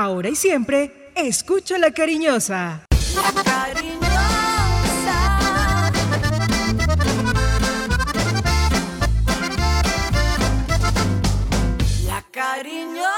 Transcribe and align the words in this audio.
Ahora 0.00 0.28
y 0.28 0.36
siempre, 0.36 1.10
escucha 1.16 1.76
la 1.76 1.90
cariñosa. 1.90 2.86
La 3.16 3.42
cariñosa. 3.42 3.90
La 12.06 12.24
cariñosa. 12.30 13.08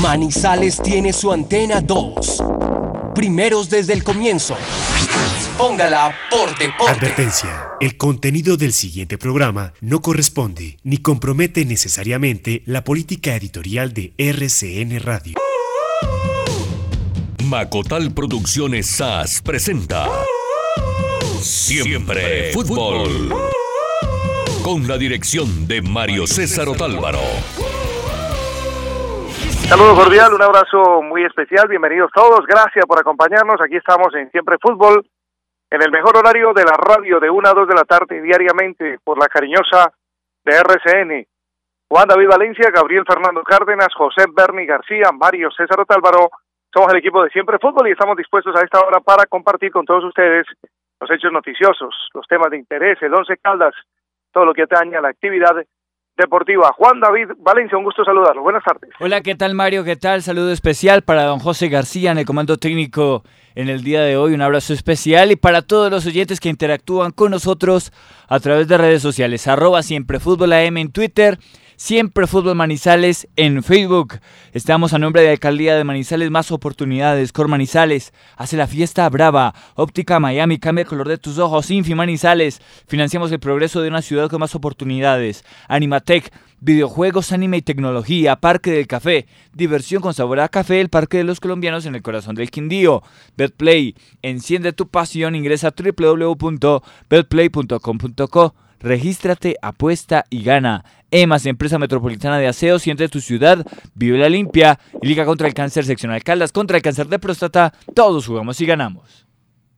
Manizales 0.00 0.80
tiene 0.80 1.12
su 1.12 1.30
antena 1.30 1.82
2. 1.82 2.42
Primeros 3.14 3.68
desde 3.68 3.92
el 3.92 4.02
comienzo. 4.02 4.56
Póngala 5.58 6.14
por 6.30 6.50
deporte. 6.58 6.92
Advertencia. 6.92 7.70
El 7.80 7.96
contenido 7.96 8.58
del 8.58 8.74
siguiente 8.74 9.16
programa 9.16 9.72
no 9.80 10.02
corresponde 10.02 10.76
ni 10.84 10.98
compromete 10.98 11.64
necesariamente 11.64 12.62
la 12.66 12.84
política 12.84 13.34
editorial 13.34 13.94
de 13.94 14.12
RCN 14.18 15.00
Radio. 15.00 15.38
Macotal 17.48 18.12
Producciones 18.12 18.86
SAS 18.96 19.40
presenta 19.40 20.10
Siempre 21.40 22.52
Fútbol. 22.52 23.32
Con 24.62 24.86
la 24.86 24.98
dirección 24.98 25.66
de 25.66 25.80
Mario 25.80 26.26
César 26.26 26.68
Otálvaro. 26.68 27.20
Saludo 29.68 29.94
cordial, 29.96 30.34
un 30.34 30.42
abrazo 30.42 31.02
muy 31.02 31.24
especial, 31.24 31.66
bienvenidos 31.66 32.10
todos, 32.14 32.46
gracias 32.46 32.84
por 32.86 33.00
acompañarnos, 33.00 33.60
aquí 33.60 33.76
estamos 33.76 34.14
en 34.14 34.30
Siempre 34.30 34.58
Fútbol, 34.62 35.04
en 35.70 35.82
el 35.82 35.90
mejor 35.90 36.16
horario 36.16 36.52
de 36.52 36.64
la 36.64 36.76
radio 36.76 37.18
de 37.20 37.30
1 37.30 37.48
a 37.48 37.52
2 37.52 37.68
de 37.68 37.74
la 37.74 37.84
tarde 37.84 38.22
diariamente 38.22 38.98
por 39.02 39.18
la 39.18 39.26
cariñosa 39.26 39.92
de 40.44 40.56
RCN. 40.56 41.26
Juan 41.88 42.08
David 42.08 42.28
Valencia, 42.28 42.70
Gabriel 42.70 43.04
Fernando 43.06 43.42
Cárdenas, 43.42 43.94
José 43.94 44.24
Berni 44.32 44.66
García, 44.66 45.10
Mario 45.12 45.50
César 45.50 45.80
Otálvaro, 45.80 46.30
somos 46.72 46.92
el 46.92 46.98
equipo 46.98 47.22
de 47.22 47.30
Siempre 47.30 47.58
Fútbol 47.58 47.88
y 47.88 47.92
estamos 47.92 48.16
dispuestos 48.16 48.54
a 48.56 48.64
esta 48.64 48.80
hora 48.80 49.00
para 49.00 49.26
compartir 49.26 49.70
con 49.72 49.84
todos 49.84 50.04
ustedes 50.04 50.46
los 51.00 51.10
hechos 51.10 51.32
noticiosos, 51.32 52.08
los 52.14 52.26
temas 52.26 52.50
de 52.50 52.58
interés, 52.58 53.00
el 53.02 53.14
Once 53.14 53.36
Caldas, 53.38 53.74
todo 54.32 54.44
lo 54.44 54.54
que 54.54 54.62
atañe 54.62 54.96
a 54.96 55.00
la 55.00 55.08
actividad 55.08 55.56
deportiva. 56.16 56.72
Juan 56.76 57.00
David 57.00 57.28
Valencia, 57.38 57.76
un 57.76 57.84
gusto 57.84 58.04
saludarlo. 58.04 58.42
Buenas 58.42 58.64
tardes. 58.64 58.90
Hola, 59.00 59.20
¿qué 59.20 59.34
tal 59.34 59.54
Mario? 59.54 59.84
¿Qué 59.84 59.96
tal? 59.96 60.22
Saludo 60.22 60.50
especial 60.52 61.02
para 61.02 61.24
don 61.24 61.38
José 61.38 61.68
García 61.68 62.12
en 62.12 62.18
el 62.18 62.26
comando 62.26 62.56
técnico 62.56 63.22
en 63.54 63.68
el 63.68 63.82
día 63.82 64.02
de 64.02 64.16
hoy. 64.16 64.34
Un 64.34 64.42
abrazo 64.42 64.72
especial 64.72 65.30
y 65.30 65.36
para 65.36 65.62
todos 65.62 65.90
los 65.90 66.06
oyentes 66.06 66.40
que 66.40 66.48
interactúan 66.48 67.12
con 67.12 67.30
nosotros 67.30 67.92
a 68.28 68.40
través 68.40 68.68
de 68.68 68.78
redes 68.78 69.02
sociales. 69.02 69.46
Arroba 69.46 69.82
siempre 69.82 70.20
fútbol 70.20 70.52
AM 70.52 70.78
en 70.78 70.92
Twitter 70.92 71.38
Siempre 71.78 72.26
Fútbol 72.26 72.54
Manizales 72.54 73.28
en 73.36 73.62
Facebook. 73.62 74.18
Estamos 74.54 74.94
a 74.94 74.98
nombre 74.98 75.20
de 75.20 75.28
Alcaldía 75.28 75.76
de 75.76 75.84
Manizales, 75.84 76.30
más 76.30 76.50
oportunidades. 76.50 77.32
Cor 77.32 77.48
Manizales 77.48 78.14
hace 78.36 78.56
la 78.56 78.66
fiesta 78.66 79.06
brava. 79.10 79.54
Óptica 79.74 80.18
Miami, 80.18 80.58
cambia 80.58 80.84
el 80.84 80.88
color 80.88 81.06
de 81.06 81.18
tus 81.18 81.38
ojos. 81.38 81.70
Infi 81.70 81.94
Manizales, 81.94 82.62
financiamos 82.88 83.30
el 83.30 83.40
progreso 83.40 83.82
de 83.82 83.90
una 83.90 84.00
ciudad 84.00 84.30
con 84.30 84.40
más 84.40 84.54
oportunidades. 84.54 85.44
Animatec, 85.68 86.32
videojuegos, 86.60 87.32
anime 87.32 87.58
y 87.58 87.62
tecnología. 87.62 88.36
Parque 88.36 88.70
del 88.70 88.86
Café, 88.86 89.26
diversión 89.52 90.00
con 90.00 90.14
sabor 90.14 90.40
a 90.40 90.48
café. 90.48 90.80
El 90.80 90.88
Parque 90.88 91.18
de 91.18 91.24
los 91.24 91.40
Colombianos 91.40 91.84
en 91.84 91.94
el 91.94 92.00
corazón 92.00 92.36
del 92.36 92.50
Quindío. 92.50 93.02
Betplay, 93.36 93.94
enciende 94.22 94.72
tu 94.72 94.88
pasión. 94.88 95.34
Ingresa 95.34 95.68
a 95.68 95.74
www.betplay.com.co. 95.76 98.54
Regístrate, 98.78 99.56
apuesta 99.62 100.26
y 100.30 100.42
gana. 100.42 100.84
EMAS, 101.10 101.46
Empresa 101.46 101.78
Metropolitana 101.78 102.38
de 102.38 102.48
Aseo, 102.48 102.78
siente 102.78 103.08
tu 103.08 103.20
ciudad, 103.20 103.58
vive 103.94 104.18
la 104.18 104.28
limpia 104.28 104.78
y 105.00 105.06
Liga 105.06 105.24
contra 105.24 105.46
el 105.46 105.54
Cáncer 105.54 105.84
Seccional 105.84 106.22
Caldas, 106.22 106.52
contra 106.52 106.76
el 106.76 106.82
cáncer 106.82 107.06
de 107.06 107.18
próstata, 107.18 107.72
todos 107.94 108.26
jugamos 108.26 108.60
y 108.60 108.66
ganamos. 108.66 109.26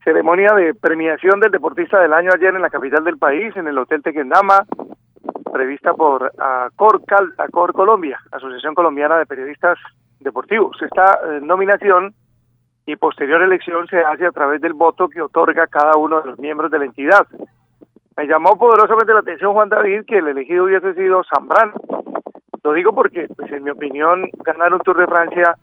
Ceremonia 0.03 0.55
de 0.55 0.75
premiación 0.75 1.39
del 1.41 1.51
deportista 1.51 2.01
del 2.01 2.15
año 2.15 2.31
ayer 2.35 2.55
en 2.55 2.63
la 2.63 2.71
capital 2.71 3.05
del 3.05 3.19
país, 3.19 3.55
en 3.57 3.69
el 3.69 3.77
Hotel 3.77 4.03
Tequendama, 4.03 4.65
prevista 5.53 5.93
por 5.93 6.33
Acor, 6.39 7.05
Cal, 7.05 7.35
Colombia, 7.75 8.19
Asociación 8.31 8.75
Colombiana 8.75 9.19
de 9.19 9.27
Periodistas 9.27 9.79
Deportivos. 10.21 10.81
Esta 10.81 11.19
eh, 11.25 11.41
nominación 11.43 12.15
y 12.87 12.97
posterior 12.97 13.43
elección 13.43 13.87
se 13.89 13.99
hace 13.99 14.25
a 14.25 14.33
través 14.33 14.61
del 14.63 14.73
voto 14.73 15.09
que 15.09 15.21
otorga 15.21 15.67
cada 15.67 15.97
uno 15.97 16.23
de 16.23 16.31
los 16.31 16.39
miembros 16.39 16.71
de 16.71 16.79
la 16.79 16.87
entidad. 16.87 17.27
Me 18.19 18.27
llamó 18.27 18.59
poderosamente 18.59 19.15
la 19.15 19.21
atención 19.21 19.53
Juan 19.53 19.69
David 19.69 20.03
que 20.05 20.19
el 20.19 20.27
elegido 20.27 20.65
hubiese 20.65 20.93
sido 20.95 21.23
Zambrano. 21.33 21.75
Lo 22.65 22.73
digo 22.73 22.93
porque, 22.93 23.29
pues 23.37 23.53
en 23.53 23.63
mi 23.63 23.71
opinión, 23.71 24.29
ganar 24.45 24.75
un 24.75 24.81
Tour 24.81 24.99
de 24.99 25.07
Francia 25.07 25.55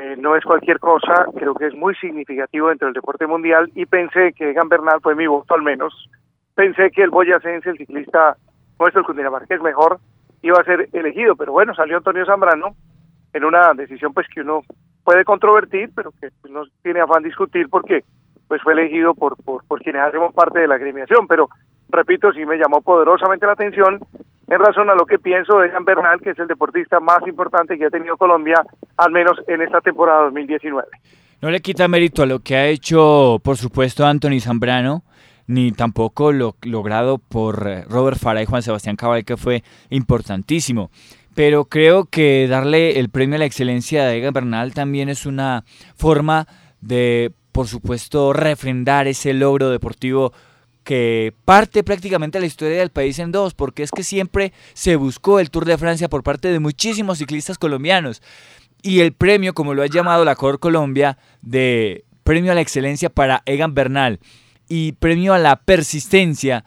eh, 0.00 0.16
no 0.18 0.34
es 0.34 0.44
cualquier 0.44 0.80
cosa, 0.80 1.26
creo 1.36 1.54
que 1.54 1.68
es 1.68 1.74
muy 1.76 1.94
significativo 1.94 2.68
dentro 2.68 2.88
del 2.88 2.94
deporte 2.94 3.28
mundial. 3.28 3.70
Y 3.76 3.86
pensé 3.86 4.32
que 4.32 4.50
Egan 4.50 4.68
Bernal 4.68 4.98
fue 5.00 5.14
mi 5.14 5.28
voto 5.28 5.54
al 5.54 5.62
menos. 5.62 5.94
Pensé 6.56 6.90
que 6.90 7.04
el 7.04 7.10
boyacense, 7.10 7.70
el 7.70 7.78
ciclista 7.78 8.36
nuestro, 8.80 9.02
el 9.02 9.06
Cundinamarqués 9.06 9.62
mejor, 9.62 10.00
iba 10.42 10.58
a 10.60 10.64
ser 10.64 10.88
elegido, 10.92 11.36
pero 11.36 11.52
bueno, 11.52 11.76
salió 11.76 11.98
Antonio 11.98 12.26
Zambrano 12.26 12.74
en 13.32 13.44
una 13.44 13.72
decisión 13.74 14.12
pues 14.12 14.26
que 14.34 14.40
uno 14.40 14.62
puede 15.04 15.24
controvertir, 15.24 15.90
pero 15.94 16.10
que 16.20 16.30
pues, 16.40 16.52
no 16.52 16.64
tiene 16.82 17.02
afán 17.02 17.22
discutir 17.22 17.68
porque 17.70 18.02
pues 18.48 18.62
fue 18.62 18.72
elegido 18.72 19.14
por, 19.14 19.36
por, 19.44 19.82
quienes 19.82 20.02
hacemos 20.02 20.34
parte 20.34 20.58
de 20.58 20.66
la 20.66 20.76
agremiación, 20.76 21.28
pero 21.28 21.48
repito, 21.90 22.32
sí 22.32 22.44
me 22.44 22.56
llamó 22.56 22.80
poderosamente 22.80 23.46
la 23.46 23.52
atención 23.52 24.00
en 24.48 24.58
razón 24.58 24.88
a 24.88 24.94
lo 24.94 25.04
que 25.04 25.18
pienso 25.18 25.58
de 25.58 25.70
Jean 25.70 25.84
Bernal, 25.84 26.20
que 26.20 26.30
es 26.30 26.38
el 26.38 26.46
deportista 26.46 27.00
más 27.00 27.20
importante 27.26 27.76
que 27.76 27.86
ha 27.86 27.90
tenido 27.90 28.16
Colombia, 28.16 28.62
al 28.96 29.12
menos 29.12 29.38
en 29.46 29.60
esta 29.62 29.80
temporada 29.80 30.24
2019. 30.24 30.88
No 31.40 31.50
le 31.50 31.60
quita 31.60 31.86
mérito 31.86 32.22
a 32.22 32.26
lo 32.26 32.40
que 32.40 32.56
ha 32.56 32.66
hecho, 32.66 33.40
por 33.44 33.56
supuesto, 33.56 34.06
Anthony 34.06 34.40
Zambrano, 34.40 35.04
ni 35.46 35.72
tampoco 35.72 36.32
lo 36.32 36.56
logrado 36.62 37.18
por 37.18 37.66
eh, 37.66 37.84
Robert 37.88 38.18
Farah 38.18 38.42
y 38.42 38.46
Juan 38.46 38.62
Sebastián 38.62 38.96
Cabal, 38.96 39.24
que 39.24 39.36
fue 39.36 39.62
importantísimo. 39.90 40.90
Pero 41.34 41.66
creo 41.66 42.06
que 42.06 42.48
darle 42.48 42.98
el 42.98 43.10
premio 43.10 43.36
a 43.36 43.38
la 43.38 43.44
excelencia 43.44 44.02
a 44.02 44.14
Egan 44.14 44.32
Bernal 44.32 44.74
también 44.74 45.08
es 45.08 45.26
una 45.26 45.62
forma 45.94 46.46
de, 46.80 47.32
por 47.52 47.68
supuesto, 47.68 48.32
refrendar 48.32 49.06
ese 49.06 49.32
logro 49.32 49.70
deportivo 49.70 50.32
que 50.88 51.34
parte 51.44 51.84
prácticamente 51.84 52.40
la 52.40 52.46
historia 52.46 52.78
del 52.78 52.88
país 52.88 53.18
en 53.18 53.30
dos, 53.30 53.52
porque 53.52 53.82
es 53.82 53.90
que 53.90 54.02
siempre 54.02 54.54
se 54.72 54.96
buscó 54.96 55.38
el 55.38 55.50
Tour 55.50 55.66
de 55.66 55.76
Francia 55.76 56.08
por 56.08 56.22
parte 56.22 56.48
de 56.48 56.60
muchísimos 56.60 57.18
ciclistas 57.18 57.58
colombianos. 57.58 58.22
Y 58.80 59.00
el 59.00 59.12
premio, 59.12 59.52
como 59.52 59.74
lo 59.74 59.82
ha 59.82 59.86
llamado 59.86 60.24
la 60.24 60.34
Cor 60.34 60.60
Colombia, 60.60 61.18
de 61.42 62.06
premio 62.24 62.52
a 62.52 62.54
la 62.54 62.62
excelencia 62.62 63.10
para 63.10 63.42
Egan 63.44 63.74
Bernal 63.74 64.18
y 64.66 64.92
premio 64.92 65.34
a 65.34 65.38
la 65.38 65.56
persistencia 65.56 66.64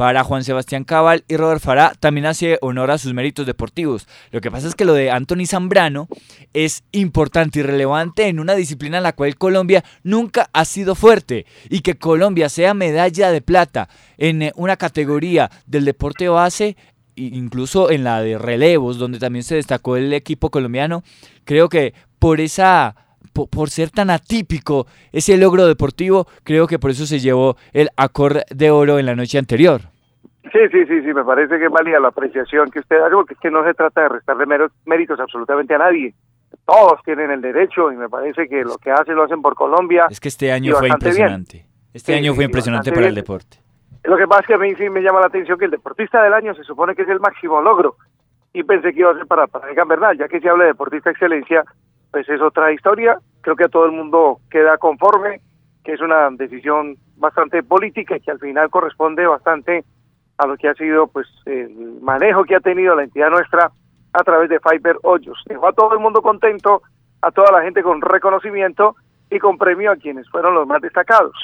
para 0.00 0.24
Juan 0.24 0.44
Sebastián 0.44 0.84
Cabal 0.84 1.24
y 1.28 1.36
Robert 1.36 1.60
Farah 1.60 1.92
también 2.00 2.24
hace 2.24 2.56
honor 2.62 2.90
a 2.90 2.96
sus 2.96 3.12
méritos 3.12 3.44
deportivos. 3.44 4.08
Lo 4.30 4.40
que 4.40 4.50
pasa 4.50 4.66
es 4.66 4.74
que 4.74 4.86
lo 4.86 4.94
de 4.94 5.10
Anthony 5.10 5.44
Zambrano 5.44 6.08
es 6.54 6.84
importante 6.90 7.58
y 7.58 7.62
relevante 7.62 8.26
en 8.26 8.40
una 8.40 8.54
disciplina 8.54 8.96
en 8.96 9.02
la 9.02 9.12
cual 9.12 9.36
Colombia 9.36 9.84
nunca 10.02 10.48
ha 10.54 10.64
sido 10.64 10.94
fuerte 10.94 11.44
y 11.68 11.80
que 11.80 11.98
Colombia 11.98 12.48
sea 12.48 12.72
medalla 12.72 13.30
de 13.30 13.42
plata 13.42 13.90
en 14.16 14.40
eh, 14.40 14.52
una 14.56 14.78
categoría 14.78 15.50
del 15.66 15.84
deporte 15.84 16.30
base 16.30 16.78
incluso 17.14 17.90
en 17.90 18.02
la 18.02 18.22
de 18.22 18.38
relevos 18.38 18.96
donde 18.96 19.18
también 19.18 19.42
se 19.42 19.56
destacó 19.56 19.98
el 19.98 20.14
equipo 20.14 20.50
colombiano, 20.50 21.04
creo 21.44 21.68
que 21.68 21.92
por 22.18 22.40
esa 22.40 22.96
por, 23.32 23.70
ser 23.70 23.90
tan 23.90 24.10
atípico 24.10 24.86
ese 25.12 25.36
logro 25.36 25.66
deportivo, 25.66 26.26
creo 26.44 26.66
que 26.66 26.78
por 26.78 26.90
eso 26.90 27.06
se 27.06 27.18
llevó 27.18 27.56
el 27.72 27.88
acorde 27.96 28.44
de 28.50 28.70
oro 28.70 28.98
en 28.98 29.06
la 29.06 29.14
noche 29.14 29.38
anterior. 29.38 29.82
Sí, 30.52 30.58
sí, 30.72 30.84
sí, 30.86 31.02
sí, 31.02 31.14
me 31.14 31.24
parece 31.24 31.58
que 31.58 31.66
es 31.66 31.70
válida 31.70 32.00
la 32.00 32.08
apreciación 32.08 32.70
que 32.70 32.80
usted 32.80 33.00
hace, 33.00 33.14
porque 33.14 33.34
es 33.34 33.40
que 33.40 33.50
no 33.50 33.64
se 33.64 33.74
trata 33.74 34.02
de 34.02 34.08
restarle 34.08 34.46
méritos 34.86 35.20
absolutamente 35.20 35.74
a 35.74 35.78
nadie. 35.78 36.14
Todos 36.66 37.00
tienen 37.04 37.30
el 37.30 37.40
derecho 37.40 37.92
y 37.92 37.96
me 37.96 38.08
parece 38.08 38.48
que 38.48 38.62
lo 38.62 38.76
que 38.76 38.90
hacen 38.90 39.14
lo 39.14 39.24
hacen 39.24 39.42
por 39.42 39.54
Colombia. 39.54 40.06
Es 40.10 40.18
que 40.18 40.28
este 40.28 40.50
año 40.50 40.74
fue 40.76 40.88
impresionante. 40.88 41.66
Este 41.92 42.14
año 42.14 42.34
fue 42.34 42.44
impresionante 42.44 42.92
para 42.92 43.08
el 43.08 43.14
deporte. 43.14 43.58
Lo 44.04 44.16
que 44.16 44.26
pasa 44.26 44.40
es 44.42 44.46
que 44.46 44.54
a 44.54 44.58
mí 44.58 44.74
sí 44.76 44.88
me 44.88 45.02
llama 45.02 45.20
la 45.20 45.26
atención 45.26 45.58
que 45.58 45.66
el 45.66 45.70
deportista 45.70 46.22
del 46.22 46.32
año 46.32 46.54
se 46.54 46.64
supone 46.64 46.94
que 46.94 47.02
es 47.02 47.08
el 47.08 47.20
máximo 47.20 47.60
logro 47.60 47.96
y 48.52 48.62
pensé 48.64 48.92
que 48.92 49.00
iba 49.00 49.10
a 49.10 49.14
ser 49.14 49.26
para, 49.26 49.46
para 49.46 49.70
Egan 49.70 49.88
Bernal, 49.88 50.18
ya 50.18 50.28
que 50.28 50.40
se 50.40 50.48
habla 50.48 50.64
de 50.64 50.70
deportista 50.70 51.10
excelencia, 51.10 51.64
pues 52.10 52.28
es 52.28 52.40
otra 52.40 52.72
historia. 52.72 53.18
Creo 53.40 53.56
que 53.56 53.68
todo 53.68 53.86
el 53.86 53.92
mundo 53.92 54.40
queda 54.50 54.78
conforme, 54.78 55.40
que 55.84 55.92
es 55.94 56.00
una 56.00 56.30
decisión 56.30 56.96
bastante 57.16 57.62
política 57.62 58.16
y 58.16 58.20
que 58.20 58.30
al 58.30 58.38
final 58.38 58.70
corresponde 58.70 59.26
bastante 59.26 59.84
a 60.38 60.46
lo 60.46 60.56
que 60.56 60.68
ha 60.68 60.74
sido 60.74 61.06
pues 61.06 61.26
el 61.46 61.98
manejo 62.00 62.44
que 62.44 62.56
ha 62.56 62.60
tenido 62.60 62.94
la 62.94 63.04
entidad 63.04 63.30
nuestra 63.30 63.70
a 64.12 64.24
través 64.24 64.48
de 64.48 64.60
Fiber 64.60 64.96
Hoyos. 65.02 65.42
Dejó 65.46 65.68
a 65.68 65.72
todo 65.72 65.92
el 65.94 66.00
mundo 66.00 66.22
contento, 66.22 66.82
a 67.22 67.30
toda 67.30 67.52
la 67.52 67.62
gente 67.62 67.82
con 67.82 68.00
reconocimiento 68.00 68.96
y 69.30 69.38
con 69.38 69.58
premio 69.58 69.92
a 69.92 69.96
quienes 69.96 70.28
fueron 70.30 70.54
los 70.54 70.66
más 70.66 70.80
destacados. 70.80 71.36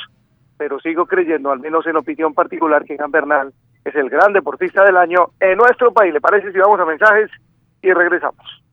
Pero 0.59 0.81
sigo 0.81 1.07
creyendo, 1.07 1.53
al 1.53 1.61
menos 1.61 1.87
en 1.87 1.97
opinión 1.97 2.35
particular, 2.35 2.85
que 2.85 2.97
Jean 2.97 3.11
Bernal 3.11 3.53
es 3.85 3.95
el 3.95 4.09
gran 4.09 4.33
deportista 4.33 4.83
del 4.85 4.97
año 4.97 5.27
en 5.39 5.59
nuestro 5.59 5.93
país. 5.93 6.13
¿Le 6.13 6.21
parece 6.21 6.51
si 6.51 6.59
vamos 6.59 6.81
a 6.81 6.87
mensajes 6.87 7.31
y 7.83 7.93
regresamos? 7.93 8.66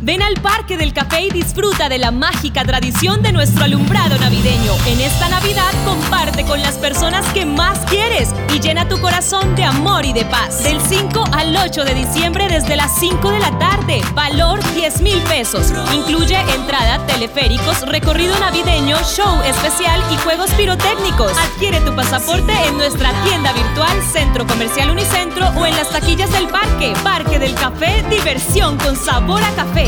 Ven 0.00 0.22
al 0.22 0.34
Parque 0.34 0.76
del 0.76 0.92
Café 0.92 1.22
y 1.22 1.30
disfruta 1.30 1.88
de 1.88 1.98
la 1.98 2.12
mágica 2.12 2.64
tradición 2.64 3.20
de 3.20 3.32
nuestro 3.32 3.64
alumbrado 3.64 4.16
navideño. 4.18 4.72
En 4.86 5.00
esta 5.00 5.28
Navidad 5.28 5.72
comparte 5.84 6.44
con 6.44 6.62
las 6.62 6.76
personas 6.76 7.26
que 7.32 7.44
más 7.44 7.80
quieres 7.86 8.32
y 8.54 8.60
llena 8.60 8.88
tu 8.88 9.00
corazón 9.00 9.56
de 9.56 9.64
amor 9.64 10.04
y 10.04 10.12
de 10.12 10.24
paz. 10.24 10.62
Del 10.62 10.80
5 10.80 11.24
al 11.32 11.56
8 11.56 11.84
de 11.84 11.94
diciembre 11.94 12.46
desde 12.48 12.76
las 12.76 12.96
5 13.00 13.30
de 13.30 13.40
la 13.40 13.58
tarde. 13.58 14.00
Valor 14.14 14.60
10 14.74 15.00
mil 15.02 15.18
pesos. 15.22 15.72
Incluye 15.92 16.38
entrada, 16.54 17.04
teleféricos, 17.06 17.82
recorrido 17.88 18.38
navideño, 18.38 18.96
show 19.02 19.42
especial 19.42 20.00
y 20.12 20.16
juegos 20.18 20.50
pirotécnicos. 20.52 21.32
Adquiere 21.36 21.80
tu 21.80 21.94
pasaporte 21.96 22.52
en 22.68 22.76
nuestra 22.76 23.10
tienda 23.24 23.52
virtual 23.52 24.00
Centro 24.12 24.46
Comercial 24.46 24.90
Unicentro 24.90 25.48
o 25.56 25.66
en 25.66 25.74
las 25.74 25.90
taquillas 25.90 26.30
del 26.30 26.46
parque. 26.46 26.92
Parque 27.02 27.40
del 27.40 27.54
Café, 27.54 28.04
diversión 28.08 28.78
con 28.78 28.94
sabor 28.94 29.42
a 29.42 29.50
café. 29.56 29.87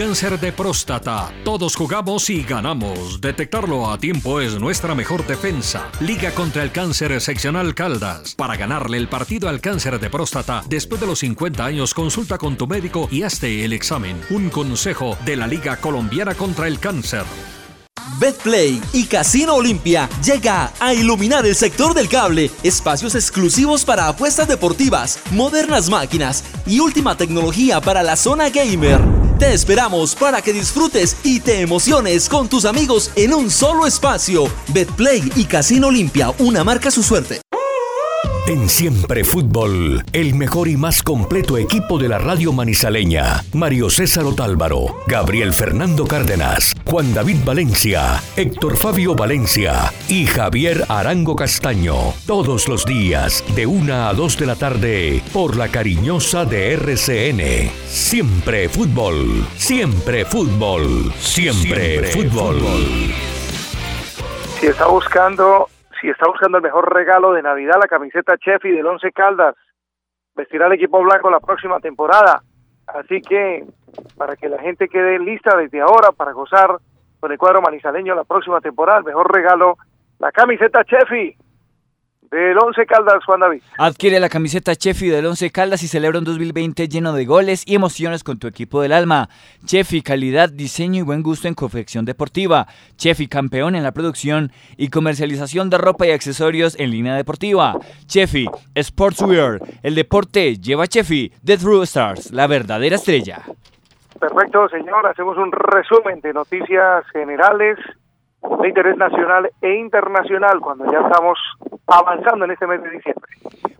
Cáncer 0.00 0.40
de 0.40 0.50
próstata. 0.50 1.30
Todos 1.44 1.76
jugamos 1.76 2.30
y 2.30 2.42
ganamos. 2.42 3.20
Detectarlo 3.20 3.90
a 3.90 3.98
tiempo 3.98 4.40
es 4.40 4.58
nuestra 4.58 4.94
mejor 4.94 5.26
defensa. 5.26 5.90
Liga 6.00 6.30
contra 6.30 6.62
el 6.62 6.72
cáncer 6.72 7.20
seccional 7.20 7.74
Caldas. 7.74 8.34
Para 8.34 8.56
ganarle 8.56 8.96
el 8.96 9.10
partido 9.10 9.50
al 9.50 9.60
cáncer 9.60 10.00
de 10.00 10.08
próstata, 10.08 10.64
después 10.70 11.02
de 11.02 11.06
los 11.06 11.18
50 11.18 11.62
años, 11.62 11.92
consulta 11.92 12.38
con 12.38 12.56
tu 12.56 12.66
médico 12.66 13.10
y 13.12 13.24
hazte 13.24 13.62
el 13.62 13.74
examen. 13.74 14.18
Un 14.30 14.48
consejo 14.48 15.18
de 15.26 15.36
la 15.36 15.46
Liga 15.46 15.76
Colombiana 15.76 16.34
contra 16.34 16.66
el 16.66 16.78
Cáncer. 16.78 17.24
Betplay 18.18 18.80
y 18.94 19.04
Casino 19.04 19.56
Olimpia 19.56 20.08
llega 20.24 20.72
a 20.80 20.94
iluminar 20.94 21.44
el 21.44 21.54
sector 21.54 21.92
del 21.92 22.08
cable, 22.08 22.50
espacios 22.62 23.14
exclusivos 23.14 23.84
para 23.84 24.08
apuestas 24.08 24.48
deportivas, 24.48 25.20
modernas 25.30 25.90
máquinas 25.90 26.42
y 26.66 26.80
última 26.80 27.18
tecnología 27.18 27.82
para 27.82 28.02
la 28.02 28.16
zona 28.16 28.48
gamer. 28.48 29.29
Te 29.40 29.54
esperamos 29.54 30.14
para 30.14 30.42
que 30.42 30.52
disfrutes 30.52 31.16
y 31.24 31.40
te 31.40 31.62
emociones 31.62 32.28
con 32.28 32.46
tus 32.50 32.66
amigos 32.66 33.10
en 33.16 33.32
un 33.32 33.50
solo 33.50 33.86
espacio. 33.86 34.44
Betplay 34.68 35.32
y 35.34 35.46
Casino 35.46 35.86
Olimpia, 35.86 36.30
una 36.40 36.62
marca 36.62 36.90
su 36.90 37.02
suerte. 37.02 37.40
En 38.46 38.68
Siempre 38.68 39.22
Fútbol, 39.22 40.02
el 40.12 40.34
mejor 40.34 40.66
y 40.68 40.76
más 40.76 41.02
completo 41.02 41.56
equipo 41.56 41.98
de 41.98 42.08
la 42.08 42.18
radio 42.18 42.52
manizaleña. 42.52 43.44
Mario 43.52 43.90
César 43.90 44.24
Otálvaro, 44.24 44.96
Gabriel 45.06 45.52
Fernando 45.52 46.06
Cárdenas, 46.06 46.74
Juan 46.84 47.14
David 47.14 47.38
Valencia, 47.44 48.20
Héctor 48.36 48.76
Fabio 48.76 49.14
Valencia 49.14 49.92
y 50.08 50.26
Javier 50.26 50.84
Arango 50.88 51.36
Castaño. 51.36 52.14
Todos 52.26 52.66
los 52.68 52.84
días, 52.84 53.44
de 53.54 53.66
una 53.66 54.08
a 54.08 54.14
dos 54.14 54.36
de 54.38 54.46
la 54.46 54.56
tarde, 54.56 55.22
por 55.32 55.56
la 55.56 55.68
cariñosa 55.68 56.44
de 56.44 56.72
RCN. 56.72 57.70
Siempre 57.86 58.68
Fútbol, 58.68 59.46
siempre 59.56 60.24
fútbol, 60.24 61.12
siempre, 61.20 62.04
fútbol. 62.04 62.60
Si 64.58 64.66
está 64.66 64.86
buscando 64.86 65.68
si 66.00 66.08
está 66.08 66.28
buscando 66.28 66.58
el 66.58 66.62
mejor 66.62 66.92
regalo 66.92 67.32
de 67.32 67.42
Navidad, 67.42 67.78
la 67.80 67.88
camiseta 67.88 68.38
Chefi 68.38 68.70
del 68.70 68.86
Once 68.86 69.10
Caldas 69.12 69.54
vestirá 70.34 70.66
el 70.66 70.72
equipo 70.72 71.02
blanco 71.02 71.30
la 71.30 71.40
próxima 71.40 71.80
temporada. 71.80 72.42
Así 72.86 73.20
que 73.20 73.64
para 74.16 74.36
que 74.36 74.48
la 74.48 74.58
gente 74.58 74.88
quede 74.88 75.18
lista 75.18 75.56
desde 75.56 75.80
ahora 75.80 76.12
para 76.12 76.32
gozar 76.32 76.78
con 77.18 77.30
el 77.30 77.38
cuadro 77.38 77.60
manizaleño 77.60 78.14
la 78.14 78.24
próxima 78.24 78.60
temporada, 78.60 78.98
el 78.98 79.04
mejor 79.04 79.32
regalo, 79.32 79.76
la 80.18 80.32
camiseta 80.32 80.84
Chefi 80.84 81.36
del 82.30 82.56
Once 82.58 82.86
Caldas, 82.86 83.24
Juan 83.24 83.40
David. 83.40 83.62
Adquiere 83.78 84.20
la 84.20 84.28
camiseta 84.28 84.76
Chefi 84.76 85.08
del 85.08 85.26
Once 85.26 85.50
Caldas 85.50 85.82
y 85.82 85.88
celebra 85.88 86.18
un 86.18 86.24
2020 86.24 86.88
lleno 86.88 87.12
de 87.12 87.24
goles 87.24 87.64
y 87.66 87.74
emociones 87.74 88.22
con 88.22 88.38
tu 88.38 88.46
equipo 88.46 88.80
del 88.82 88.92
alma. 88.92 89.28
Chefi, 89.64 90.02
calidad, 90.02 90.48
diseño 90.48 91.00
y 91.00 91.04
buen 91.04 91.22
gusto 91.22 91.48
en 91.48 91.54
confección 91.54 92.04
deportiva. 92.04 92.66
Chefi, 92.96 93.26
campeón 93.26 93.74
en 93.74 93.82
la 93.82 93.92
producción 93.92 94.52
y 94.76 94.90
comercialización 94.90 95.70
de 95.70 95.78
ropa 95.78 96.06
y 96.06 96.12
accesorios 96.12 96.78
en 96.78 96.90
línea 96.90 97.16
deportiva. 97.16 97.74
Chefi, 98.06 98.46
Sportswear, 98.80 99.58
el 99.82 99.94
deporte 99.94 100.56
lleva 100.56 100.86
Chefi, 100.86 101.32
The 101.44 101.58
True 101.58 101.84
Stars, 101.84 102.30
la 102.32 102.46
verdadera 102.46 102.96
estrella. 102.96 103.42
Perfecto, 104.20 104.68
señor. 104.68 105.06
Hacemos 105.06 105.36
un 105.38 105.50
resumen 105.50 106.20
de 106.20 106.32
noticias 106.32 107.04
generales 107.12 107.78
de 108.42 108.68
interés 108.68 108.96
nacional 108.96 109.50
e 109.60 109.74
internacional 109.74 110.60
cuando 110.60 110.90
ya 110.90 111.00
estamos 111.00 111.38
avanzando 111.86 112.44
en 112.44 112.52
este 112.52 112.66
mes 112.66 112.82
de 112.82 112.90
diciembre. 112.90 113.30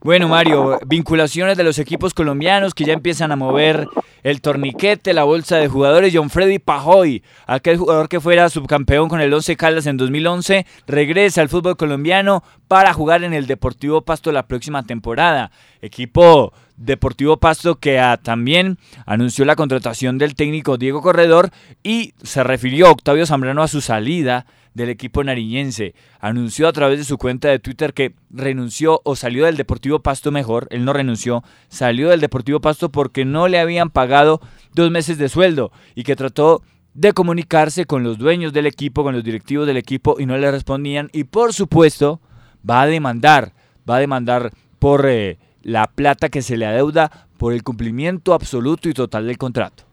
Bueno, 0.03 0.29
Mario, 0.29 0.79
vinculaciones 0.87 1.57
de 1.57 1.65
los 1.65 1.79
equipos 1.79 2.15
colombianos 2.15 2.75
que 2.75 2.85
ya 2.85 2.93
empiezan 2.93 3.33
a 3.33 3.37
mover 3.37 3.87
el 4.23 4.41
torniquete, 4.41 5.13
la 5.13 5.25
bolsa 5.25 5.57
de 5.57 5.69
jugadores. 5.69 6.13
John 6.15 6.31
Freddy 6.31 6.59
Pajoy, 6.59 7.23
aquel 7.47 7.77
jugador 7.77 8.09
que 8.09 8.21
fuera 8.21 8.49
subcampeón 8.49 9.09
con 9.09 9.21
el 9.21 9.33
Once 9.33 9.57
Caldas 9.57 9.87
en 9.87 9.97
2011, 9.97 10.67
regresa 10.87 11.41
al 11.41 11.49
fútbol 11.49 11.77
colombiano 11.77 12.43
para 12.69 12.93
jugar 12.93 13.25
en 13.25 13.35
el 13.35 13.47
Deportivo 13.47 14.03
Pasto 14.03 14.33
la 14.33 14.47
próxima 14.47 14.83
temporada. 14.83 15.51
Equipo 15.83 16.53
Deportivo 16.81 17.37
Pasto 17.37 17.77
que 17.77 17.99
ah, 17.99 18.17
también 18.17 18.79
anunció 19.05 19.45
la 19.45 19.55
contratación 19.55 20.17
del 20.17 20.35
técnico 20.35 20.79
Diego 20.79 21.03
Corredor 21.03 21.51
y 21.83 22.15
se 22.23 22.43
refirió 22.43 22.91
Octavio 22.91 23.27
Zambrano 23.27 23.63
a 23.63 23.69
su 23.69 23.83
salida 23.83 24.47
del 24.73 24.89
equipo 24.89 25.23
nariñense. 25.23 25.95
Anunció 26.21 26.69
a 26.69 26.73
través 26.73 26.99
de 26.99 27.05
su 27.05 27.19
cuenta 27.19 27.49
de 27.49 27.59
Twitter 27.59 27.93
que 27.93 28.15
renunció 28.31 29.03
o 29.05 29.15
salió 29.15 29.45
del 29.45 29.59
Deportivo 29.59 30.01
Pasto 30.01 30.33
mejor. 30.33 30.69
Él 30.71 30.87
no 30.87 30.95
renunció, 30.95 31.45
salió 31.69 32.09
del 32.09 32.21
Deportivo 32.21 32.61
Pasto 32.61 32.91
porque 32.91 33.27
no 33.27 33.47
le 33.47 33.61
habían 33.61 33.91
pagado 33.91 34.41
dos 34.73 34.91
meses 34.91 35.19
de 35.19 35.29
sueldo 35.29 35.73
y 35.95 36.05
que 36.05 36.17
trató 36.17 36.63
de 36.95 37.13
comunicarse 37.13 37.85
con 37.85 38.05
los 38.05 38.17
dueños 38.17 38.55
del 38.55 38.65
equipo, 38.65 39.03
con 39.03 39.15
los 39.15 39.23
directivos 39.23 39.67
del 39.67 39.77
equipo 39.77 40.17
y 40.19 40.25
no 40.25 40.39
le 40.39 40.51
respondían. 40.51 41.11
Y 41.13 41.25
por 41.25 41.53
supuesto 41.53 42.23
va 42.69 42.81
a 42.81 42.87
demandar, 42.87 43.53
va 43.89 43.97
a 43.97 44.01
demandar 44.01 44.51
por 44.79 45.05
eh, 45.07 45.37
la 45.63 45.87
plata 45.87 46.29
que 46.29 46.43
se 46.43 46.57
le 46.57 46.67
adeuda 46.67 47.11
por 47.39 47.53
el 47.53 47.63
cumplimiento 47.63 48.35
absoluto 48.35 48.89
y 48.89 48.95
total 48.95 49.27
del 49.27 49.39
contrato. 49.39 49.85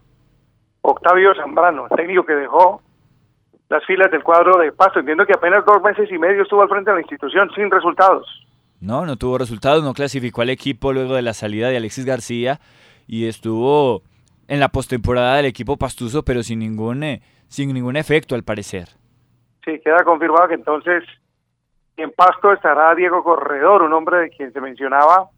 Octavio 0.82 1.34
Zambrano, 1.34 1.88
técnico 1.94 2.24
que 2.24 2.34
dejó 2.34 2.82
las 3.68 3.84
filas 3.84 4.10
del 4.10 4.22
cuadro 4.22 4.58
de 4.58 4.72
Pasto. 4.72 5.00
Entiendo 5.00 5.26
que 5.26 5.34
apenas 5.34 5.64
dos 5.64 5.82
meses 5.82 6.10
y 6.10 6.18
medio 6.18 6.42
estuvo 6.42 6.62
al 6.62 6.68
frente 6.68 6.90
de 6.90 6.96
la 6.96 7.02
institución 7.02 7.50
sin 7.54 7.70
resultados. 7.70 8.26
No, 8.80 9.04
no 9.04 9.16
tuvo 9.16 9.38
resultados, 9.38 9.82
no 9.82 9.92
clasificó 9.92 10.42
al 10.42 10.50
equipo 10.50 10.92
luego 10.92 11.14
de 11.14 11.22
la 11.22 11.34
salida 11.34 11.68
de 11.68 11.76
Alexis 11.76 12.04
García 12.04 12.60
y 13.06 13.26
estuvo 13.26 14.02
en 14.46 14.60
la 14.60 14.68
postemporada 14.68 15.36
del 15.36 15.46
equipo 15.46 15.76
pastuso, 15.76 16.22
pero 16.22 16.42
sin 16.42 16.60
ningún, 16.60 17.02
eh, 17.02 17.20
sin 17.48 17.72
ningún 17.74 17.96
efecto 17.96 18.34
al 18.34 18.44
parecer. 18.44 18.88
Sí, 19.64 19.80
queda 19.84 20.04
confirmado 20.04 20.48
que 20.48 20.54
entonces 20.54 21.04
en 21.96 22.12
Pasto 22.12 22.52
estará 22.52 22.94
Diego 22.94 23.24
Corredor, 23.24 23.82
un 23.82 23.92
hombre 23.92 24.18
de 24.18 24.30
quien 24.30 24.52
se 24.52 24.60
mencionaba, 24.60 25.28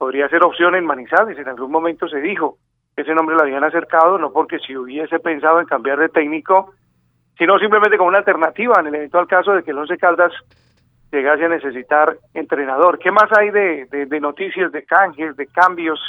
podría 0.00 0.30
ser 0.30 0.42
opción 0.42 0.74
en 0.76 0.86
Manizales, 0.86 1.38
en 1.38 1.46
algún 1.46 1.70
momento 1.70 2.08
se 2.08 2.22
dijo 2.22 2.56
que 2.96 3.02
ese 3.02 3.14
nombre 3.14 3.36
lo 3.36 3.42
habían 3.42 3.64
acercado, 3.64 4.16
no 4.16 4.32
porque 4.32 4.58
si 4.58 4.74
hubiese 4.74 5.18
pensado 5.18 5.60
en 5.60 5.66
cambiar 5.66 5.98
de 5.98 6.08
técnico, 6.08 6.72
sino 7.36 7.58
simplemente 7.58 7.98
como 7.98 8.08
una 8.08 8.16
alternativa 8.16 8.80
en 8.80 8.86
el 8.86 8.94
eventual 8.94 9.26
caso 9.26 9.52
de 9.52 9.62
que 9.62 9.72
el 9.72 9.78
Once 9.78 9.98
Caldas 9.98 10.32
llegase 11.12 11.44
a 11.44 11.50
necesitar 11.50 12.16
entrenador. 12.32 12.98
¿Qué 12.98 13.12
más 13.12 13.30
hay 13.36 13.50
de, 13.50 13.84
de, 13.90 14.20
noticias, 14.20 14.72
de 14.72 14.86
canjes, 14.86 15.36
de 15.36 15.46
cambios? 15.48 16.00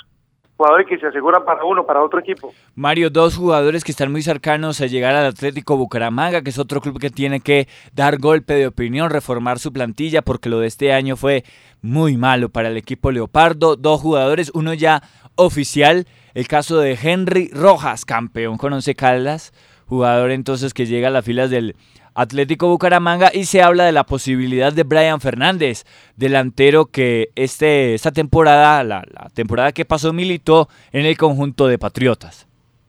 Jugadores 0.61 0.85
que 0.87 0.99
se 0.99 1.07
aseguran 1.07 1.43
para 1.43 1.65
uno, 1.65 1.87
para 1.87 2.03
otro 2.03 2.19
equipo. 2.19 2.53
Mario, 2.75 3.09
dos 3.09 3.35
jugadores 3.35 3.83
que 3.83 3.91
están 3.91 4.11
muy 4.11 4.21
cercanos 4.21 4.79
a 4.79 4.85
llegar 4.85 5.15
al 5.15 5.25
Atlético 5.25 5.75
Bucaramanga, 5.75 6.43
que 6.43 6.51
es 6.51 6.59
otro 6.59 6.81
club 6.81 6.99
que 6.99 7.09
tiene 7.09 7.39
que 7.39 7.67
dar 7.95 8.19
golpe 8.19 8.53
de 8.53 8.67
opinión, 8.67 9.09
reformar 9.09 9.57
su 9.57 9.73
plantilla, 9.73 10.21
porque 10.21 10.49
lo 10.49 10.59
de 10.59 10.67
este 10.67 10.93
año 10.93 11.15
fue 11.15 11.43
muy 11.81 12.15
malo 12.15 12.49
para 12.49 12.67
el 12.67 12.77
equipo 12.77 13.09
Leopardo. 13.09 13.75
Dos 13.75 14.01
jugadores, 14.01 14.51
uno 14.53 14.75
ya 14.75 15.01
oficial, 15.33 16.05
el 16.35 16.47
caso 16.47 16.77
de 16.77 16.95
Henry 17.01 17.49
Rojas, 17.51 18.05
campeón 18.05 18.59
con 18.59 18.71
Once 18.71 18.93
Caldas, 18.93 19.53
jugador 19.87 20.29
entonces 20.29 20.75
que 20.75 20.85
llega 20.85 21.07
a 21.07 21.11
las 21.11 21.25
filas 21.25 21.49
del 21.49 21.75
Atlético 22.13 22.67
Bucaramanga 22.67 23.29
y 23.33 23.45
se 23.45 23.61
habla 23.61 23.85
de 23.85 23.91
la 23.91 24.03
posibilidad 24.03 24.73
de 24.73 24.83
Brian 24.83 25.21
Fernández, 25.21 25.85
delantero 26.15 26.85
que 26.85 27.29
este, 27.35 27.93
esta 27.93 28.11
temporada, 28.11 28.83
la, 28.83 29.03
temporada 29.33 29.71
que 29.71 29.85
pasó 29.85 30.13
militó 30.13 30.67
en 30.91 31.05
el 31.05 31.17
conjunto 31.17 31.67
de 31.67 31.77
Patriotas. 31.77 32.47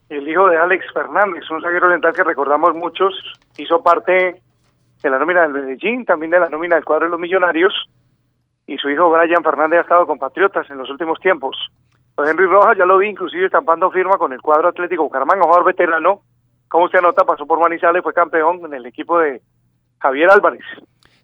el 0.09 0.29
hijo 0.29 0.49
de 0.49 0.57
Alex 0.57 0.85
Fernández, 0.93 1.49
un 1.51 1.63
zaguero 1.63 1.87
oriental 1.87 2.13
que 2.13 2.25
recordamos 2.25 2.75
muchos, 2.75 3.15
hizo 3.57 3.83
parte 3.83 4.43
de 5.03 5.11
la 5.11 5.19
nómina 5.19 5.43
del 5.43 5.53
Medellín, 5.53 6.05
también 6.05 6.31
de 6.31 6.41
la 6.41 6.49
nómina 6.49 6.77
del 6.77 6.85
cuadro 6.85 7.07
de 7.07 7.11
los 7.11 7.21
Millonarios, 7.21 7.73
y 8.67 8.77
su 8.79 8.91
hijo 8.91 9.11
Brian 9.11 9.43
Fernández 9.43 9.79
ha 9.79 9.83
estado 9.83 10.07
con 10.07 10.19
Patriotas 10.19 10.69
en 10.71 10.79
los 10.79 10.91
últimos 10.91 11.19
tiempos. 11.21 11.57
Pues 12.15 12.29
Henry 12.29 12.47
Rojas 12.47 12.77
ya 12.77 12.85
lo 12.85 12.99
vi 12.99 13.09
inclusive 13.09 13.47
estampando 13.47 13.91
firma 13.91 14.19
con 14.19 14.33
el 14.33 14.43
cuadro 14.43 14.69
Atlético 14.69 15.05
Bucaramanga, 15.05 15.45
jugador 15.45 15.65
veterano, 15.65 16.21
como 16.73 16.87
usted 16.87 17.01
anota, 17.01 17.23
pasó 17.25 17.47
por 17.47 17.61
Manizales, 17.61 18.03
fue 18.03 18.15
campeón 18.15 18.63
en 18.65 18.73
el 18.73 18.87
equipo 18.87 19.19
de 19.19 19.43
Javier 19.99 20.31
Álvarez. 20.31 20.65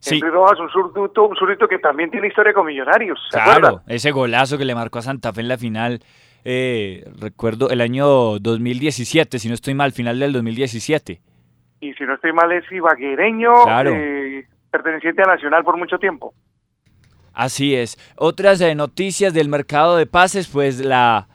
Henry 0.04 0.28
Rojas, 0.28 0.60
un 0.60 0.68
zurdito, 0.68 1.26
un 1.26 1.36
zurdito 1.36 1.66
que 1.66 1.78
también 1.78 2.10
tiene 2.10 2.28
historia 2.28 2.52
con 2.52 2.66
Millonarios. 2.66 3.18
claro, 3.32 3.80
ese 3.86 4.10
golazo 4.10 4.58
que 4.58 4.66
le 4.66 4.74
marcó 4.74 4.98
a 4.98 5.02
Santa 5.02 5.32
Fe 5.32 5.40
en 5.40 5.48
la 5.48 5.56
final, 5.56 6.00
eh, 6.44 7.02
recuerdo 7.18 7.70
el 7.70 7.80
año 7.80 8.38
2017, 8.38 9.38
si 9.38 9.48
no 9.48 9.54
estoy 9.54 9.72
mal, 9.72 9.92
final 9.92 10.20
del 10.20 10.34
2017. 10.34 11.18
Y 11.80 11.94
si 11.94 12.04
no 12.04 12.14
estoy 12.16 12.34
mal, 12.34 12.52
es 12.52 12.70
ibaguereño, 12.70 13.52
eh, 13.86 14.46
perteneciente 14.70 15.22
a 15.22 15.28
Nacional 15.28 15.64
por 15.64 15.78
mucho 15.78 15.98
tiempo. 15.98 16.34
Así 17.32 17.74
es. 17.74 17.96
Otras 18.16 18.60
eh, 18.60 18.74
noticias 18.74 19.32
del 19.32 19.48
mercado 19.48 19.96
de 19.96 20.04
pases, 20.04 20.46
pues 20.46 20.84
la 20.84 21.26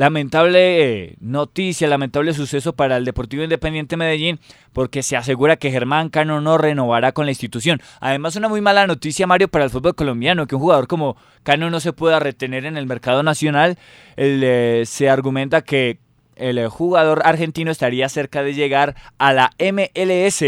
lamentable 0.00 1.10
eh, 1.10 1.16
noticia, 1.20 1.86
lamentable 1.86 2.32
suceso 2.32 2.72
para 2.72 2.96
el 2.96 3.04
Deportivo 3.04 3.42
Independiente 3.42 3.98
Medellín, 3.98 4.40
porque 4.72 5.02
se 5.02 5.14
asegura 5.14 5.58
que 5.58 5.70
Germán 5.70 6.08
Cano 6.08 6.40
no 6.40 6.56
renovará 6.56 7.12
con 7.12 7.26
la 7.26 7.32
institución. 7.32 7.82
Además, 8.00 8.34
una 8.34 8.48
muy 8.48 8.62
mala 8.62 8.86
noticia, 8.86 9.26
Mario, 9.26 9.48
para 9.48 9.64
el 9.64 9.70
fútbol 9.70 9.94
colombiano, 9.94 10.46
que 10.46 10.54
un 10.54 10.62
jugador 10.62 10.86
como 10.86 11.18
Cano 11.42 11.68
no 11.68 11.80
se 11.80 11.92
pueda 11.92 12.18
retener 12.18 12.64
en 12.64 12.78
el 12.78 12.86
mercado 12.86 13.22
nacional. 13.22 13.76
Eh, 14.16 14.84
se 14.86 15.10
argumenta 15.10 15.60
que 15.60 15.98
el 16.34 16.66
jugador 16.68 17.20
argentino 17.26 17.70
estaría 17.70 18.08
cerca 18.08 18.42
de 18.42 18.54
llegar 18.54 18.96
a 19.18 19.34
la 19.34 19.50
MLS 19.58 20.42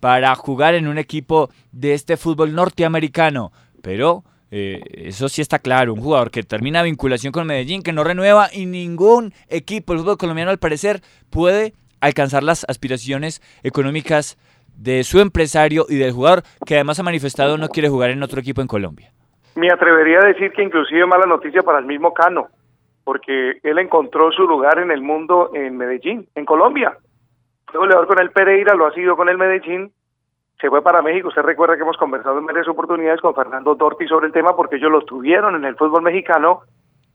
para 0.00 0.34
jugar 0.36 0.74
en 0.74 0.88
un 0.88 0.96
equipo 0.96 1.50
de 1.70 1.92
este 1.92 2.16
fútbol 2.16 2.54
norteamericano, 2.54 3.52
pero 3.82 4.24
eh, 4.58 4.80
eso 5.08 5.28
sí 5.28 5.42
está 5.42 5.58
claro, 5.58 5.92
un 5.92 6.00
jugador 6.00 6.30
que 6.30 6.42
termina 6.42 6.82
vinculación 6.82 7.30
con 7.30 7.46
Medellín, 7.46 7.82
que 7.82 7.92
no 7.92 8.04
renueva 8.04 8.48
y 8.50 8.64
ningún 8.64 9.34
equipo 9.50 9.92
del 9.92 10.00
fútbol 10.00 10.16
colombiano 10.16 10.50
al 10.50 10.56
parecer 10.56 11.02
puede 11.30 11.74
alcanzar 12.00 12.42
las 12.42 12.64
aspiraciones 12.66 13.42
económicas 13.62 14.38
de 14.78 15.04
su 15.04 15.20
empresario 15.20 15.84
y 15.90 15.96
del 15.96 16.12
jugador 16.12 16.42
que 16.64 16.76
además 16.76 16.98
ha 16.98 17.02
manifestado 17.02 17.58
no 17.58 17.68
quiere 17.68 17.90
jugar 17.90 18.08
en 18.08 18.22
otro 18.22 18.40
equipo 18.40 18.62
en 18.62 18.66
Colombia. 18.66 19.12
Me 19.56 19.70
atrevería 19.70 20.20
a 20.20 20.26
decir 20.26 20.50
que 20.52 20.62
inclusive 20.62 21.04
mala 21.04 21.26
noticia 21.26 21.62
para 21.62 21.78
el 21.78 21.84
mismo 21.84 22.14
Cano, 22.14 22.48
porque 23.04 23.58
él 23.62 23.78
encontró 23.78 24.32
su 24.32 24.44
lugar 24.44 24.78
en 24.78 24.90
el 24.90 25.02
mundo 25.02 25.50
en 25.52 25.76
Medellín, 25.76 26.28
en 26.34 26.46
Colombia. 26.46 26.96
Fue 27.66 27.80
goleador 27.80 28.06
con 28.06 28.20
el 28.20 28.30
Pereira, 28.30 28.74
lo 28.74 28.86
ha 28.86 28.94
sido 28.94 29.16
con 29.16 29.28
el 29.28 29.36
Medellín 29.36 29.92
se 30.60 30.68
fue 30.68 30.82
para 30.82 31.02
México. 31.02 31.28
Usted 31.28 31.42
recuerda 31.42 31.76
que 31.76 31.82
hemos 31.82 31.96
conversado 31.96 32.38
en 32.38 32.46
varias 32.46 32.68
oportunidades 32.68 33.20
con 33.20 33.34
Fernando 33.34 33.74
Dorti 33.74 34.06
sobre 34.06 34.26
el 34.26 34.32
tema 34.32 34.56
porque 34.56 34.76
ellos 34.76 34.90
lo 34.90 35.02
tuvieron 35.02 35.54
en 35.54 35.64
el 35.64 35.76
fútbol 35.76 36.02
mexicano. 36.02 36.62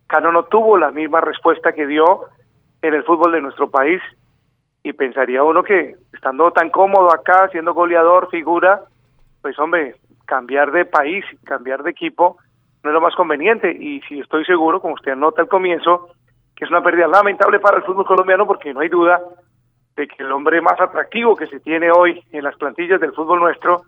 Cano 0.07 0.31
no 0.31 0.43
tuvo 0.43 0.77
la 0.77 0.91
misma 0.91 1.21
respuesta 1.21 1.71
que 1.73 1.87
dio 1.87 2.25
en 2.81 2.93
el 2.93 3.03
fútbol 3.03 3.31
de 3.31 3.41
nuestro 3.41 3.69
país 3.69 4.01
y 4.83 4.93
pensaría 4.93 5.43
uno 5.43 5.63
que 5.63 5.95
estando 6.13 6.51
tan 6.51 6.69
cómodo 6.69 7.13
acá, 7.13 7.47
siendo 7.49 7.73
goleador, 7.73 8.29
figura, 8.29 8.81
pues 9.41 9.57
hombre, 9.59 9.95
cambiar 10.25 10.71
de 10.71 10.85
país, 10.85 11.23
cambiar 11.43 11.83
de 11.83 11.91
equipo 11.91 12.37
no 12.83 12.89
es 12.89 12.93
lo 12.93 13.01
más 13.01 13.15
conveniente 13.15 13.71
y 13.71 14.01
si 14.01 14.19
estoy 14.19 14.43
seguro, 14.45 14.81
como 14.81 14.95
usted 14.95 15.15
nota 15.15 15.41
al 15.41 15.47
comienzo, 15.47 16.09
que 16.55 16.65
es 16.65 16.71
una 16.71 16.83
pérdida 16.83 17.07
lamentable 17.07 17.59
para 17.59 17.77
el 17.77 17.83
fútbol 17.83 18.05
colombiano 18.05 18.47
porque 18.47 18.73
no 18.73 18.79
hay 18.79 18.89
duda 18.89 19.21
de 19.95 20.07
que 20.07 20.23
el 20.23 20.31
hombre 20.31 20.61
más 20.61 20.79
atractivo 20.79 21.35
que 21.35 21.47
se 21.47 21.59
tiene 21.59 21.91
hoy 21.91 22.23
en 22.31 22.43
las 22.43 22.55
plantillas 22.55 22.99
del 22.99 23.13
fútbol 23.13 23.39
nuestro 23.39 23.81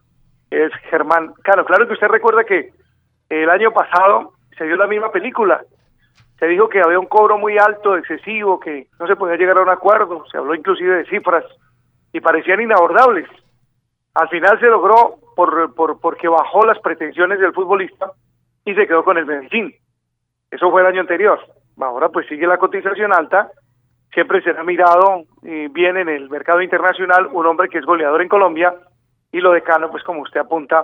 es 0.50 0.72
Germán 0.90 1.34
Cano. 1.44 1.66
Claro 1.66 1.88
que 1.88 1.94
usted 1.94 2.08
recuerda 2.08 2.44
que 2.44 2.72
el 3.30 3.50
año 3.50 3.72
pasado 3.72 4.34
se 4.58 4.66
dio 4.66 4.76
la 4.76 4.88
misma 4.88 5.12
película. 5.12 5.64
Se 6.40 6.48
dijo 6.48 6.70
que 6.70 6.82
había 6.82 7.00
un 7.00 7.06
cobro 7.06 7.38
muy 7.38 7.58
alto, 7.58 7.98
excesivo, 7.98 8.60
que 8.60 8.88
no 9.00 9.08
se 9.08 9.16
podía 9.16 9.38
llegar 9.38 9.58
a 9.58 9.62
un 9.62 9.70
acuerdo. 9.70 10.26
Se 10.32 10.38
habló 10.38 10.54
inclusive 10.54 10.98
de 10.98 11.06
cifras 11.06 11.46
y 12.12 12.20
parecían 12.20 12.62
inabordables. 12.62 13.28
Al 14.14 14.30
final 14.30 14.60
se 14.60 14.68
logró 14.68 15.16
por, 15.36 15.74
por 15.74 16.00
porque 16.00 16.28
bajó 16.28 16.66
las 16.66 16.80
pretensiones 16.80 17.40
del 17.40 17.54
futbolista 17.54 18.12
y 18.66 18.76
se 18.76 18.86
quedó 18.86 19.04
con 19.04 19.18
el 19.18 19.26
Medellín. 19.26 19.74
Eso 20.52 20.70
fue 20.70 20.82
el 20.82 20.88
año 20.88 21.02
anterior. 21.02 21.40
Ahora 21.80 22.10
pues 22.10 22.28
sigue 22.28 22.46
la 22.46 22.58
cotización 22.58 23.14
alta 23.14 23.50
siempre 24.13 24.41
será 24.41 24.63
mirado 24.63 25.25
eh, 25.43 25.70
bien 25.72 25.98
en 25.98 26.10
el 26.10 26.29
mercado 26.29 26.62
internacional 26.62 27.27
un 27.32 27.46
hombre 27.46 27.70
que 27.70 27.79
es 27.79 27.86
goleador 27.86 28.22
en 28.22 28.29
Colombia 28.29 28.74
y 29.32 29.39
lo 29.39 29.51
de 29.51 29.63
Cano, 29.63 29.89
pues 29.89 30.03
como 30.03 30.22
usted 30.22 30.41
apunta, 30.41 30.84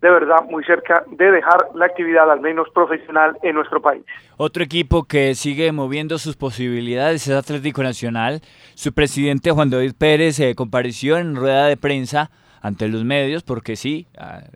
de 0.00 0.10
verdad 0.10 0.44
muy 0.50 0.64
cerca 0.64 1.04
de 1.06 1.30
dejar 1.30 1.68
la 1.74 1.86
actividad 1.86 2.30
al 2.30 2.40
menos 2.40 2.68
profesional 2.74 3.38
en 3.42 3.54
nuestro 3.54 3.80
país. 3.80 4.04
Otro 4.36 4.64
equipo 4.64 5.04
que 5.04 5.34
sigue 5.34 5.70
moviendo 5.72 6.18
sus 6.18 6.36
posibilidades 6.36 7.26
es 7.28 7.34
Atlético 7.34 7.82
Nacional. 7.82 8.40
Su 8.74 8.92
presidente 8.92 9.52
Juan 9.52 9.70
David 9.70 9.94
Pérez 9.96 10.40
eh, 10.40 10.54
compareció 10.54 11.16
en 11.16 11.36
rueda 11.36 11.66
de 11.66 11.76
prensa 11.76 12.30
ante 12.60 12.88
los 12.88 13.04
medios, 13.04 13.42
porque 13.42 13.76
sí, 13.76 14.06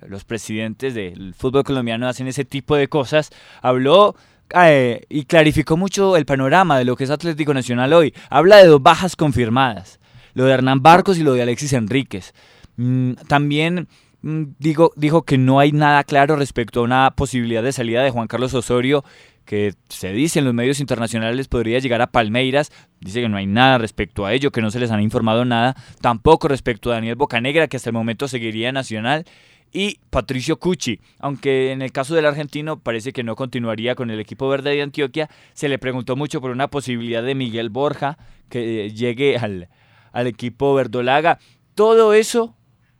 los 0.07 0.25
presidentes 0.25 0.95
del 0.95 1.35
fútbol 1.35 1.63
colombiano 1.63 2.09
hacen 2.09 2.27
ese 2.27 2.47
tipo 2.47 2.75
de 2.75 2.89
cosas. 2.89 3.31
Habló 3.61 4.15
eh, 4.55 5.03
y 5.09 5.25
clarificó 5.25 5.77
mucho 5.77 6.17
el 6.17 6.27
panorama 6.27 6.79
de 6.79 6.85
lo 6.85 6.97
que 6.97 7.05
es 7.05 7.11
Atlético 7.11 7.55
Nacional 7.55 7.93
hoy. 7.93 8.15
Habla 8.31 8.57
de 8.59 8.67
dos 8.67 8.83
bajas 8.83 9.17
confirmadas, 9.17 10.01
lo 10.35 10.45
de 10.45 10.53
Hernán 10.53 10.83
Barcos 10.83 11.19
y 11.19 11.23
lo 11.23 11.35
de 11.35 11.43
Alexis 11.43 11.73
Enríquez. 11.73 12.35
Mm, 12.77 13.13
también 13.27 13.89
mm, 14.23 14.45
digo, 14.59 14.93
dijo 14.97 15.23
que 15.23 15.39
no 15.39 15.61
hay 15.61 15.73
nada 15.73 16.05
claro 16.05 16.37
respecto 16.37 16.81
a 16.81 16.85
una 16.85 17.11
posibilidad 17.13 17.63
de 17.63 17.73
salida 17.73 18.03
de 18.03 18.11
Juan 18.11 18.29
Carlos 18.29 18.55
Osorio, 18.55 19.05
que 19.45 19.75
se 19.89 20.13
dice 20.13 20.41
en 20.41 20.45
los 20.45 20.53
medios 20.53 20.79
internacionales 20.79 21.49
podría 21.49 21.79
llegar 21.79 22.03
a 22.03 22.09
Palmeiras. 22.09 22.71
Dice 23.01 23.23
que 23.23 23.31
no 23.31 23.39
hay 23.39 23.47
nada 23.47 23.79
respecto 23.79 24.27
a 24.27 24.35
ello, 24.35 24.51
que 24.51 24.61
no 24.61 24.71
se 24.71 24.79
les 24.79 24.91
han 24.91 25.01
informado 25.01 25.47
nada. 25.47 25.75
Tampoco 26.03 26.49
respecto 26.49 26.91
a 26.91 26.95
Daniel 26.95 27.17
Bocanegra, 27.17 27.67
que 27.67 27.79
hasta 27.79 27.89
el 27.89 27.95
momento 27.95 28.29
seguiría 28.29 28.73
Nacional 28.73 29.25
y 29.73 29.99
Patricio 30.11 30.59
Cucci. 30.59 31.01
Aunque 31.19 31.73
en 31.73 31.83
el 31.83 31.93
caso 31.93 32.15
del 32.15 32.27
argentino 32.27 32.79
parece 32.79 33.13
que 33.13 33.23
no 33.23 33.37
continuaría 33.37 33.95
con 33.95 34.11
el 34.11 34.21
equipo 34.21 34.49
verde 34.49 34.71
de 34.71 34.83
Antioquia, 34.83 35.29
se 35.55 35.69
le 35.69 35.79
preguntó 35.79 36.17
mucho 36.17 36.41
por 36.41 36.51
una 36.51 36.69
posibilidad 36.69 37.23
de 37.23 37.35
Miguel 37.35 37.71
Borja 37.71 38.19
que 38.49 38.87
eh, 38.87 38.91
llegue 38.91 39.37
al, 39.37 39.69
al 40.13 40.27
equipo 40.27 40.75
verdolaga. 40.75 41.39
Todo 41.75 42.13
eso, 42.15 42.57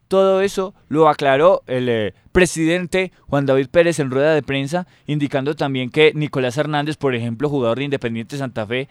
todo 0.09 0.41
eso 0.41 0.75
lo 0.89 1.09
aclaró 1.09 1.63
el 1.67 1.89
eh, 1.89 2.15
presidente 2.33 3.13
Juan 3.29 3.47
David 3.47 3.69
Pérez 3.69 3.99
en 3.99 4.11
rueda 4.11 4.35
de 4.35 4.43
prensa, 4.43 4.87
indicando 5.07 5.55
también 5.55 5.91
que 5.91 6.13
Nicolás 6.15 6.57
Hernández, 6.57 6.97
por 6.97 7.15
ejemplo, 7.15 7.49
jugador 7.49 7.79
de 7.79 7.85
Independiente 7.85 8.39
Santa 8.39 8.67
Fe, 8.67 8.89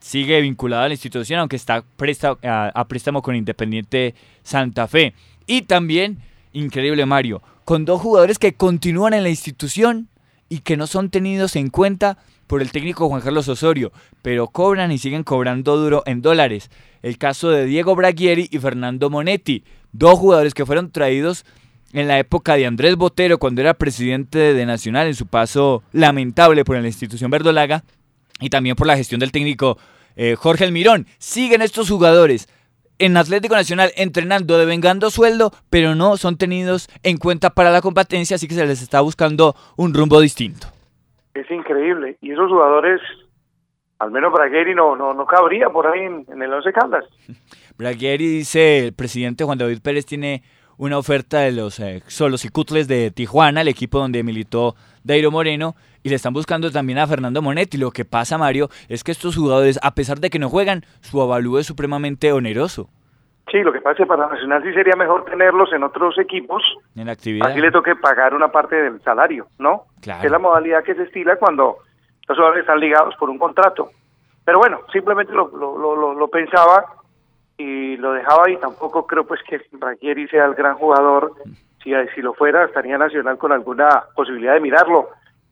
sigue 0.00 0.40
vinculado 0.40 0.82
a 0.82 0.88
la 0.88 0.94
institución, 0.94 1.40
aunque 1.40 1.56
está 1.56 1.84
a 2.42 2.84
préstamo 2.88 3.22
con 3.22 3.36
Independiente 3.36 4.14
Santa 4.42 4.88
Fe. 4.88 5.14
Y 5.46 5.62
también 5.62 6.18
increíble 6.52 7.06
Mario, 7.06 7.42
con 7.64 7.84
dos 7.84 8.00
jugadores 8.00 8.38
que 8.38 8.54
continúan 8.54 9.14
en 9.14 9.22
la 9.22 9.30
institución 9.30 10.08
y 10.48 10.60
que 10.60 10.76
no 10.76 10.86
son 10.86 11.10
tenidos 11.10 11.56
en 11.56 11.70
cuenta 11.70 12.18
por 12.46 12.60
el 12.60 12.72
técnico 12.72 13.08
Juan 13.08 13.22
Carlos 13.22 13.48
Osorio, 13.48 13.92
pero 14.20 14.48
cobran 14.48 14.92
y 14.92 14.98
siguen 14.98 15.24
cobrando 15.24 15.76
duro 15.76 16.02
en 16.04 16.20
dólares. 16.20 16.70
El 17.02 17.16
caso 17.16 17.50
de 17.50 17.64
Diego 17.64 17.94
Bragieri 17.94 18.48
y 18.50 18.58
Fernando 18.58 19.08
Monetti, 19.08 19.64
dos 19.92 20.18
jugadores 20.18 20.52
que 20.52 20.66
fueron 20.66 20.90
traídos 20.90 21.44
en 21.92 22.08
la 22.08 22.18
época 22.18 22.56
de 22.56 22.66
Andrés 22.66 22.96
Botero 22.96 23.38
cuando 23.38 23.60
era 23.60 23.74
presidente 23.74 24.54
de 24.54 24.66
Nacional 24.66 25.06
en 25.06 25.14
su 25.14 25.26
paso 25.26 25.82
lamentable 25.92 26.64
por 26.64 26.78
la 26.78 26.86
institución 26.86 27.30
verdolaga 27.30 27.84
y 28.40 28.50
también 28.50 28.76
por 28.76 28.86
la 28.86 28.96
gestión 28.96 29.20
del 29.20 29.32
técnico 29.32 29.78
eh, 30.16 30.34
Jorge 30.36 30.64
Almirón. 30.64 31.06
Siguen 31.18 31.62
estos 31.62 31.88
jugadores 31.88 32.48
en 33.04 33.16
Atlético 33.16 33.56
Nacional 33.56 33.90
entrenando, 33.96 34.56
devengando 34.58 35.10
sueldo, 35.10 35.50
pero 35.70 35.96
no 35.96 36.16
son 36.16 36.38
tenidos 36.38 36.88
en 37.02 37.16
cuenta 37.16 37.50
para 37.50 37.72
la 37.72 37.80
competencia, 37.80 38.36
así 38.36 38.46
que 38.46 38.54
se 38.54 38.64
les 38.64 38.80
está 38.80 39.00
buscando 39.00 39.56
un 39.76 39.92
rumbo 39.92 40.20
distinto. 40.20 40.68
Es 41.34 41.50
increíble. 41.50 42.16
Y 42.20 42.30
esos 42.30 42.48
jugadores, 42.48 43.00
al 43.98 44.12
menos 44.12 44.32
Bragueri 44.32 44.76
no, 44.76 44.94
no, 44.94 45.14
no 45.14 45.26
cabría 45.26 45.68
por 45.68 45.88
ahí 45.88 46.04
en, 46.04 46.42
el 46.42 46.52
Once 46.52 46.72
Caldas. 46.72 47.04
Bragueri 47.76 48.28
dice, 48.28 48.86
el 48.86 48.92
presidente 48.92 49.42
Juan 49.42 49.58
David 49.58 49.80
Pérez 49.82 50.06
tiene 50.06 50.44
una 50.78 50.98
oferta 50.98 51.40
de 51.40 51.52
los 51.52 51.78
eh, 51.80 52.02
Solos 52.06 52.44
y 52.44 52.48
Cutles 52.48 52.88
de 52.88 53.10
Tijuana, 53.10 53.60
el 53.60 53.68
equipo 53.68 53.98
donde 53.98 54.22
militó 54.22 54.74
Dairo 55.04 55.30
Moreno, 55.30 55.74
y 56.02 56.08
le 56.08 56.16
están 56.16 56.32
buscando 56.32 56.70
también 56.70 56.98
a 56.98 57.06
Fernando 57.06 57.42
Monetti. 57.42 57.78
Lo 57.78 57.90
que 57.90 58.04
pasa, 58.04 58.38
Mario, 58.38 58.68
es 58.88 59.04
que 59.04 59.12
estos 59.12 59.36
jugadores, 59.36 59.78
a 59.82 59.94
pesar 59.94 60.18
de 60.18 60.30
que 60.30 60.38
no 60.38 60.48
juegan, 60.48 60.82
su 61.00 61.20
avalúo 61.20 61.58
es 61.58 61.66
supremamente 61.66 62.32
oneroso. 62.32 62.88
Sí, 63.50 63.60
lo 63.60 63.72
que 63.72 63.80
pasa 63.80 63.92
es 63.92 63.98
que 63.98 64.06
para 64.06 64.28
Nacional 64.28 64.62
sí 64.62 64.72
sería 64.72 64.96
mejor 64.96 65.24
tenerlos 65.24 65.72
en 65.72 65.82
otros 65.82 66.18
equipos. 66.18 66.62
En 66.96 67.08
actividad. 67.08 67.50
Así 67.50 67.60
le 67.60 67.70
toque 67.70 67.94
pagar 67.96 68.34
una 68.34 68.48
parte 68.48 68.76
del 68.76 69.00
salario, 69.02 69.46
¿no? 69.58 69.84
Claro. 70.00 70.24
Es 70.24 70.30
la 70.30 70.38
modalidad 70.38 70.82
que 70.82 70.94
se 70.94 71.02
estila 71.02 71.36
cuando 71.36 71.78
los 72.28 72.38
jugadores 72.38 72.62
están 72.62 72.80
ligados 72.80 73.14
por 73.16 73.28
un 73.28 73.38
contrato. 73.38 73.90
Pero 74.44 74.58
bueno, 74.58 74.80
simplemente 74.92 75.32
lo, 75.32 75.48
lo, 75.48 75.76
lo, 75.76 76.14
lo 76.14 76.28
pensaba 76.28 76.84
y 77.62 77.96
lo 77.96 78.12
dejaba 78.12 78.50
y 78.50 78.56
tampoco 78.56 79.06
creo 79.06 79.24
pues 79.24 79.40
que 79.48 79.60
Rangieri 79.72 80.26
sea 80.28 80.46
el 80.46 80.54
gran 80.54 80.74
jugador. 80.74 81.32
Si, 81.82 81.92
si 82.14 82.22
lo 82.22 82.34
fuera, 82.34 82.64
estaría 82.64 82.98
Nacional 82.98 83.38
con 83.38 83.52
alguna 83.52 84.04
posibilidad 84.14 84.54
de 84.54 84.60
mirarlo, 84.60 85.08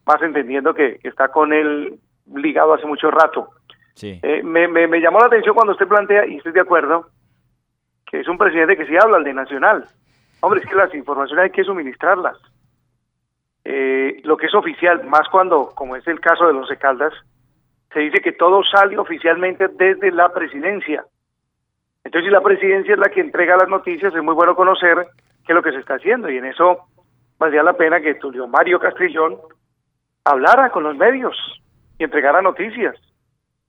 más 0.06 0.20
entendiendo 0.22 0.74
que, 0.74 0.98
está 1.04 1.28
con 1.28 1.52
él 1.52 1.98
ligado 2.34 2.74
hace 2.74 2.86
mucho 2.86 3.10
rato. 3.10 3.50
Sí. 3.94 4.18
Eh, 4.22 4.42
me, 4.42 4.66
me, 4.68 4.86
me, 4.86 5.00
llamó 5.00 5.20
la 5.20 5.26
atención 5.26 5.54
cuando 5.54 5.72
usted 5.72 5.88
plantea, 5.88 6.26
y 6.26 6.36
estoy 6.36 6.52
de 6.52 6.60
acuerdo, 6.60 7.10
que 8.06 8.20
es 8.20 8.28
un 8.28 8.38
presidente 8.38 8.76
que 8.76 8.86
sí 8.86 8.96
habla, 8.96 9.18
el 9.18 9.24
de 9.24 9.34
Nacional. 9.34 9.86
Hombre, 10.40 10.60
es 10.60 10.68
que 10.68 10.76
las 10.76 10.94
informaciones 10.94 11.44
hay 11.44 11.50
que 11.50 11.64
suministrarlas. 11.64 12.36
Eh, 13.64 14.20
lo 14.24 14.36
que 14.36 14.46
es 14.46 14.54
oficial, 14.54 15.04
más 15.04 15.28
cuando, 15.28 15.70
como 15.74 15.96
es 15.96 16.06
el 16.08 16.20
caso 16.20 16.46
de 16.46 16.54
los 16.54 16.68
Caldas, 16.78 17.12
se 17.92 18.00
dice 18.00 18.20
que 18.20 18.32
todo 18.32 18.62
sale 18.64 18.96
oficialmente 18.98 19.68
desde 19.68 20.10
la 20.12 20.32
presidencia. 20.32 21.04
Entonces, 22.04 22.28
si 22.28 22.32
la 22.32 22.40
presidencia 22.40 22.94
es 22.94 22.98
la 22.98 23.10
que 23.10 23.20
entrega 23.20 23.56
las 23.56 23.68
noticias, 23.68 24.14
es 24.14 24.22
muy 24.22 24.34
bueno 24.34 24.56
conocer 24.56 25.06
qué 25.44 25.52
es 25.52 25.54
lo 25.54 25.62
que 25.62 25.72
se 25.72 25.78
está 25.78 25.94
haciendo. 25.94 26.30
Y 26.30 26.38
en 26.38 26.46
eso 26.46 26.86
valía 27.38 27.62
la 27.62 27.74
pena 27.74 28.00
que 28.00 28.14
Tulio 28.14 28.46
Mario 28.46 28.78
Castrillón 28.80 29.38
hablara 30.24 30.70
con 30.70 30.82
los 30.84 30.96
medios 30.96 31.36
y 31.98 32.04
entregara 32.04 32.42
noticias 32.42 32.96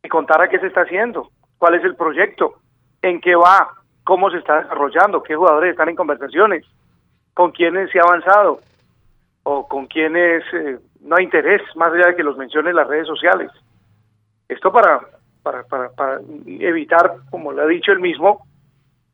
y 0.04 0.10
contara 0.10 0.50
qué 0.50 0.60
se 0.60 0.68
está 0.68 0.82
haciendo, 0.82 1.30
cuál 1.58 1.76
es 1.76 1.84
el 1.84 1.96
proyecto, 1.96 2.56
en 3.02 3.22
qué 3.22 3.36
va, 3.36 3.70
cómo 4.04 4.30
se 4.32 4.38
está 4.38 4.62
desarrollando, 4.62 5.24
qué 5.24 5.36
jugadores 5.36 5.72
están 5.72 5.90
en 5.90 5.96
conversaciones, 5.96 6.66
con 7.34 7.52
quiénes 7.52 7.92
se 7.92 8.00
ha 8.00 8.04
avanzado 8.04 8.60
o 9.44 9.68
con 9.68 9.88
quiénes 9.88 10.44
eh, 10.54 10.80
no 11.02 11.16
hay 11.16 11.24
interés, 11.26 11.62
más 11.76 11.92
allá 11.94 12.08
de 12.08 12.16
que 12.16 12.24
los 12.24 12.38
mencione 12.38 12.70
en 12.70 12.76
las 12.76 12.88
redes 12.88 13.08
sociales. 13.08 13.52
Esto 14.48 14.72
para, 14.72 15.02
para, 15.44 15.64
para, 15.64 15.90
para 15.90 16.20
evitar, 16.46 17.14
como 17.30 17.52
lo 17.52 17.64
ha 17.64 17.68
dicho 17.68 17.92
él 17.92 18.00
mismo, 18.00 18.46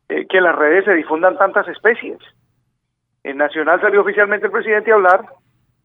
eh, 0.08 0.26
que 0.28 0.38
en 0.38 0.44
las 0.44 0.56
redes 0.56 0.84
se 0.84 0.94
difundan 0.94 1.36
tantas 1.36 1.66
especies. 1.68 2.18
En 3.24 3.36
Nacional 3.36 3.80
salió 3.80 4.00
oficialmente 4.02 4.46
el 4.46 4.52
presidente 4.52 4.90
a 4.90 4.94
hablar, 4.94 5.24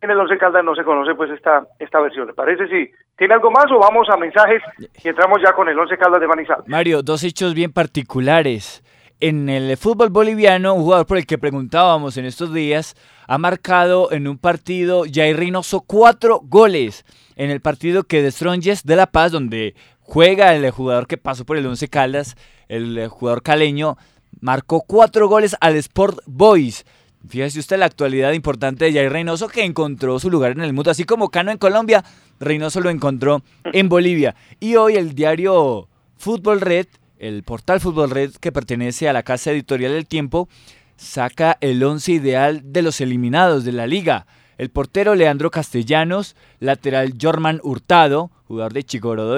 en 0.03 0.11
el 0.11 0.19
Once 0.19 0.37
Caldas 0.37 0.65
no 0.65 0.75
se 0.75 0.83
conoce 0.83 1.15
pues 1.15 1.31
esta, 1.31 1.65
esta 1.79 2.01
versión. 2.01 2.27
¿Le 2.27 2.33
parece 2.33 2.67
si 2.67 2.91
tiene 3.17 3.35
algo 3.35 3.49
más 3.51 3.71
o 3.71 3.79
vamos 3.79 4.07
a 4.09 4.17
mensajes 4.17 4.61
y 5.01 5.07
entramos 5.07 5.39
ya 5.41 5.53
con 5.53 5.69
el 5.69 5.79
Once 5.79 5.97
Caldas 5.97 6.19
de 6.19 6.27
Manizales? 6.27 6.67
Mario, 6.67 7.01
dos 7.01 7.23
hechos 7.23 7.53
bien 7.53 7.71
particulares. 7.71 8.83
En 9.21 9.47
el 9.47 9.77
fútbol 9.77 10.09
boliviano, 10.09 10.73
un 10.73 10.81
jugador 10.81 11.05
por 11.05 11.17
el 11.17 11.25
que 11.25 11.37
preguntábamos 11.37 12.17
en 12.17 12.25
estos 12.25 12.53
días, 12.53 12.95
ha 13.25 13.37
marcado 13.37 14.11
en 14.11 14.27
un 14.27 14.37
partido 14.37 15.03
Jair 15.09 15.37
Reynoso 15.37 15.85
cuatro 15.87 16.41
goles. 16.43 17.05
En 17.37 17.49
el 17.49 17.61
partido 17.61 18.03
que 18.03 18.21
de 18.21 18.31
Strongest 18.31 18.85
de 18.85 18.97
La 18.97 19.07
Paz, 19.07 19.31
donde 19.31 19.73
juega 20.13 20.53
el 20.53 20.69
jugador 20.69 21.07
que 21.07 21.17
pasó 21.17 21.43
por 21.43 21.57
el 21.57 21.65
Once 21.65 21.87
Caldas, 21.87 22.37
el 22.67 23.07
jugador 23.07 23.41
caleño, 23.41 23.97
marcó 24.41 24.81
cuatro 24.81 25.27
goles 25.27 25.55
al 25.59 25.75
Sport 25.77 26.19
Boys. 26.27 26.85
Fíjese 27.27 27.57
usted 27.57 27.79
la 27.79 27.87
actualidad 27.87 28.33
importante 28.33 28.85
de 28.85 28.93
Jair 28.93 29.11
Reynoso 29.11 29.47
que 29.47 29.63
encontró 29.63 30.19
su 30.19 30.29
lugar 30.29 30.51
en 30.51 30.61
el 30.61 30.71
mundo, 30.71 30.91
así 30.91 31.03
como 31.03 31.29
Cano 31.29 31.49
en 31.49 31.57
Colombia, 31.57 32.05
Reynoso 32.39 32.79
lo 32.79 32.91
encontró 32.91 33.41
en 33.63 33.89
Bolivia. 33.89 34.35
Y 34.59 34.75
hoy 34.75 34.97
el 34.97 35.15
diario 35.15 35.87
Fútbol 36.17 36.61
Red, 36.61 36.85
el 37.17 37.41
portal 37.41 37.79
Fútbol 37.79 38.11
Red 38.11 38.33
que 38.35 38.51
pertenece 38.51 39.09
a 39.09 39.13
la 39.13 39.23
casa 39.23 39.49
editorial 39.49 39.93
del 39.93 40.05
Tiempo, 40.05 40.47
saca 40.95 41.57
el 41.59 41.83
once 41.83 42.11
ideal 42.11 42.61
de 42.71 42.83
los 42.83 43.01
eliminados 43.01 43.65
de 43.65 43.71
la 43.71 43.87
liga. 43.87 44.27
El 44.57 44.69
portero 44.69 45.15
Leandro 45.15 45.49
Castellanos, 45.51 46.35
lateral 46.59 47.13
Jorman 47.19 47.59
Hurtado, 47.63 48.31
jugador 48.47 48.73
de 48.73 48.85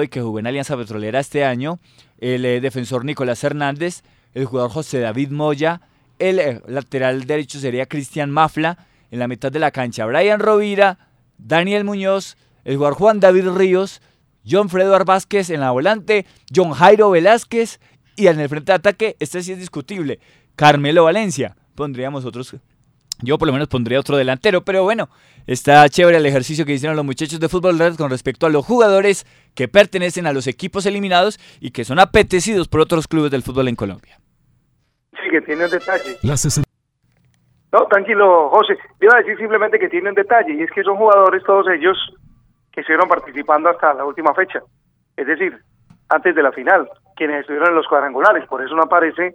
y 0.04 0.08
que 0.08 0.20
jugó 0.20 0.38
en 0.38 0.46
Alianza 0.46 0.76
Petrolera 0.76 1.20
este 1.20 1.44
año, 1.44 1.78
el 2.18 2.44
eh, 2.44 2.60
defensor 2.60 3.04
Nicolás 3.04 3.42
Hernández, 3.42 4.02
el 4.34 4.44
jugador 4.44 4.70
José 4.70 5.00
David 5.00 5.30
Moya, 5.30 5.80
el 6.18 6.38
eh, 6.38 6.60
lateral 6.66 7.24
derecho 7.24 7.58
sería 7.58 7.86
Cristian 7.86 8.30
Mafla, 8.30 8.78
en 9.10 9.18
la 9.18 9.28
mitad 9.28 9.52
de 9.52 9.58
la 9.58 9.70
cancha 9.70 10.04
Brian 10.04 10.40
Rovira, 10.40 10.98
Daniel 11.38 11.84
Muñoz, 11.84 12.36
el 12.64 12.76
jugador 12.76 12.98
Juan 12.98 13.20
David 13.20 13.48
Ríos, 13.50 14.02
John 14.48 14.68
Fredo 14.68 15.02
Vázquez 15.04 15.50
en 15.50 15.60
la 15.60 15.70
volante, 15.70 16.26
John 16.54 16.72
Jairo 16.72 17.10
Velázquez 17.10 17.80
y 18.16 18.26
en 18.26 18.40
el 18.40 18.48
frente 18.48 18.72
de 18.72 18.76
ataque, 18.76 19.16
este 19.20 19.42
sí 19.42 19.52
es 19.52 19.58
discutible, 19.58 20.20
Carmelo 20.56 21.04
Valencia. 21.04 21.56
Pondríamos 21.74 22.24
otros 22.24 22.56
yo 23.22 23.38
por 23.38 23.46
lo 23.46 23.52
menos 23.52 23.68
pondría 23.68 24.00
otro 24.00 24.16
delantero, 24.16 24.62
pero 24.62 24.82
bueno, 24.82 25.08
está 25.46 25.88
chévere 25.88 26.18
el 26.18 26.26
ejercicio 26.26 26.66
que 26.66 26.72
hicieron 26.72 26.96
los 26.96 27.04
muchachos 27.04 27.40
de 27.40 27.48
Fútbol 27.48 27.78
Red 27.78 27.96
con 27.96 28.10
respecto 28.10 28.46
a 28.46 28.50
los 28.50 28.64
jugadores 28.64 29.26
que 29.54 29.68
pertenecen 29.68 30.26
a 30.26 30.32
los 30.32 30.46
equipos 30.46 30.86
eliminados 30.86 31.38
y 31.60 31.70
que 31.70 31.84
son 31.84 31.98
apetecidos 31.98 32.68
por 32.68 32.80
otros 32.80 33.08
clubes 33.08 33.30
del 33.30 33.42
fútbol 33.42 33.68
en 33.68 33.76
Colombia. 33.76 34.18
Sí, 35.12 35.30
que 35.30 35.40
tiene 35.40 35.64
un 35.64 35.70
detalle. 35.70 36.18
No, 37.72 37.86
tranquilo, 37.86 38.50
José. 38.50 38.78
Iba 39.00 39.16
a 39.16 39.18
decir 39.18 39.36
simplemente 39.38 39.78
que 39.78 39.88
tiene 39.88 40.08
un 40.08 40.14
detalle 40.14 40.54
y 40.54 40.62
es 40.62 40.70
que 40.70 40.82
son 40.82 40.96
jugadores 40.96 41.42
todos 41.44 41.66
ellos 41.68 41.96
que 42.72 42.80
estuvieron 42.80 43.08
participando 43.08 43.70
hasta 43.70 43.94
la 43.94 44.04
última 44.04 44.34
fecha. 44.34 44.60
Es 45.16 45.26
decir, 45.26 45.58
antes 46.08 46.34
de 46.34 46.42
la 46.42 46.52
final, 46.52 46.88
quienes 47.16 47.40
estuvieron 47.40 47.70
en 47.70 47.76
los 47.76 47.86
cuadrangulares. 47.88 48.46
Por 48.46 48.62
eso 48.62 48.74
no 48.74 48.82
aparece 48.82 49.34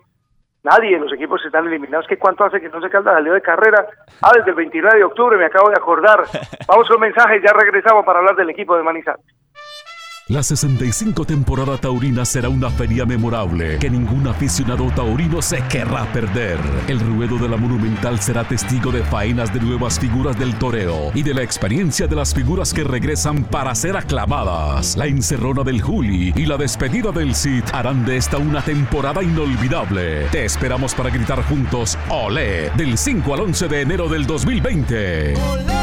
Nadie, 0.63 0.99
los 0.99 1.11
equipos 1.13 1.43
están 1.43 1.65
eliminados. 1.65 2.05
¿Qué 2.07 2.17
cuánto 2.17 2.43
hace 2.43 2.61
que 2.61 2.69
no 2.69 2.79
se 2.81 2.89
calda 2.89 3.13
salió 3.13 3.33
de 3.33 3.41
carrera? 3.41 3.87
Ah, 4.21 4.31
desde 4.35 4.51
el 4.51 4.55
29 4.55 4.97
de 4.99 5.03
octubre, 5.03 5.37
me 5.37 5.45
acabo 5.45 5.69
de 5.69 5.75
acordar. 5.75 6.23
Vamos 6.67 6.87
con 6.87 6.99
mensaje, 6.99 7.41
ya 7.41 7.51
regresamos 7.53 8.05
para 8.05 8.19
hablar 8.19 8.35
del 8.35 8.51
equipo 8.51 8.77
de 8.77 8.83
Manizales. 8.83 9.25
La 10.27 10.43
65 10.43 11.25
temporada 11.25 11.77
taurina 11.77 12.23
será 12.23 12.47
una 12.47 12.69
feria 12.69 13.05
memorable 13.05 13.77
que 13.79 13.89
ningún 13.89 14.27
aficionado 14.27 14.89
taurino 14.91 15.41
se 15.41 15.61
querrá 15.67 16.05
perder. 16.13 16.57
El 16.87 16.99
ruedo 16.99 17.37
de 17.37 17.49
la 17.49 17.57
Monumental 17.57 18.19
será 18.21 18.47
testigo 18.47 18.91
de 18.91 19.03
faenas 19.03 19.51
de 19.53 19.59
nuevas 19.59 19.99
figuras 19.99 20.37
del 20.39 20.55
toreo 20.55 21.11
y 21.13 21.23
de 21.23 21.33
la 21.33 21.41
experiencia 21.41 22.07
de 22.07 22.15
las 22.15 22.33
figuras 22.33 22.73
que 22.73 22.83
regresan 22.83 23.43
para 23.43 23.75
ser 23.75 23.97
aclamadas. 23.97 24.95
La 24.95 25.07
encerrona 25.07 25.63
del 25.63 25.81
Juli 25.81 26.31
y 26.35 26.45
la 26.45 26.55
despedida 26.55 27.11
del 27.11 27.35
Cid 27.35 27.63
harán 27.73 28.05
de 28.05 28.15
esta 28.15 28.37
una 28.37 28.61
temporada 28.61 29.21
inolvidable. 29.23 30.27
Te 30.31 30.45
esperamos 30.45 30.93
para 30.93 31.09
gritar 31.09 31.43
juntos 31.43 31.97
¡Olé! 32.09 32.69
del 32.77 32.97
5 32.97 33.33
al 33.33 33.39
11 33.41 33.67
de 33.67 33.81
enero 33.81 34.07
del 34.07 34.25
2020. 34.25 35.33
¡Olé! 35.35 35.81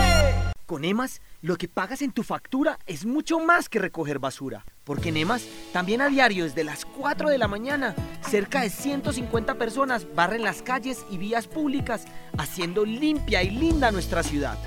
Con 0.64 0.84
EMAS 0.84 1.20
lo 1.40 1.56
que 1.56 1.68
pagas 1.68 2.02
en 2.02 2.12
tu 2.12 2.22
factura 2.22 2.78
es 2.86 3.06
mucho 3.06 3.38
más 3.38 3.68
que 3.68 3.78
recoger 3.78 4.18
basura. 4.18 4.64
Porque 4.84 5.10
en 5.10 5.18
EMAS, 5.18 5.46
también 5.72 6.00
a 6.00 6.08
diario 6.08 6.44
desde 6.44 6.64
las 6.64 6.84
4 6.84 7.28
de 7.30 7.38
la 7.38 7.48
mañana, 7.48 7.94
cerca 8.28 8.62
de 8.62 8.70
150 8.70 9.54
personas 9.56 10.06
barren 10.14 10.42
las 10.42 10.62
calles 10.62 11.04
y 11.10 11.18
vías 11.18 11.46
públicas, 11.46 12.06
haciendo 12.38 12.84
limpia 12.84 13.42
y 13.42 13.50
linda 13.50 13.90
nuestra 13.92 14.22
ciudad. 14.22 14.58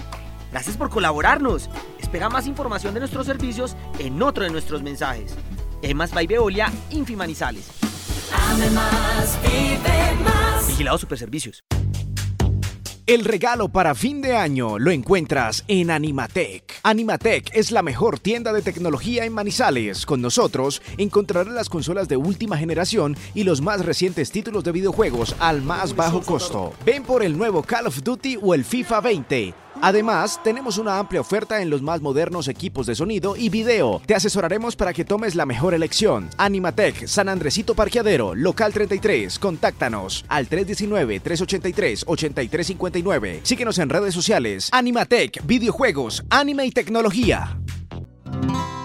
Gracias 0.51 0.77
por 0.77 0.89
colaborarnos. 0.89 1.69
Espera 1.99 2.29
más 2.29 2.47
información 2.47 2.93
de 2.93 3.01
nuestros 3.01 3.25
servicios 3.25 3.75
en 3.99 4.21
otro 4.21 4.43
de 4.43 4.49
nuestros 4.49 4.81
mensajes. 4.81 5.35
EMAS 5.81 6.13
by 6.13 6.27
Veolia, 6.27 6.71
Infimanizales. 6.91 7.69
Vigilado 10.67 10.97
Superservicios. 10.97 11.63
El 13.11 13.25
regalo 13.25 13.67
para 13.67 13.93
fin 13.93 14.21
de 14.21 14.37
año 14.37 14.79
lo 14.79 14.89
encuentras 14.89 15.65
en 15.67 15.91
Animatec. 15.91 16.79
Animatec 16.81 17.53
es 17.53 17.73
la 17.73 17.81
mejor 17.81 18.19
tienda 18.19 18.53
de 18.53 18.61
tecnología 18.61 19.25
en 19.25 19.33
Manizales. 19.33 20.05
Con 20.05 20.21
nosotros 20.21 20.81
encontrarás 20.97 21.53
las 21.53 21.67
consolas 21.67 22.07
de 22.07 22.15
última 22.15 22.57
generación 22.57 23.17
y 23.33 23.43
los 23.43 23.59
más 23.59 23.85
recientes 23.85 24.31
títulos 24.31 24.63
de 24.63 24.71
videojuegos 24.71 25.35
al 25.39 25.61
más 25.61 25.93
bajo 25.93 26.21
costo. 26.21 26.71
Ven 26.85 27.03
por 27.03 27.21
el 27.21 27.37
nuevo 27.37 27.63
Call 27.63 27.87
of 27.87 28.01
Duty 28.01 28.37
o 28.41 28.53
el 28.53 28.63
FIFA 28.63 29.01
20 29.01 29.53
Además, 29.81 30.39
tenemos 30.43 30.77
una 30.77 30.99
amplia 30.99 31.21
oferta 31.21 31.59
en 31.61 31.71
los 31.71 31.81
más 31.81 32.01
modernos 32.01 32.47
equipos 32.47 32.85
de 32.85 32.93
sonido 32.93 33.35
y 33.35 33.49
video. 33.49 33.99
Te 34.05 34.13
asesoraremos 34.13 34.75
para 34.75 34.93
que 34.93 35.03
tomes 35.03 35.33
la 35.33 35.47
mejor 35.47 35.73
elección. 35.73 36.29
Animatec, 36.37 37.07
San 37.07 37.29
Andresito 37.29 37.73
Parqueadero, 37.73 38.35
local 38.35 38.73
33. 38.73 39.39
Contáctanos 39.39 40.23
al 40.27 40.47
319-383-8359. 40.49 43.39
Síguenos 43.41 43.79
en 43.79 43.89
redes 43.89 44.13
sociales. 44.13 44.69
Animatec, 44.71 45.43
videojuegos, 45.47 46.23
anime 46.29 46.67
y 46.67 46.71
tecnología. 46.71 47.57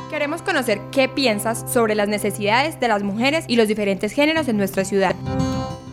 Queremos 0.08 0.40
conocer 0.40 0.80
qué 0.92 1.10
piensas 1.10 1.70
sobre 1.70 1.94
las 1.94 2.08
necesidades 2.08 2.80
de 2.80 2.88
las 2.88 3.02
mujeres 3.02 3.44
y 3.48 3.56
los 3.56 3.68
diferentes 3.68 4.12
géneros 4.12 4.48
en 4.48 4.56
nuestra 4.56 4.86
ciudad. 4.86 5.14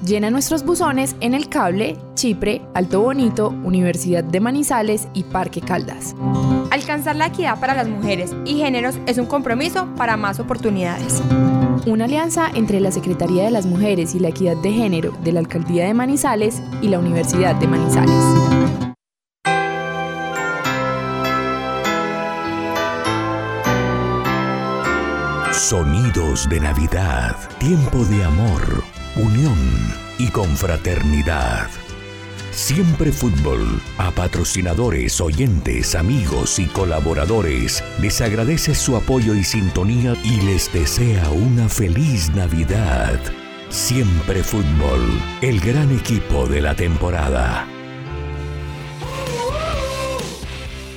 Llena 0.05 0.29
nuestros 0.29 0.65
buzones 0.65 1.15
en 1.21 1.33
El 1.33 1.47
Cable, 1.47 1.97
Chipre, 2.13 2.61
Alto 2.73 2.99
Bonito, 2.99 3.55
Universidad 3.63 4.21
de 4.21 4.41
Manizales 4.41 5.07
y 5.13 5.23
Parque 5.23 5.61
Caldas. 5.61 6.13
Alcanzar 6.71 7.15
la 7.15 7.27
equidad 7.27 7.57
para 7.57 7.73
las 7.73 7.87
mujeres 7.87 8.35
y 8.43 8.55
géneros 8.55 8.95
es 9.05 9.17
un 9.17 9.27
compromiso 9.27 9.87
para 9.95 10.17
más 10.17 10.41
oportunidades. 10.41 11.23
Una 11.85 12.03
alianza 12.03 12.49
entre 12.53 12.81
la 12.81 12.91
Secretaría 12.91 13.45
de 13.45 13.51
las 13.51 13.65
Mujeres 13.65 14.13
y 14.13 14.19
la 14.19 14.29
Equidad 14.29 14.57
de 14.57 14.73
Género 14.73 15.13
de 15.23 15.31
la 15.31 15.39
Alcaldía 15.39 15.85
de 15.85 15.93
Manizales 15.93 16.61
y 16.81 16.89
la 16.89 16.99
Universidad 16.99 17.55
de 17.55 17.67
Manizales. 17.67 18.23
Sonidos 25.53 26.49
de 26.49 26.59
Navidad, 26.59 27.37
tiempo 27.57 28.03
de 28.05 28.23
amor, 28.25 28.83
unión 29.15 29.57
y 30.17 30.29
confraternidad. 30.31 31.67
Siempre 32.49 33.11
Fútbol, 33.11 33.61
a 33.97 34.11
patrocinadores, 34.11 35.19
oyentes, 35.21 35.95
amigos 35.95 36.59
y 36.59 36.67
colaboradores, 36.67 37.83
les 37.99 38.21
agradece 38.21 38.75
su 38.75 38.95
apoyo 38.95 39.33
y 39.33 39.43
sintonía 39.43 40.13
y 40.23 40.41
les 40.41 40.71
desea 40.71 41.29
una 41.29 41.67
feliz 41.67 42.33
Navidad. 42.35 43.19
Siempre 43.69 44.43
Fútbol, 44.43 45.01
el 45.41 45.59
gran 45.59 45.91
equipo 45.91 46.47
de 46.47 46.61
la 46.61 46.75
temporada. 46.75 47.65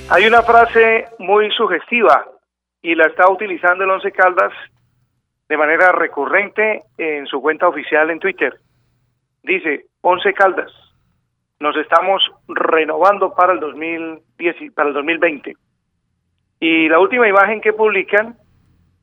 Hay 0.09 0.25
una 0.25 0.41
frase 0.41 1.05
muy 1.19 1.51
sugestiva 1.51 2.25
y 2.81 2.95
la 2.95 3.07
está 3.07 3.29
utilizando 3.29 3.83
el 3.83 3.89
Once 3.89 4.11
Caldas 4.11 4.53
de 5.49 5.57
manera 5.57 5.91
recurrente 5.91 6.83
en 6.97 7.25
su 7.27 7.41
cuenta 7.41 7.67
oficial 7.67 8.09
en 8.09 8.19
Twitter. 8.19 8.57
Dice, 9.43 9.85
Once 10.01 10.33
Caldas, 10.33 10.71
nos 11.59 11.75
estamos 11.77 12.21
renovando 12.47 13.33
para 13.33 13.53
el 13.53 13.59
2010, 13.59 14.73
para 14.73 14.89
el 14.89 14.95
2020. 14.95 15.55
Y 16.59 16.89
la 16.89 16.99
última 16.99 17.27
imagen 17.27 17.61
que 17.61 17.73
publican 17.73 18.35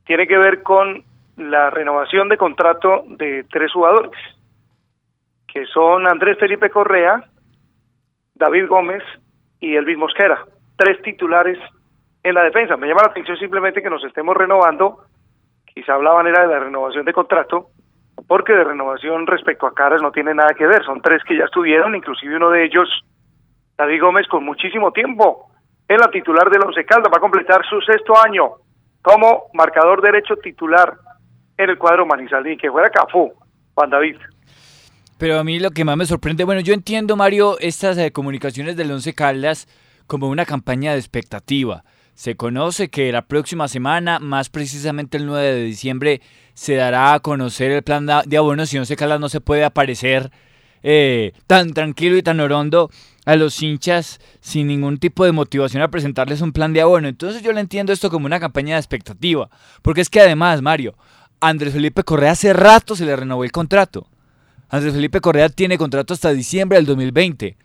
tiene 0.05 0.27
que 0.27 0.39
ver 0.39 0.63
con 0.63 1.03
la 1.37 1.71
renovación 1.71 2.29
de 2.29 2.37
contrato 2.37 3.05
de 3.09 3.45
tres 3.51 3.73
jugadores, 3.73 4.13
que 5.49 5.67
son 5.67 6.07
Andrés 6.07 6.39
Felipe 6.39 6.71
Correa, 6.71 7.25
David 8.35 8.69
Gómez 8.69 9.03
y 9.61 9.77
Elvis 9.77 9.99
Mosquera, 9.99 10.45
tres 10.77 11.01
titulares 11.03 11.59
en 12.23 12.35
la 12.35 12.43
defensa. 12.43 12.77
Me 12.77 12.87
llama 12.87 13.03
la 13.05 13.11
atención 13.11 13.37
simplemente 13.39 13.83
que 13.83 13.91
nos 13.91 14.05
estemos 14.05 14.37
renovando, 14.37 15.05
quizá 15.75 15.95
hablaban 15.95 16.27
era 16.27 16.43
de 16.43 16.55
la 16.55 16.61
renovación 16.61 17.05
de 17.05 17.13
contrato, 17.13 17.71
porque 18.29 18.53
de 18.53 18.65
renovación 18.65 19.27
respecto 19.27 19.67
a 19.67 19.75
Caras 19.75 20.01
no 20.01 20.13
tiene 20.13 20.33
nada 20.35 20.55
que 20.55 20.67
ver, 20.67 20.85
son 20.85 21.03
tres 21.03 21.23
que 21.25 21.37
ya 21.37 21.45
estuvieron, 21.45 21.95
inclusive 21.95 22.37
uno 22.37 22.51
de 22.51 22.65
ellos, 22.65 22.89
David 23.77 24.01
Gómez, 24.01 24.27
con 24.29 24.45
muchísimo 24.45 24.93
tiempo 24.93 25.51
en 25.89 25.99
la 25.99 26.09
titular 26.09 26.49
del 26.49 26.63
Once 26.65 26.85
Caldas, 26.85 27.13
va 27.13 27.19
a 27.19 27.21
completar 27.21 27.63
su 27.69 27.81
sexto 27.81 28.15
año 28.17 28.53
como 29.03 29.45
marcador 29.53 30.01
derecho 30.01 30.37
titular 30.37 30.95
en 31.59 31.71
el 31.71 31.77
cuadro 31.77 32.07
Manizalín, 32.07 32.57
que 32.57 32.71
fuera 32.71 32.89
Cafú, 32.89 33.33
Juan 33.75 33.91
David. 33.91 34.17
Pero 35.19 35.39
a 35.39 35.45
mí 35.45 35.59
lo 35.59 35.71
que 35.71 35.85
más 35.85 35.97
me 35.97 36.07
sorprende, 36.07 36.45
bueno, 36.45 36.61
yo 36.61 36.73
entiendo, 36.73 37.17
Mario, 37.17 37.59
estas 37.61 37.99
eh, 37.99 38.13
comunicaciones 38.13 38.77
del 38.77 38.91
Once 38.91 39.13
Caldas 39.15 39.69
como 40.07 40.29
una 40.29 40.45
campaña 40.45 40.93
de 40.93 40.99
expectativa. 40.99 41.85
Se 42.15 42.37
conoce 42.37 42.91
que 42.91 43.11
la 43.11 43.27
próxima 43.27 43.67
semana, 43.67 44.21
más 44.21 44.49
precisamente 44.49 45.17
el 45.17 45.27
9 45.27 45.55
de 45.55 45.63
diciembre, 45.65 46.21
se 46.55 46.77
dará 46.77 47.13
a 47.13 47.21
conocer 47.21 47.73
el 47.73 47.83
plan 47.83 48.07
de 48.07 48.37
abonos 48.37 48.73
y 48.73 48.79
Once 48.79 48.95
Caldas 48.97 49.19
no 49.19 49.29
se 49.29 49.41
puede 49.41 49.65
aparecer 49.65 50.31
eh, 50.85 51.33
tan 51.47 51.73
tranquilo 51.73 52.17
y 52.17 52.23
tan 52.23 52.39
orondo 52.39 52.91
a 53.25 53.37
los 53.37 53.61
hinchas 53.63 54.21
sin 54.41 54.69
ningún 54.69 54.99
tipo 54.99 55.25
de 55.25 55.33
motivación 55.33 55.83
a 55.83 55.91
presentarles 55.91 56.41
un 56.41 56.53
plan 56.53 56.73
de 56.73 56.83
abono. 56.83 57.09
Entonces 57.09 57.43
yo 57.43 57.53
le 57.53 57.61
entiendo 57.61 57.93
esto 57.93 58.11
como 58.11 58.27
una 58.27 58.39
campaña 58.39 58.75
de 58.75 58.81
expectativa. 58.81 59.51
Porque 59.83 60.01
es 60.01 60.11
que 60.11 60.21
además, 60.21 60.63
Mario, 60.63 60.95
Andrés 61.41 61.73
Felipe 61.73 62.05
Correa 62.05 62.33
hace 62.33 62.53
rato 62.53 62.95
se 62.95 63.07
le 63.07 63.17
renovó 63.17 63.43
el 63.43 63.51
contrato. 63.51 64.07
Andrés 64.69 64.95
Felipe 64.95 65.21
Correa 65.21 65.49
tiene 65.49 65.79
contrato 65.79 66.15
hasta 66.15 66.33
diciembre 66.33 66.77
del 66.77 66.87
2020. 66.87 67.57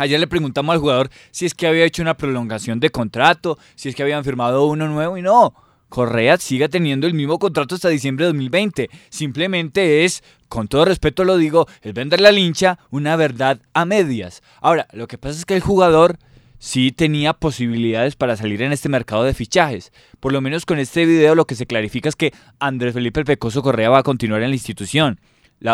Ayer 0.00 0.18
le 0.18 0.26
preguntamos 0.26 0.72
al 0.72 0.80
jugador 0.80 1.10
si 1.30 1.44
es 1.44 1.52
que 1.52 1.66
había 1.66 1.84
hecho 1.84 2.00
una 2.00 2.16
prolongación 2.16 2.80
de 2.80 2.88
contrato, 2.88 3.58
si 3.74 3.90
es 3.90 3.94
que 3.94 4.02
habían 4.02 4.24
firmado 4.24 4.64
uno 4.64 4.88
nuevo 4.88 5.18
y 5.18 5.22
no. 5.22 5.52
Correa 5.90 6.38
sigue 6.38 6.70
teniendo 6.70 7.06
el 7.06 7.12
mismo 7.12 7.38
contrato 7.38 7.74
hasta 7.74 7.90
diciembre 7.90 8.24
de 8.24 8.28
2020. 8.30 8.88
Simplemente 9.10 10.06
es, 10.06 10.24
con 10.48 10.68
todo 10.68 10.86
respeto 10.86 11.22
lo 11.24 11.36
digo, 11.36 11.66
el 11.82 11.92
vender 11.92 12.22
la 12.22 12.32
lincha 12.32 12.78
una 12.88 13.14
verdad 13.16 13.60
a 13.74 13.84
medias. 13.84 14.42
Ahora, 14.62 14.88
lo 14.94 15.06
que 15.06 15.18
pasa 15.18 15.38
es 15.38 15.44
que 15.44 15.56
el 15.56 15.60
jugador 15.60 16.16
sí 16.58 16.92
tenía 16.92 17.34
posibilidades 17.34 18.16
para 18.16 18.38
salir 18.38 18.62
en 18.62 18.72
este 18.72 18.88
mercado 18.88 19.24
de 19.24 19.34
fichajes. 19.34 19.92
Por 20.18 20.32
lo 20.32 20.40
menos 20.40 20.64
con 20.64 20.78
este 20.78 21.04
video 21.04 21.34
lo 21.34 21.44
que 21.44 21.56
se 21.56 21.66
clarifica 21.66 22.08
es 22.08 22.16
que 22.16 22.32
Andrés 22.58 22.94
Felipe 22.94 23.20
el 23.20 23.26
Pecoso 23.26 23.60
Correa 23.62 23.90
va 23.90 23.98
a 23.98 24.02
continuar 24.02 24.42
en 24.42 24.48
la 24.48 24.56
institución. 24.56 25.20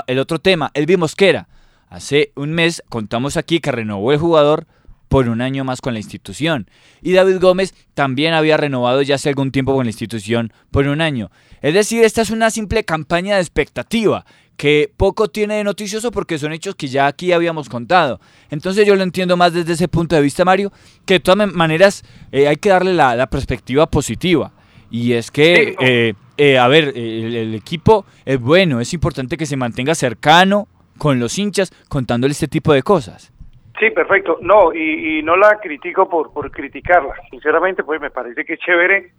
el 0.09 0.19
otro 0.19 0.41
tema, 0.41 0.73
Elvi 0.75 0.97
Mosquera. 0.97 1.47
Hace 1.89 2.33
un 2.35 2.53
mes 2.53 2.83
contamos 2.89 3.37
aquí 3.37 3.61
que 3.61 3.73
renovó 3.73 4.13
el 4.13 4.19
jugador 4.19 4.67
por 5.09 5.29
un 5.29 5.41
año 5.41 5.65
más 5.65 5.81
con 5.81 5.95
la 5.95 6.01
institución. 6.01 6.69
Y 7.01 7.13
David 7.13 7.39
Gómez 7.41 7.75
también 7.95 8.35
había 8.35 8.57
renovado 8.57 9.03
ya 9.03 9.15
hace 9.15 9.29
algún 9.29 9.53
tiempo 9.53 9.75
con 9.75 9.87
la 9.87 9.91
institución 9.91 10.53
por 10.71 10.87
un 10.89 11.01
año. 11.01 11.31
Es 11.63 11.75
decir, 11.75 12.05
esta 12.05 12.23
es 12.23 12.31
una 12.31 12.51
simple 12.51 12.85
campaña 12.85 13.37
de 13.37 13.41
expectativa 13.41 14.25
que 14.57 14.91
poco 14.97 15.29
tiene 15.29 15.57
de 15.57 15.65
noticioso 15.65 16.11
porque 16.11 16.39
son 16.39 16.53
hechos 16.53 16.75
que 16.75 16.89
ya 16.89 17.07
aquí 17.07 17.33
habíamos 17.33 17.69
contado. 17.69 18.21
Entonces 18.51 18.87
yo 18.87 18.97
lo 18.97 19.03
entiendo 19.03 19.37
más 19.37 19.53
desde 19.53 19.75
ese 19.75 19.89
punto 19.89 20.17
de 20.17 20.23
vista, 20.23 20.45
Mario, 20.45 20.73
que 21.05 21.15
de 21.15 21.21
todas 21.21 21.53
maneras 21.53 22.03
eh, 22.33 22.49
hay 22.49 22.57
que 22.57 22.71
darle 22.71 22.95
la, 22.95 23.27
perspectiva 23.29 23.87
positiva. 23.87 24.53
Y 24.91 25.13
es 25.13 25.31
que, 25.31 25.77
eh, 25.81 26.15
eh, 26.37 26.59
a 26.59 26.69
ver, 26.69 26.93
el, 26.97 27.55
equipo 27.55 28.07
es 28.25 28.41
bueno, 28.41 28.81
es 28.81 28.95
importante 28.95 29.37
que 29.37 29.45
se 29.45 29.57
mantenga 29.57 29.95
cercano 29.95 30.69
con 30.99 31.21
los 31.21 31.39
hinchas 31.39 31.71
contándole 31.89 32.33
este 32.33 32.49
tipo 32.49 32.73
de 32.73 32.83
cosas. 32.83 33.33
Sí, 33.79 33.91
perfecto. 33.91 34.39
No, 34.41 34.73
y, 34.73 35.23
no 35.23 35.37
la 35.37 35.59
critico 35.61 36.09
por, 36.09 36.33
por 36.33 36.51
criticarla. 36.51 37.15
Sinceramente, 37.31 37.85
pues 37.85 38.01
me 38.01 38.11
parece 38.11 38.45
que 38.45 38.55
es 38.55 38.61
chévere 38.61 39.13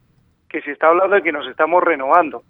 que 0.49 0.61
se 0.61 0.71
está 0.71 0.87
hablando 0.87 1.15
de 1.15 1.21
que 1.21 1.31
nos 1.31 1.47
estamos 1.47 1.83
renovando. 1.83 2.43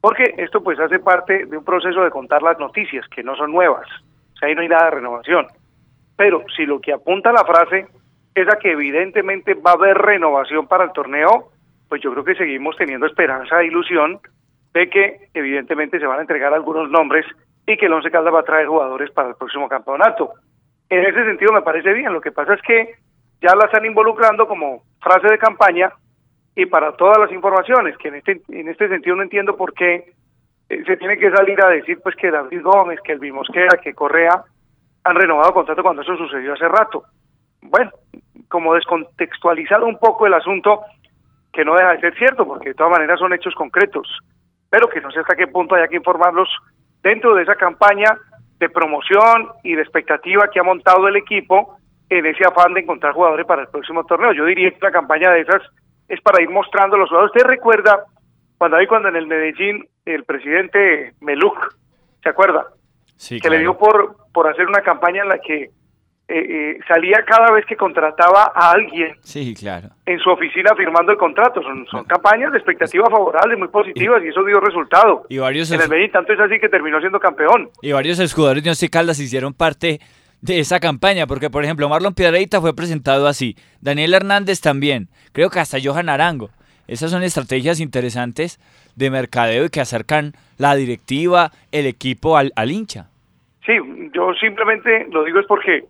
Porque 0.00 0.34
esto 0.38 0.62
pues 0.62 0.78
hace 0.78 1.00
parte 1.00 1.46
de 1.46 1.56
un 1.56 1.64
proceso 1.64 2.02
de 2.02 2.10
contar 2.10 2.42
las 2.42 2.58
noticias, 2.58 3.04
que 3.08 3.24
no 3.24 3.34
son 3.34 3.50
nuevas. 3.50 3.86
O 4.34 4.38
sea, 4.38 4.48
ahí 4.48 4.54
no 4.54 4.60
hay 4.60 4.68
nada 4.68 4.84
de 4.84 4.90
renovación. 4.92 5.46
Pero 6.16 6.44
si 6.56 6.66
lo 6.66 6.80
que 6.80 6.92
apunta 6.92 7.32
la 7.32 7.44
frase 7.44 7.86
es 8.34 8.48
a 8.48 8.58
que 8.58 8.72
evidentemente 8.72 9.54
va 9.54 9.72
a 9.72 9.74
haber 9.74 9.98
renovación 9.98 10.68
para 10.68 10.84
el 10.84 10.92
torneo, 10.92 11.50
pues 11.88 12.00
yo 12.02 12.12
creo 12.12 12.24
que 12.24 12.36
seguimos 12.36 12.76
teniendo 12.76 13.06
esperanza 13.06 13.60
e 13.60 13.66
ilusión 13.66 14.20
de 14.74 14.88
que 14.88 15.28
evidentemente 15.34 15.98
se 15.98 16.06
van 16.06 16.18
a 16.18 16.22
entregar 16.22 16.52
algunos 16.54 16.88
nombres 16.90 17.26
y 17.72 17.76
que 17.76 17.86
el 17.86 17.92
Once 17.92 18.10
Caldas 18.10 18.34
va 18.34 18.40
a 18.40 18.44
traer 18.44 18.66
jugadores 18.66 19.10
para 19.10 19.28
el 19.28 19.34
próximo 19.34 19.68
campeonato. 19.68 20.32
En 20.88 21.04
ese 21.04 21.22
sentido 21.24 21.52
me 21.52 21.60
parece 21.60 21.92
bien. 21.92 22.12
Lo 22.14 22.20
que 22.20 22.32
pasa 22.32 22.54
es 22.54 22.62
que 22.62 22.94
ya 23.42 23.54
la 23.54 23.66
están 23.66 23.84
involucrando 23.84 24.48
como 24.48 24.84
frase 25.00 25.28
de 25.28 25.38
campaña 25.38 25.92
y 26.56 26.64
para 26.64 26.92
todas 26.92 27.18
las 27.18 27.30
informaciones, 27.30 27.96
que 27.98 28.08
en 28.08 28.14
este, 28.16 28.40
en 28.48 28.68
este 28.68 28.88
sentido 28.88 29.16
no 29.16 29.22
entiendo 29.22 29.54
por 29.54 29.74
qué 29.74 30.12
eh, 30.70 30.82
se 30.86 30.96
tiene 30.96 31.18
que 31.18 31.30
salir 31.30 31.62
a 31.62 31.68
decir 31.68 32.00
pues 32.02 32.16
que 32.16 32.30
David 32.30 32.62
Gómez, 32.62 33.00
que 33.04 33.12
el 33.12 33.32
Mosquera, 33.32 33.78
que 33.82 33.94
Correa 33.94 34.42
han 35.04 35.14
renovado 35.14 35.52
contrato 35.52 35.82
cuando 35.82 36.00
eso 36.02 36.16
sucedió 36.16 36.54
hace 36.54 36.68
rato. 36.68 37.04
Bueno, 37.60 37.90
como 38.48 38.74
descontextualizado 38.74 39.86
un 39.86 39.98
poco 39.98 40.26
el 40.26 40.32
asunto, 40.32 40.80
que 41.52 41.66
no 41.66 41.74
deja 41.74 41.92
de 41.92 42.00
ser 42.00 42.16
cierto, 42.16 42.46
porque 42.46 42.70
de 42.70 42.74
todas 42.74 42.92
maneras 42.92 43.18
son 43.18 43.34
hechos 43.34 43.54
concretos, 43.54 44.08
pero 44.70 44.88
que 44.88 45.02
no 45.02 45.10
sé 45.10 45.20
hasta 45.20 45.36
qué 45.36 45.46
punto 45.46 45.74
haya 45.74 45.88
que 45.88 45.96
informarlos 45.96 46.48
dentro 47.02 47.34
de 47.34 47.42
esa 47.42 47.54
campaña 47.54 48.16
de 48.58 48.68
promoción 48.68 49.48
y 49.62 49.74
de 49.74 49.82
expectativa 49.82 50.50
que 50.52 50.60
ha 50.60 50.64
montado 50.64 51.06
el 51.08 51.16
equipo 51.16 51.78
en 52.08 52.26
ese 52.26 52.44
afán 52.44 52.74
de 52.74 52.80
encontrar 52.80 53.12
jugadores 53.12 53.46
para 53.46 53.62
el 53.62 53.68
próximo 53.68 54.04
torneo. 54.04 54.32
Yo 54.32 54.44
diría 54.44 54.70
que 54.70 54.78
una 54.80 54.90
campaña 54.90 55.30
de 55.30 55.42
esas 55.42 55.62
es 56.08 56.20
para 56.22 56.42
ir 56.42 56.50
mostrando 56.50 56.96
los 56.96 57.08
jugadores. 57.08 57.32
Usted 57.34 57.48
recuerda 57.48 58.04
cuando 58.56 58.76
hay 58.76 58.86
cuando 58.86 59.08
en 59.08 59.16
el 59.16 59.26
Medellín 59.26 59.86
el 60.04 60.24
presidente 60.24 61.12
Meluk, 61.20 61.74
¿se 62.22 62.28
acuerda? 62.28 62.66
Sí, 63.16 63.40
que 63.40 63.50
le 63.50 63.58
dio 63.58 63.76
por, 63.76 64.16
por 64.32 64.48
hacer 64.48 64.66
una 64.66 64.80
campaña 64.80 65.22
en 65.22 65.28
la 65.28 65.38
que 65.38 65.70
eh, 66.30 66.76
eh, 66.76 66.78
salía 66.86 67.24
cada 67.26 67.50
vez 67.52 67.64
que 67.64 67.74
contrataba 67.74 68.52
a 68.54 68.72
alguien 68.72 69.16
sí, 69.20 69.54
claro. 69.54 69.88
en 70.04 70.18
su 70.18 70.28
oficina 70.28 70.74
firmando 70.76 71.10
el 71.10 71.16
contrato. 71.16 71.62
Son, 71.62 71.86
son 71.86 72.04
campañas 72.04 72.52
de 72.52 72.58
expectativa 72.58 73.08
favorable, 73.08 73.56
muy 73.56 73.68
positivas, 73.68 74.22
y, 74.22 74.28
eso 74.28 74.44
dio 74.44 74.60
resultado. 74.60 75.24
Y 75.30 75.38
varios 75.38 75.70
en 75.70 75.80
el 75.80 75.88
Medellín, 75.88 76.12
tanto 76.12 76.34
es 76.34 76.40
así 76.40 76.60
que 76.60 76.68
terminó 76.68 77.00
siendo 77.00 77.18
campeón. 77.18 77.70
Y 77.80 77.92
varios 77.92 78.34
jugadores 78.34 78.62
de 78.62 78.68
Once 78.68 78.90
Caldas 78.90 79.18
hicieron 79.20 79.54
parte 79.54 80.00
de 80.42 80.58
esa 80.58 80.80
campaña, 80.80 81.26
porque 81.26 81.48
por 81.48 81.64
ejemplo 81.64 81.88
Marlon 81.88 82.12
Piedreita 82.12 82.60
fue 82.60 82.76
presentado 82.76 83.26
así, 83.26 83.56
Daniel 83.80 84.12
Hernández 84.12 84.60
también, 84.60 85.08
creo 85.32 85.48
que 85.48 85.60
hasta 85.60 85.78
Johan 85.82 86.10
Arango. 86.10 86.50
Esas 86.86 87.10
son 87.10 87.22
estrategias 87.22 87.80
interesantes 87.80 88.58
de 88.96 89.10
mercadeo 89.10 89.64
y 89.64 89.70
que 89.70 89.80
acercan 89.80 90.32
la 90.58 90.74
directiva, 90.74 91.52
el 91.72 91.86
equipo 91.86 92.36
al, 92.36 92.52
al 92.54 92.70
hincha. 92.70 93.08
Sí, 93.64 93.74
yo 94.14 94.32
simplemente 94.34 95.06
lo 95.10 95.24
digo 95.24 95.40
es 95.40 95.46
porque 95.46 95.84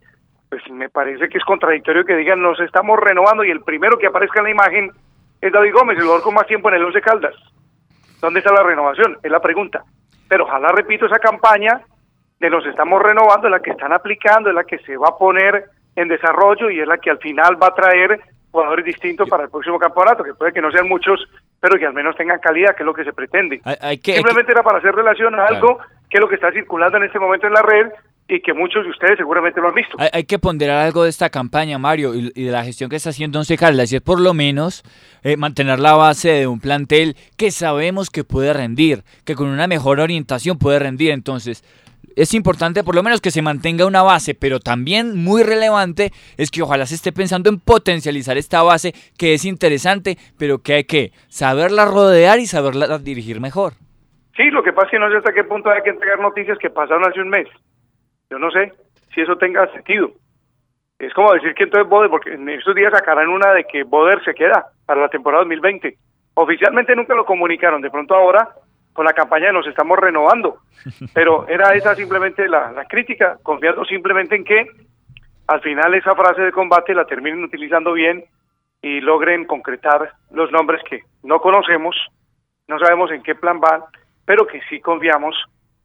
pues 0.48 0.62
me 0.70 0.88
parece 0.88 1.28
que 1.28 1.38
es 1.38 1.44
contradictorio 1.44 2.04
que 2.04 2.16
digan 2.16 2.40
nos 2.40 2.58
estamos 2.60 2.98
renovando 2.98 3.44
y 3.44 3.50
el 3.50 3.60
primero 3.60 3.98
que 3.98 4.06
aparezca 4.06 4.40
en 4.40 4.44
la 4.44 4.50
imagen 4.50 4.90
es 5.40 5.52
David 5.52 5.72
Gómez, 5.72 5.96
el 5.96 6.04
jugador 6.04 6.22
con 6.22 6.34
más 6.34 6.46
tiempo 6.46 6.68
en 6.68 6.76
el 6.76 6.84
Once 6.84 7.00
Caldas. 7.00 7.34
¿Dónde 8.20 8.40
está 8.40 8.52
la 8.52 8.62
renovación? 8.62 9.18
Es 9.22 9.30
la 9.30 9.40
pregunta. 9.40 9.84
Pero 10.28 10.44
ojalá, 10.44 10.72
repito, 10.72 11.06
esa 11.06 11.18
campaña 11.18 11.80
de 12.40 12.50
nos 12.50 12.66
estamos 12.66 13.00
renovando 13.02 13.46
es 13.46 13.52
la 13.52 13.60
que 13.60 13.70
están 13.70 13.92
aplicando, 13.92 14.48
es 14.48 14.54
la 14.54 14.64
que 14.64 14.78
se 14.78 14.96
va 14.96 15.08
a 15.08 15.18
poner 15.18 15.64
en 15.96 16.08
desarrollo 16.08 16.70
y 16.70 16.80
es 16.80 16.86
la 16.86 16.98
que 16.98 17.10
al 17.10 17.18
final 17.18 17.60
va 17.60 17.68
a 17.68 17.74
traer 17.74 18.20
jugadores 18.50 18.84
distintos 18.84 19.28
para 19.28 19.44
el 19.44 19.50
próximo 19.50 19.78
campeonato, 19.78 20.24
que 20.24 20.34
puede 20.34 20.52
que 20.52 20.60
no 20.60 20.70
sean 20.70 20.88
muchos, 20.88 21.20
pero 21.60 21.78
que 21.78 21.86
al 21.86 21.92
menos 21.92 22.16
tengan 22.16 22.38
calidad, 22.38 22.74
que 22.74 22.82
es 22.82 22.86
lo 22.86 22.94
que 22.94 23.04
se 23.04 23.12
pretende. 23.12 23.60
Hay, 23.64 23.98
que, 23.98 24.14
Simplemente 24.14 24.52
era 24.52 24.62
para 24.62 24.78
hacer 24.78 24.94
relación 24.94 25.34
a 25.38 25.46
algo 25.46 25.78
que 26.08 26.16
es 26.16 26.20
lo 26.20 26.28
que 26.28 26.36
está 26.36 26.50
circulando 26.52 26.96
en 26.96 27.04
este 27.04 27.18
momento 27.18 27.46
en 27.46 27.52
la 27.52 27.62
red 27.62 27.88
y 28.28 28.40
que 28.40 28.52
muchos 28.52 28.84
de 28.84 28.90
ustedes 28.90 29.16
seguramente 29.16 29.60
lo 29.60 29.68
han 29.68 29.74
visto. 29.74 29.96
Hay, 30.12 30.24
que 30.24 30.38
ponderar 30.38 30.84
algo 30.84 31.04
de 31.04 31.10
esta 31.10 31.30
campaña, 31.30 31.78
Mario, 31.78 32.14
y, 32.14 32.30
de 32.30 32.50
la 32.50 32.62
gestión 32.62 32.90
que 32.90 32.96
está 32.96 33.10
haciendo 33.10 33.38
Once 33.38 33.56
Caldas, 33.56 33.90
y 33.90 33.96
es 33.96 34.02
por 34.02 34.20
lo 34.20 34.34
menos 34.34 34.82
eh, 35.22 35.36
mantener 35.38 35.80
la 35.80 35.94
base 35.94 36.30
de 36.30 36.46
un 36.46 36.60
plantel 36.60 37.16
que 37.38 37.50
sabemos 37.50 38.10
que 38.10 38.24
puede 38.24 38.52
rendir, 38.52 39.02
que 39.24 39.34
con 39.34 39.48
una 39.48 39.66
mejor 39.66 40.00
orientación 40.00 40.58
puede 40.58 40.78
rendir. 40.78 41.10
Entonces, 41.10 41.64
es 42.16 42.34
importante 42.34 42.84
por 42.84 42.94
lo 42.94 43.02
menos 43.02 43.22
que 43.22 43.30
se 43.30 43.40
mantenga 43.40 43.86
una 43.86 44.02
base, 44.02 44.34
pero 44.34 44.60
también 44.60 45.16
muy 45.16 45.42
relevante 45.42 46.10
es 46.36 46.50
que 46.50 46.62
ojalá 46.62 46.84
se 46.84 46.96
esté 46.96 47.12
pensando 47.12 47.48
en 47.48 47.60
potencializar 47.60 48.36
esta 48.36 48.62
base 48.62 48.92
que 49.16 49.32
es 49.32 49.46
interesante, 49.46 50.18
pero 50.38 50.58
que 50.58 50.74
hay 50.74 50.84
que 50.84 51.12
saberla 51.28 51.86
rodear 51.86 52.40
y 52.40 52.46
saberla 52.46 52.98
dirigir 52.98 53.40
mejor. 53.40 53.72
Sí, 54.36 54.50
lo 54.50 54.62
que 54.62 54.72
pasa 54.72 54.86
es 54.86 54.90
que 54.92 54.98
no 54.98 55.10
sé 55.10 55.16
hasta 55.16 55.32
qué 55.32 55.44
punto 55.44 55.70
hay 55.70 55.82
que 55.82 55.90
entregar 55.90 56.20
noticias 56.20 56.58
que 56.58 56.70
pasaron 56.70 57.08
hace 57.08 57.20
un 57.20 57.30
mes. 57.30 57.48
Yo 58.30 58.38
no 58.38 58.50
sé 58.50 58.72
si 59.14 59.20
eso 59.20 59.36
tenga 59.36 59.70
sentido. 59.72 60.10
Es 60.98 61.14
como 61.14 61.32
decir 61.32 61.54
que 61.54 61.64
entonces 61.64 61.88
Boder, 61.88 62.10
porque 62.10 62.34
en 62.34 62.48
estos 62.48 62.74
días 62.74 62.92
sacarán 62.92 63.28
una 63.28 63.52
de 63.52 63.64
que 63.64 63.84
Boder 63.84 64.22
se 64.24 64.34
queda 64.34 64.66
para 64.84 65.00
la 65.00 65.08
temporada 65.08 65.44
2020. 65.44 65.96
Oficialmente 66.34 66.96
nunca 66.96 67.14
lo 67.14 67.24
comunicaron, 67.24 67.80
de 67.80 67.90
pronto 67.90 68.14
ahora 68.14 68.48
con 68.92 69.04
la 69.04 69.12
campaña 69.12 69.52
nos 69.52 69.66
estamos 69.66 69.96
renovando. 69.98 70.58
Pero 71.14 71.46
era 71.46 71.72
esa 71.74 71.94
simplemente 71.94 72.48
la, 72.48 72.72
la 72.72 72.84
crítica, 72.86 73.38
confiando 73.42 73.84
simplemente 73.84 74.34
en 74.34 74.44
que 74.44 74.66
al 75.46 75.60
final 75.60 75.94
esa 75.94 76.14
frase 76.14 76.42
de 76.42 76.52
combate 76.52 76.94
la 76.94 77.06
terminen 77.06 77.44
utilizando 77.44 77.92
bien 77.92 78.24
y 78.82 79.00
logren 79.00 79.44
concretar 79.46 80.12
los 80.30 80.50
nombres 80.52 80.82
que 80.88 81.00
no 81.22 81.40
conocemos, 81.40 81.96
no 82.66 82.78
sabemos 82.78 83.10
en 83.10 83.22
qué 83.22 83.34
plan 83.34 83.60
van, 83.60 83.82
pero 84.24 84.46
que 84.46 84.60
sí 84.68 84.80
confiamos 84.80 85.36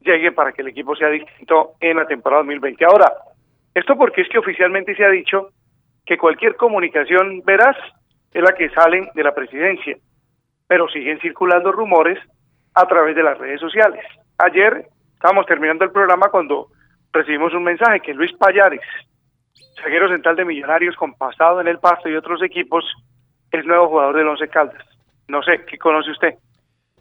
llegue 0.04 0.32
para 0.32 0.52
que 0.52 0.62
el 0.62 0.70
equipo 0.70 0.96
sea 0.96 1.10
distinto 1.10 1.74
en 1.80 1.98
la 1.98 2.06
temporada 2.06 2.42
2020. 2.44 2.86
Ahora, 2.86 3.12
esto 3.74 3.96
porque 3.96 4.22
es 4.22 4.30
que 4.30 4.40
oficialmente 4.40 4.96
se 4.96 5.04
ha 5.06 5.10
dicho 5.10 5.50
que 6.06 6.18
cualquier 6.18 6.56
comunicación 6.56 7.42
veraz 7.46 7.78
es 8.34 8.42
la 8.42 8.54
que 8.54 8.70
sale 8.70 9.10
de 9.14 9.24
la 9.24 9.34
presidencia, 9.34 9.98
pero 10.68 10.88
siguen 10.88 11.20
circulando 11.20 11.72
rumores 11.72 12.20
a 12.76 12.86
través 12.88 13.16
de 13.16 13.24
las 13.24 13.38
redes 13.38 13.60
sociales. 13.60 14.04
Ayer 14.38 14.88
estábamos 15.14 15.46
terminando 15.46 15.86
el 15.86 15.92
programa 15.92 16.30
cuando 16.30 16.68
recibimos 17.12 17.54
un 17.54 17.64
mensaje 17.64 18.02
que 18.02 18.14
Luis 18.14 18.34
Payares, 18.34 18.82
zaguero 19.82 20.10
central 20.10 20.36
de 20.36 20.46
Millonarios 20.46 20.96
con 20.96 21.14
pasado 21.14 21.62
en 21.62 21.68
el 21.68 21.80
Pasto 21.80 22.10
y 22.10 22.16
otros 22.16 22.42
equipos, 22.42 22.84
es 23.52 23.66
nuevo 23.66 23.88
jugador 23.88 24.18
del 24.18 24.28
Once 24.28 24.48
Caldas. 24.50 24.84
No 25.28 25.42
sé, 25.44 25.64
¿qué 25.66 25.78
conoce 25.78 26.12
usted? 26.12 26.34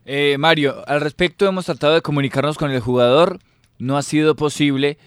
Eh, 0.05 0.37
Mario, 0.39 0.83
al 0.89 1.01
respecto 1.01 1.47
hemos 1.47 1.67
tratado 1.67 1.95
de 1.95 2.03
comunicarnos 2.03 2.59
con 2.59 2.71
el 2.71 2.81
jugador, 2.81 3.39
no 3.79 3.97
ha 3.97 4.03
sido 4.03 4.35
posible, 4.35 4.99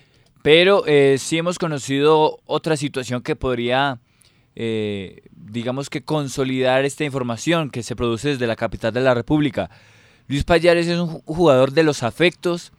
pero 0.41 0.85
eh, 0.85 1.17
sí 1.19 1.37
hemos 1.37 1.59
conocido 1.59 2.39
otra 2.45 2.77
situación 2.77 3.21
que 3.21 3.35
podría, 3.35 3.99
eh, 4.55 5.23
digamos 5.31 5.89
que 5.89 6.03
consolidar 6.03 6.85
esta 6.85 7.03
información 7.03 7.71
que 7.71 7.83
se 7.83 7.95
produce 7.95 8.29
desde 8.29 8.47
la 8.47 8.55
capital 8.55 8.93
de 8.93 9.01
la 9.01 9.13
República. 9.13 9.69
Luis 10.27 10.43
Payares 10.43 10.87
es 10.87 10.99
un 10.99 11.19
jugador 11.21 11.71
de 11.71 11.83
los 11.83 12.01
afectos 12.01 12.71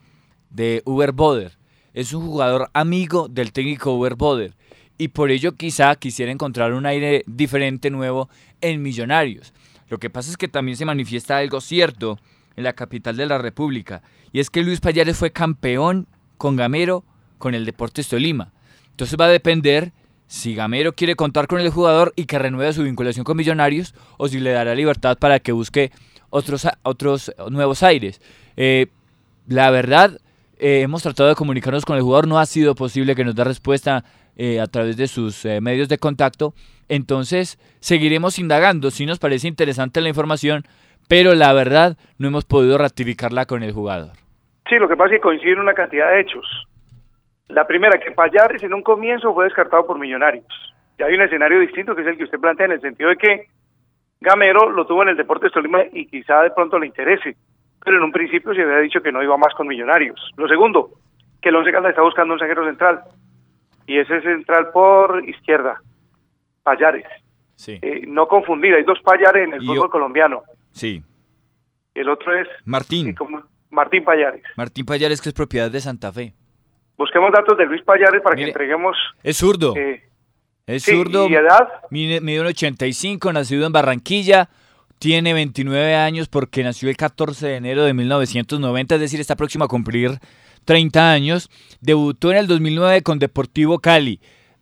de 0.49 0.81
Uber 0.85 1.11
Boder. 1.11 1.57
Es 1.93 2.13
un 2.13 2.25
jugador 2.25 2.69
amigo 2.73 3.27
del 3.27 3.51
técnico 3.51 3.93
Uber 3.93 4.15
Boder. 4.15 4.53
Y 4.97 5.09
por 5.09 5.29
ello 5.29 5.53
quizá 5.53 5.95
quisiera 5.95 6.31
encontrar 6.31 6.73
un 6.73 6.85
aire 6.85 7.23
diferente, 7.27 7.89
nuevo 7.89 8.29
en 8.61 8.81
Millonarios. 8.81 9.53
Lo 9.89 9.99
que 9.99 10.09
pasa 10.09 10.29
es 10.29 10.37
que 10.37 10.47
también 10.47 10.77
se 10.77 10.85
manifiesta 10.85 11.37
algo 11.37 11.61
cierto 11.61 12.19
en 12.55 12.63
la 12.63 12.73
capital 12.73 13.15
de 13.15 13.25
la 13.25 13.37
República. 13.37 14.01
Y 14.33 14.39
es 14.39 14.49
que 14.49 14.63
Luis 14.63 14.81
Payares 14.81 15.17
fue 15.17 15.31
campeón 15.31 16.07
con 16.37 16.55
Gamero 16.55 17.03
con 17.37 17.53
el 17.55 17.65
Deportes 17.65 18.07
Tolima. 18.09 18.51
Entonces 18.91 19.17
va 19.19 19.25
a 19.25 19.29
depender 19.29 19.93
si 20.27 20.55
Gamero 20.55 20.93
quiere 20.93 21.15
contar 21.15 21.47
con 21.47 21.61
el 21.61 21.69
jugador 21.69 22.13
y 22.15 22.25
que 22.25 22.39
renueve 22.39 22.73
su 22.73 22.83
vinculación 22.83 23.23
con 23.23 23.37
Millonarios 23.37 23.93
o 24.17 24.27
si 24.27 24.39
le 24.39 24.51
dará 24.51 24.75
libertad 24.75 25.17
para 25.17 25.39
que 25.39 25.51
busque 25.51 25.91
otros, 26.29 26.67
otros 26.83 27.31
nuevos 27.49 27.83
aires. 27.83 28.21
Eh, 28.57 28.87
la 29.47 29.71
verdad, 29.71 30.19
eh, 30.59 30.81
hemos 30.81 31.03
tratado 31.03 31.29
de 31.29 31.35
comunicarnos 31.35 31.85
con 31.85 31.95
el 31.95 32.01
jugador, 32.01 32.27
no 32.27 32.39
ha 32.39 32.45
sido 32.45 32.75
posible 32.75 33.15
que 33.15 33.23
nos 33.23 33.35
dé 33.35 33.43
respuesta 33.43 34.03
eh, 34.37 34.61
a 34.61 34.67
través 34.67 34.95
de 34.95 35.07
sus 35.07 35.45
medios 35.61 35.89
de 35.89 35.97
contacto. 35.97 36.53
Entonces, 36.87 37.57
seguiremos 37.79 38.39
indagando. 38.39 38.91
Sí 38.91 39.05
nos 39.05 39.19
parece 39.19 39.47
interesante 39.47 39.99
la 39.99 40.09
información, 40.09 40.63
pero 41.09 41.33
la 41.33 41.51
verdad 41.53 41.97
no 42.17 42.29
hemos 42.29 42.45
podido 42.45 42.77
ratificarla 42.77 43.45
con 43.45 43.63
el 43.63 43.73
jugador. 43.73 44.11
Sí, 44.69 44.75
lo 44.75 44.87
que 44.87 44.97
pasa 44.97 45.15
es 45.15 45.17
que 45.17 45.21
coinciden 45.21 45.59
una 45.59 45.73
cantidad 45.73 46.11
de 46.11 46.21
hechos. 46.21 46.45
La 47.47 47.65
primera, 47.65 47.99
que 47.99 48.11
Payares 48.11 48.61
en 48.63 48.73
un 48.73 48.83
comienzo 48.83 49.33
fue 49.33 49.45
descartado 49.45 49.85
por 49.85 49.97
Millonarios. 49.97 50.45
Ya 50.99 51.05
hay 51.05 51.13
un 51.13 51.21
escenario 51.21 51.59
distinto 51.59 51.95
que 51.95 52.01
es 52.01 52.07
el 52.07 52.17
que 52.17 52.25
usted 52.25 52.39
plantea 52.39 52.65
en 52.65 52.73
el 52.73 52.81
sentido 52.81 53.09
de 53.09 53.17
que 53.17 53.47
Gamero 54.19 54.69
lo 54.69 54.85
tuvo 54.85 55.03
en 55.03 55.09
el 55.09 55.17
Deportes 55.17 55.51
Tolima 55.51 55.83
y 55.93 56.07
quizá 56.07 56.41
de 56.41 56.51
pronto 56.51 56.79
le 56.79 56.87
interese, 56.87 57.37
pero 57.85 57.97
en 57.97 58.03
un 58.03 58.11
principio 58.11 58.53
se 58.53 58.63
había 58.63 58.79
dicho 58.79 59.01
que 59.01 59.11
no 59.11 59.23
iba 59.23 59.37
más 59.37 59.53
con 59.53 59.67
Millonarios. 59.67 60.19
Lo 60.35 60.47
segundo, 60.47 60.89
que 61.41 61.49
el 61.49 61.55
Once 61.55 61.71
Caldas 61.71 61.91
está 61.91 62.01
buscando 62.01 62.33
un 62.33 62.39
zaguero 62.39 62.65
central 62.65 63.01
y 63.87 63.97
ese 63.97 64.21
central 64.21 64.69
por 64.71 65.27
izquierda, 65.27 65.81
Payares. 66.61 67.05
Sí. 67.55 67.79
Eh, 67.81 68.03
no 68.07 68.27
confundir, 68.27 68.75
hay 68.75 68.83
dos 68.83 68.99
Payares 69.01 69.47
en 69.47 69.53
el 69.53 69.65
fútbol 69.65 69.89
colombiano. 69.89 70.43
Sí. 70.71 71.01
El 71.95 72.09
otro 72.09 72.39
es 72.39 72.47
Martín. 72.65 73.15
Martín 73.71 74.03
Payares. 74.03 74.43
Martín 74.55 74.85
Payares 74.85 75.21
que 75.21 75.29
es 75.29 75.33
propiedad 75.33 75.71
de 75.71 75.79
Santa 75.79 76.11
Fe. 76.11 76.33
Busquemos 76.97 77.31
datos 77.31 77.57
de 77.57 77.65
Luis 77.65 77.81
Payares 77.83 78.21
para 78.21 78.35
que 78.35 78.43
entreguemos. 78.43 78.95
Es 79.23 79.37
zurdo. 79.37 79.75
Eh, 79.75 80.03
es 80.67 80.83
zurdo. 80.83 81.27
¿Y 81.29 81.35
edad? 81.35 81.69
Mide 81.89 82.41
un 82.41 82.47
85, 82.47 83.33
nacido 83.33 83.65
en 83.65 83.71
Barranquilla. 83.71 84.49
Tiene 84.99 85.33
29 85.33 85.95
años 85.95 86.27
porque 86.27 86.63
nació 86.63 86.89
el 86.89 86.97
14 86.97 87.47
de 87.47 87.55
enero 87.55 87.83
de 87.83 87.93
1990, 87.93 88.95
es 88.95 89.01
decir, 89.01 89.19
está 89.19 89.35
próximo 89.35 89.65
a 89.65 89.67
cumplir 89.67 90.19
30 90.67 91.11
años. 91.11 91.49
Debutó 91.81 92.29
en 92.29 92.37
el 92.37 92.47
2009 92.47 93.01
con 93.01 93.17
Deportivo 93.17 93.79
Cali. 93.79 94.19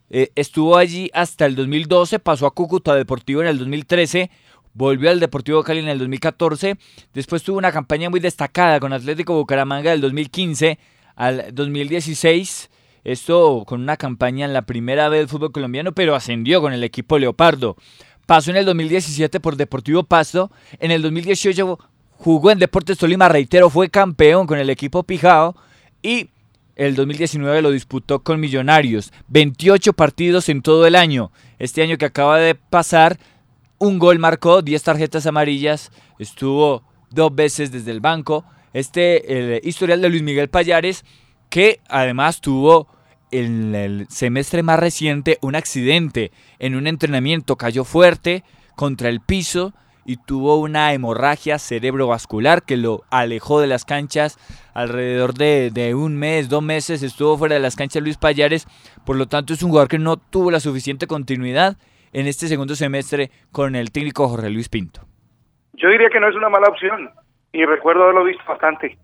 Eh, 0.10 0.32
estuvo 0.36 0.78
allí 0.78 1.10
hasta 1.14 1.46
el 1.46 1.56
2012, 1.56 2.20
pasó 2.20 2.46
a 2.46 2.52
Cúcuta 2.52 2.96
Deportivo 2.96 3.42
en 3.42 3.48
el 3.48 3.58
2013, 3.58 4.30
volvió 4.74 5.10
al 5.10 5.20
Deportivo 5.20 5.64
Cali 5.64 5.80
en 5.80 5.90
el 5.90 6.00
2014. 6.00 6.78
Después 7.14 7.44
tuvo 7.44 7.58
una 7.58 7.72
campaña 7.72 8.10
muy 8.10 8.22
destacada 8.22 8.80
con 8.80 8.94
Atlético 8.94 9.36
Bucaramanga 9.36 9.92
del 9.92 10.02
2015 10.02 10.80
al 11.16 11.54
2016 11.54 12.70
esto 13.06 13.64
con 13.68 13.82
una 13.82 13.98
campaña 13.98 14.46
en 14.46 14.54
la 14.54 14.64
primera 14.64 15.10
vez 15.10 15.20
del 15.20 15.30
fútbol 15.30 15.52
colombiano, 15.52 15.92
pero 15.92 16.16
ascendió 16.16 16.60
con 16.60 16.74
el 16.74 16.84
equipo 16.84 17.20
Leopardo. 17.20 17.78
Pasó 18.26 18.50
en 18.50 18.58
el 18.58 18.66
2017 18.66 19.40
por 19.40 19.56
Deportivo 19.56 20.04
Pasto. 20.04 20.52
En 20.80 20.90
el 20.90 21.04
2018 21.04 21.78
jugó 22.10 22.50
en 22.50 22.58
Deportes 22.58 22.98
Tolima, 22.98 23.30
reitero, 23.30 23.70
fue 23.70 23.90
campeón 23.90 24.48
con 24.48 24.58
el 24.58 24.72
equipo 24.72 25.04
Pijao. 25.04 25.56
Y 26.06 26.30
el 26.76 26.94
2019 26.94 27.64
lo 27.64 27.72
disputó 27.72 28.22
con 28.22 28.40
Millonarios. 28.40 29.12
28 29.30 29.94
partidos 29.94 30.50
en 30.50 30.62
todo 30.62 30.86
el 30.86 30.96
año. 30.96 31.32
Este 31.58 31.82
año 31.82 31.98
que 31.98 32.06
acaba 32.06 32.38
de 32.38 32.54
pasar, 32.54 33.18
un 33.80 33.98
gol 33.98 34.20
marcó, 34.20 34.62
10 34.62 34.84
tarjetas 34.84 35.26
amarillas. 35.26 35.92
Estuvo 36.20 36.84
dos 37.10 37.34
veces 37.34 37.72
desde 37.72 37.90
el 37.90 38.02
banco. 38.02 38.46
Este 38.72 39.56
el 39.58 39.68
historial 39.68 40.00
de 40.00 40.10
Luis 40.10 40.22
Miguel 40.22 40.48
Payares, 40.48 41.04
que 41.50 41.80
además 41.90 42.40
tuvo 42.40 42.88
en 43.32 43.74
el 43.74 44.06
semestre 44.08 44.62
más 44.62 44.80
reciente 44.80 45.40
un 45.42 45.56
accidente 45.56 46.32
en 46.60 46.76
un 46.76 46.86
entrenamiento, 46.86 47.56
cayó 47.56 47.84
fuerte 47.84 48.44
contra 48.76 49.10
el 49.10 49.22
piso 49.22 49.74
y 50.06 50.18
tuvo 50.18 50.58
una 50.58 50.94
hemorragia 50.94 51.58
cerebrovascular 51.58 52.64
que 52.64 52.78
lo 52.78 53.02
alejó 53.10 53.60
de 53.60 53.68
las 53.68 53.86
canchas 53.86 54.38
alrededor 54.74 55.34
de, 55.34 55.94
un 55.96 56.16
mes, 56.18 56.48
dos 56.48 56.62
meses 56.62 57.02
estuvo 57.02 57.38
fuera 57.38 57.56
de 57.56 57.62
las 57.62 57.76
canchas 57.76 58.04
Luis 58.04 58.18
Payares, 58.18 58.68
por 59.06 59.16
lo 59.16 59.26
tanto 59.26 59.54
es 59.54 59.64
un 59.64 59.70
jugador 59.70 59.90
que 59.90 59.98
no 59.98 60.18
tuvo 60.18 60.52
la 60.52 60.60
suficiente 60.60 61.08
continuidad 61.08 61.78
en 62.14 62.28
este 62.28 62.48
segundo 62.48 62.76
semestre 62.76 63.32
con 63.52 63.76
el 63.76 63.92
técnico 63.92 64.28
Jorge 64.28 64.50
Luis 64.50 64.70
Pinto. 64.70 65.02
Yo 65.74 65.90
diría 65.90 66.10
que 66.10 66.20
no 66.20 66.30
es 66.30 66.36
una 66.36 66.50
mala 66.50 66.68
opción 66.70 67.10
y 67.52 67.66
recuerdo 67.66 68.04
haberlo 68.04 68.24
visto 68.24 68.44
bastante 68.48 68.98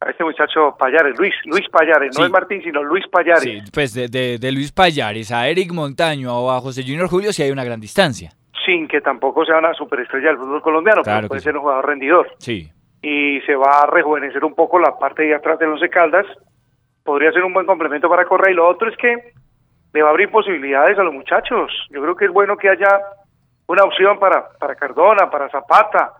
a 0.00 0.10
este 0.10 0.24
muchacho 0.24 0.76
Payares, 0.78 1.16
Luis, 1.16 1.34
Luis 1.44 1.66
Payares, 1.70 2.18
no 2.18 2.26
es 2.26 2.30
Martín, 2.30 2.60
sino 2.62 2.82
Luis 2.82 3.04
Payares. 3.10 3.42
Sí, 3.42 3.70
pues 3.72 3.94
de, 3.94 4.08
de, 4.08 4.52
Luis 4.52 4.72
Payares 4.72 5.30
a 5.32 5.48
Eric 5.48 5.72
Montaño 5.72 6.34
o 6.34 6.50
a 6.50 6.60
José 6.60 6.82
Junior 6.82 7.08
Julio 7.08 7.32
sí 7.32 7.42
hay 7.42 7.50
una 7.50 7.64
gran 7.64 7.80
distancia. 7.80 8.32
Sin 8.64 8.88
que 8.88 9.00
tampoco 9.00 9.44
sea 9.44 9.58
una 9.58 9.74
superestrella 9.74 10.28
del 10.28 10.38
fútbol 10.38 10.62
colombiano, 10.62 11.02
pero 11.04 11.28
puede 11.28 11.40
ser 11.40 11.56
un 11.56 11.62
jugador 11.62 11.86
rendidor. 11.86 12.30
Sí. 12.38 12.70
Y 13.02 13.40
se 13.42 13.54
va 13.54 13.82
a 13.82 13.86
rejuvenecer 13.86 14.44
un 14.44 14.54
poco 14.54 14.78
la 14.78 14.98
parte 14.98 15.24
de 15.24 15.34
atrás 15.34 15.58
de 15.58 15.66
Once 15.66 15.88
Caldas. 15.90 16.26
Podría 17.02 17.32
ser 17.32 17.44
un 17.44 17.52
buen 17.52 17.66
complemento 17.66 18.08
para 18.08 18.24
Correa. 18.24 18.52
Y 18.52 18.54
lo 18.54 18.66
otro 18.66 18.88
es 18.88 18.96
que 18.96 19.32
le 19.92 20.02
va 20.02 20.08
a 20.08 20.10
abrir 20.10 20.30
posibilidades 20.30 20.98
a 20.98 21.02
los 21.02 21.12
muchachos. 21.12 21.70
Yo 21.90 22.00
creo 22.00 22.16
que 22.16 22.24
es 22.24 22.32
bueno 22.32 22.56
que 22.56 22.70
haya 22.70 23.00
una 23.66 23.84
opción 23.84 24.18
para, 24.18 24.48
para 24.58 24.74
Cardona, 24.74 25.30
para 25.30 25.48
Zapata, 25.50 26.12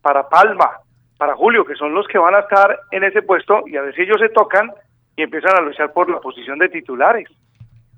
para 0.00 0.28
Palma, 0.28 0.70
para 1.16 1.34
Julio, 1.34 1.64
que 1.64 1.74
son 1.74 1.94
los 1.94 2.06
que 2.08 2.18
van 2.18 2.34
a 2.34 2.40
estar 2.40 2.80
en 2.90 3.04
ese 3.04 3.22
puesto 3.22 3.62
y 3.66 3.76
a 3.76 3.82
ver 3.82 3.94
si 3.94 4.02
ellos 4.02 4.18
se 4.20 4.28
tocan 4.28 4.72
y 5.16 5.22
empiezan 5.22 5.56
a 5.56 5.60
luchar 5.60 5.92
por 5.92 6.10
la 6.10 6.20
posición 6.20 6.58
de 6.58 6.68
titulares. 6.68 7.28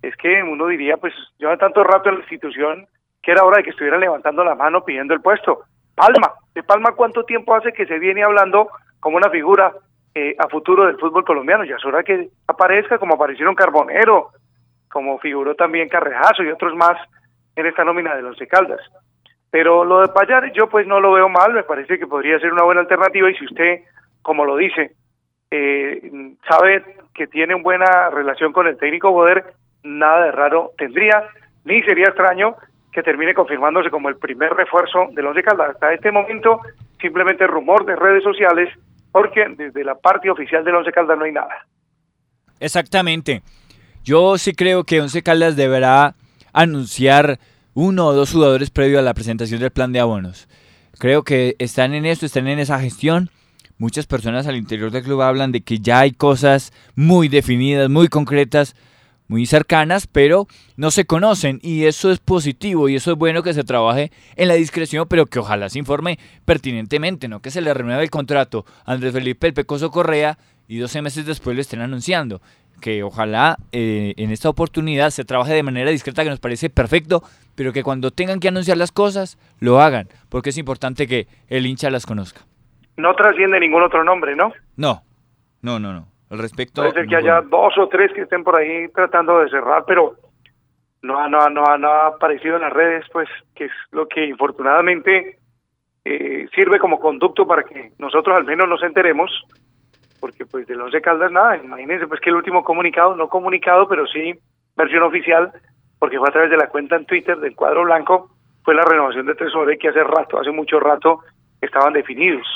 Es 0.02 0.14
que 0.16 0.42
uno 0.42 0.66
diría, 0.66 0.98
pues 0.98 1.14
llevan 1.38 1.58
tanto 1.58 1.82
rato 1.82 2.10
en 2.10 2.16
la 2.16 2.20
institución 2.20 2.86
que 3.24 3.32
era 3.32 3.44
hora 3.44 3.58
de 3.58 3.64
que 3.64 3.70
estuvieran 3.70 4.00
levantando 4.00 4.44
la 4.44 4.54
mano 4.54 4.84
pidiendo 4.84 5.14
el 5.14 5.22
puesto. 5.22 5.64
Palma, 5.94 6.32
de 6.54 6.62
Palma, 6.62 6.92
¿cuánto 6.92 7.24
tiempo 7.24 7.54
hace 7.54 7.72
que 7.72 7.86
se 7.86 7.98
viene 7.98 8.22
hablando 8.22 8.68
como 9.00 9.16
una 9.16 9.30
figura 9.30 9.72
eh, 10.14 10.34
a 10.38 10.48
futuro 10.48 10.86
del 10.86 10.98
fútbol 10.98 11.24
colombiano? 11.24 11.64
Ya 11.64 11.76
es 11.76 11.84
hora 11.84 12.02
que 12.02 12.28
aparezca 12.46 12.98
como 12.98 13.14
aparecieron 13.14 13.54
Carbonero, 13.54 14.30
como 14.90 15.18
figuró 15.18 15.54
también 15.54 15.88
Carrejazo 15.88 16.42
y 16.42 16.50
otros 16.50 16.74
más 16.74 16.98
en 17.56 17.66
esta 17.66 17.84
nómina 17.84 18.14
de 18.14 18.22
los 18.22 18.36
de 18.38 18.46
Caldas. 18.46 18.80
Pero 19.50 19.84
lo 19.84 20.00
de 20.00 20.08
Payares 20.08 20.52
yo 20.52 20.68
pues 20.68 20.86
no 20.86 21.00
lo 21.00 21.12
veo 21.12 21.28
mal, 21.28 21.52
me 21.52 21.62
parece 21.62 21.98
que 21.98 22.06
podría 22.06 22.38
ser 22.40 22.52
una 22.52 22.64
buena 22.64 22.82
alternativa 22.82 23.30
y 23.30 23.36
si 23.36 23.44
usted, 23.46 23.82
como 24.20 24.44
lo 24.44 24.56
dice, 24.56 24.92
eh, 25.50 26.10
sabe 26.48 26.84
que 27.14 27.28
tiene 27.28 27.54
una 27.54 27.62
buena 27.62 28.10
relación 28.10 28.52
con 28.52 28.66
el 28.66 28.76
técnico 28.76 29.12
Boder, 29.12 29.54
nada 29.84 30.26
de 30.26 30.32
raro 30.32 30.72
tendría, 30.76 31.28
ni 31.64 31.82
sería 31.84 32.06
extraño 32.06 32.56
que 32.94 33.02
termine 33.02 33.34
confirmándose 33.34 33.90
como 33.90 34.08
el 34.08 34.16
primer 34.16 34.52
refuerzo 34.52 35.08
del 35.12 35.26
Once 35.26 35.42
Caldas. 35.42 35.70
Hasta 35.70 35.92
este 35.92 36.12
momento, 36.12 36.60
simplemente 37.00 37.46
rumor 37.46 37.84
de 37.84 37.96
redes 37.96 38.22
sociales, 38.22 38.68
porque 39.10 39.46
desde 39.56 39.84
la 39.84 39.96
parte 39.96 40.30
oficial 40.30 40.64
del 40.64 40.76
Once 40.76 40.92
Caldas 40.92 41.18
no 41.18 41.24
hay 41.24 41.32
nada. 41.32 41.66
Exactamente. 42.60 43.42
Yo 44.04 44.38
sí 44.38 44.54
creo 44.54 44.84
que 44.84 45.00
Once 45.00 45.22
Caldas 45.22 45.56
deberá 45.56 46.14
anunciar 46.52 47.38
uno 47.74 48.06
o 48.06 48.12
dos 48.12 48.32
jugadores 48.32 48.70
previo 48.70 49.00
a 49.00 49.02
la 49.02 49.14
presentación 49.14 49.60
del 49.60 49.72
plan 49.72 49.92
de 49.92 49.98
abonos. 49.98 50.48
Creo 50.98 51.24
que 51.24 51.56
están 51.58 51.94
en 51.94 52.06
esto, 52.06 52.26
están 52.26 52.46
en 52.46 52.60
esa 52.60 52.78
gestión. 52.78 53.28
Muchas 53.76 54.06
personas 54.06 54.46
al 54.46 54.56
interior 54.56 54.92
del 54.92 55.02
club 55.02 55.22
hablan 55.22 55.50
de 55.50 55.62
que 55.62 55.80
ya 55.80 55.98
hay 56.00 56.12
cosas 56.12 56.72
muy 56.94 57.26
definidas, 57.26 57.90
muy 57.90 58.06
concretas, 58.06 58.76
muy 59.28 59.46
cercanas, 59.46 60.06
pero 60.06 60.46
no 60.76 60.90
se 60.90 61.06
conocen 61.06 61.60
y 61.62 61.84
eso 61.84 62.10
es 62.10 62.18
positivo 62.18 62.88
y 62.88 62.96
eso 62.96 63.12
es 63.12 63.18
bueno 63.18 63.42
que 63.42 63.54
se 63.54 63.64
trabaje 63.64 64.10
en 64.36 64.48
la 64.48 64.54
discreción, 64.54 65.06
pero 65.08 65.26
que 65.26 65.38
ojalá 65.38 65.68
se 65.68 65.78
informe 65.78 66.18
pertinentemente, 66.44 67.28
no 67.28 67.40
que 67.40 67.50
se 67.50 67.60
le 67.60 67.72
renueve 67.72 68.02
el 68.02 68.10
contrato 68.10 68.64
a 68.84 68.92
Andrés 68.92 69.12
Felipe 69.12 69.46
El 69.46 69.54
Pecoso 69.54 69.90
Correa 69.90 70.38
y 70.68 70.78
12 70.78 71.02
meses 71.02 71.26
después 71.26 71.54
lo 71.56 71.62
estén 71.62 71.80
anunciando 71.80 72.40
que 72.80 73.02
ojalá 73.02 73.56
eh, 73.72 74.12
en 74.18 74.30
esta 74.30 74.50
oportunidad 74.50 75.08
se 75.08 75.24
trabaje 75.24 75.54
de 75.54 75.62
manera 75.62 75.90
discreta, 75.90 76.22
que 76.22 76.28
nos 76.28 76.40
parece 76.40 76.68
perfecto, 76.68 77.22
pero 77.54 77.72
que 77.72 77.82
cuando 77.82 78.10
tengan 78.10 78.40
que 78.40 78.48
anunciar 78.48 78.76
las 78.76 78.92
cosas, 78.92 79.38
lo 79.58 79.80
hagan, 79.80 80.08
porque 80.28 80.50
es 80.50 80.58
importante 80.58 81.06
que 81.06 81.26
el 81.48 81.64
hincha 81.64 81.88
las 81.88 82.04
conozca. 82.04 82.42
No 82.98 83.14
trasciende 83.14 83.58
ningún 83.58 83.82
otro 83.82 84.04
nombre, 84.04 84.36
¿no? 84.36 84.52
No, 84.76 85.02
no, 85.62 85.78
no, 85.78 85.94
no. 85.94 86.13
Al 86.30 86.38
respecto... 86.38 86.82
Puede 86.82 86.92
ser 86.92 87.06
que 87.06 87.16
haya 87.16 87.40
dos 87.42 87.76
o 87.78 87.88
tres 87.88 88.12
que 88.12 88.22
estén 88.22 88.44
por 88.44 88.56
ahí 88.56 88.88
tratando 88.88 89.40
de 89.40 89.48
cerrar, 89.50 89.84
pero 89.86 90.16
no, 91.02 91.28
no, 91.28 91.48
no, 91.48 91.78
no 91.78 91.88
ha 91.88 92.06
aparecido 92.08 92.56
en 92.56 92.62
las 92.62 92.72
redes, 92.72 93.04
pues, 93.12 93.28
que 93.54 93.66
es 93.66 93.72
lo 93.92 94.08
que 94.08 94.26
infortunadamente 94.26 95.38
eh, 96.04 96.46
sirve 96.54 96.78
como 96.78 96.98
conducto 96.98 97.46
para 97.46 97.62
que 97.62 97.92
nosotros 97.98 98.36
al 98.36 98.44
menos 98.44 98.68
nos 98.68 98.82
enteremos 98.82 99.30
porque 100.24 100.46
pues 100.46 100.66
de 100.66 100.74
Once 100.74 101.02
Caldas 101.02 101.30
nada, 101.30 101.58
imagínense 101.58 102.06
pues 102.06 102.18
que 102.18 102.30
el 102.30 102.36
último 102.36 102.64
comunicado, 102.64 103.14
no 103.14 103.28
comunicado, 103.28 103.86
pero 103.86 104.06
sí 104.06 104.32
versión 104.74 105.02
oficial, 105.02 105.52
porque 105.98 106.16
fue 106.16 106.26
a 106.30 106.32
través 106.32 106.50
de 106.50 106.56
la 106.56 106.70
cuenta 106.70 106.96
en 106.96 107.04
Twitter 107.04 107.36
del 107.40 107.54
cuadro 107.54 107.84
blanco, 107.84 108.30
fue 108.62 108.74
la 108.74 108.86
renovación 108.86 109.26
de 109.26 109.34
Tesore 109.34 109.76
que 109.76 109.90
hace 109.90 110.02
rato, 110.02 110.40
hace 110.40 110.50
mucho 110.50 110.80
rato 110.80 111.20
estaban 111.60 111.92
definidos. 111.92 112.46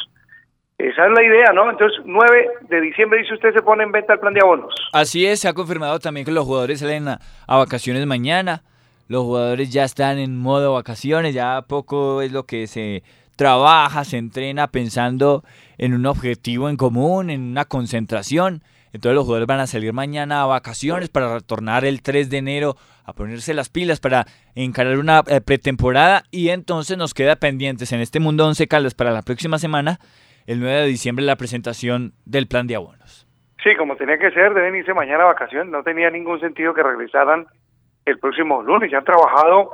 Esa 0.78 1.06
es 1.06 1.12
la 1.12 1.24
idea, 1.24 1.52
¿no? 1.52 1.68
Entonces, 1.68 2.00
9 2.04 2.46
de 2.68 2.80
diciembre, 2.80 3.18
dice 3.18 3.34
usted, 3.34 3.52
se 3.52 3.62
pone 3.62 3.82
en 3.82 3.90
venta 3.90 4.12
el 4.12 4.20
plan 4.20 4.32
de 4.32 4.40
abonos. 4.40 4.72
Así 4.92 5.26
es, 5.26 5.40
se 5.40 5.48
ha 5.48 5.52
confirmado 5.52 5.98
también 5.98 6.24
que 6.24 6.30
los 6.30 6.44
jugadores 6.44 6.78
salen 6.78 7.08
a, 7.08 7.18
vacaciones 7.48 8.06
mañana. 8.06 8.62
Los 9.08 9.24
jugadores 9.24 9.72
ya 9.72 9.82
están 9.82 10.18
en 10.18 10.36
modo 10.36 10.74
vacaciones, 10.74 11.34
ya 11.34 11.62
poco 11.62 12.22
es 12.22 12.30
lo 12.30 12.44
que 12.44 12.68
se 12.68 13.02
trabaja, 13.34 14.04
se 14.04 14.18
entrena 14.18 14.68
pensando 14.68 15.42
en 15.78 15.94
un 15.94 16.06
objetivo 16.06 16.68
en 16.68 16.76
común, 16.76 17.30
en 17.30 17.40
una 17.40 17.64
concentración. 17.64 18.62
Entonces 18.92 19.16
los 19.16 19.24
jugadores 19.24 19.48
van 19.48 19.60
a 19.60 19.66
salir 19.66 19.92
mañana 19.92 20.42
a 20.42 20.46
vacaciones 20.46 21.08
para 21.08 21.34
retornar 21.34 21.84
el 21.84 22.02
3 22.02 22.30
de 22.30 22.38
enero 22.38 22.76
a 23.04 23.14
ponerse 23.14 23.52
las 23.52 23.68
pilas 23.68 24.00
para 24.00 24.26
encarar 24.54 24.98
una 24.98 25.24
eh, 25.26 25.40
pretemporada 25.40 26.24
y 26.30 26.50
entonces 26.50 26.98
nos 26.98 27.14
queda 27.14 27.36
pendientes 27.36 27.90
en 27.92 28.00
este 28.00 28.20
mundo 28.20 28.46
11 28.46 28.68
Caldas 28.68 28.94
para 28.94 29.10
la 29.10 29.22
próxima 29.22 29.58
semana, 29.58 29.98
el 30.48 30.60
9 30.60 30.80
de 30.80 30.86
diciembre, 30.86 31.24
la 31.26 31.36
presentación 31.36 32.12
del 32.24 32.48
plan 32.48 32.66
de 32.66 32.76
abonos. 32.76 33.26
Sí, 33.62 33.76
como 33.76 33.96
tenía 33.96 34.16
que 34.16 34.30
ser, 34.30 34.54
deben 34.54 34.76
irse 34.76 34.94
mañana 34.94 35.24
a 35.24 35.26
vacaciones, 35.26 35.70
no 35.70 35.82
tenía 35.82 36.08
ningún 36.08 36.40
sentido 36.40 36.72
que 36.72 36.82
regresaran 36.82 37.46
el 38.06 38.18
próximo 38.18 38.62
lunes, 38.62 38.90
ya 38.90 38.98
han 38.98 39.04
trabajado 39.04 39.72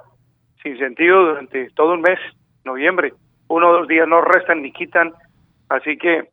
sin 0.65 0.77
sentido 0.77 1.27
durante 1.27 1.71
todo 1.71 1.95
un 1.95 2.01
mes, 2.01 2.19
noviembre 2.65 3.13
uno 3.47 3.69
o 3.69 3.73
dos 3.73 3.87
días 3.87 4.09
no 4.09 4.21
restan 4.21 4.63
ni 4.63 4.73
quitan, 4.73 5.13
así 5.69 5.97
que 5.97 6.25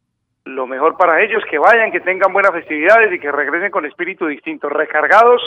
lo 0.45 0.65
mejor 0.65 0.97
para 0.97 1.21
ellos 1.21 1.43
que 1.51 1.59
vayan, 1.59 1.91
que 1.91 1.99
tengan 1.99 2.33
buenas 2.33 2.51
festividades 2.51 3.13
y 3.13 3.19
que 3.19 3.31
regresen 3.31 3.69
con 3.69 3.85
espíritu 3.85 4.25
distinto, 4.25 4.69
recargados 4.69 5.41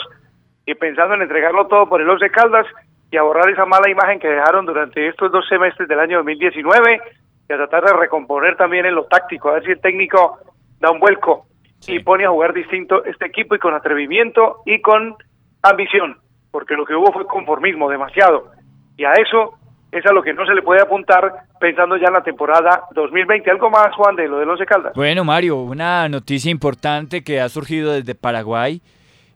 y 0.65 0.73
pensando 0.75 1.15
en 1.15 1.23
entregarlo 1.23 1.67
todo 1.67 1.89
por 1.89 1.99
el 1.99 2.09
Once 2.09 2.29
Caldas 2.29 2.65
y 3.11 3.17
a 3.17 3.23
borrar 3.23 3.49
esa 3.49 3.65
mala 3.65 3.89
imagen 3.89 4.19
que 4.19 4.29
dejaron 4.29 4.65
durante 4.65 5.07
estos 5.07 5.31
dos 5.33 5.45
semestres 5.49 5.89
del 5.89 5.99
año 5.99 6.17
2019 6.17 7.01
y 7.47 7.53
a 7.53 7.57
tratar 7.57 7.83
de 7.85 7.93
recomponer 7.93 8.55
también 8.57 8.85
en 8.85 8.95
lo 8.95 9.05
táctico, 9.05 9.49
a 9.49 9.53
ver 9.53 9.65
si 9.65 9.71
el 9.71 9.81
técnico 9.81 10.39
da 10.79 10.91
un 10.91 10.99
vuelco 10.99 11.45
y 11.87 11.99
pone 11.99 12.25
a 12.25 12.29
jugar 12.29 12.53
distinto 12.53 13.03
este 13.05 13.25
equipo 13.25 13.55
y 13.55 13.59
con 13.59 13.73
atrevimiento 13.73 14.61
y 14.65 14.81
con 14.81 15.15
ambición, 15.61 16.17
porque 16.51 16.75
lo 16.75 16.85
que 16.85 16.95
hubo 16.95 17.11
fue 17.11 17.25
conformismo 17.27 17.89
demasiado 17.89 18.51
y 18.97 19.03
a 19.03 19.13
eso 19.13 19.55
es 19.91 20.05
a 20.05 20.11
lo 20.11 20.21
que 20.21 20.33
no 20.33 20.45
se 20.45 20.53
le 20.53 20.61
puede 20.61 20.81
apuntar 20.81 21.31
pensando 21.59 21.95
ya 21.97 22.07
en 22.07 22.13
la 22.13 22.23
temporada 22.23 22.83
2020. 22.93 23.49
¿Algo 23.49 23.69
más, 23.69 23.95
Juan, 23.95 24.15
de 24.15 24.27
lo 24.27 24.39
de 24.39 24.45
Once 24.45 24.65
Caldas? 24.65 24.93
Bueno, 24.93 25.23
Mario, 25.23 25.57
una 25.57 26.09
noticia 26.09 26.51
importante 26.51 27.23
que 27.23 27.39
ha 27.39 27.47
surgido 27.47 27.93
desde 27.93 28.15
Paraguay 28.15 28.81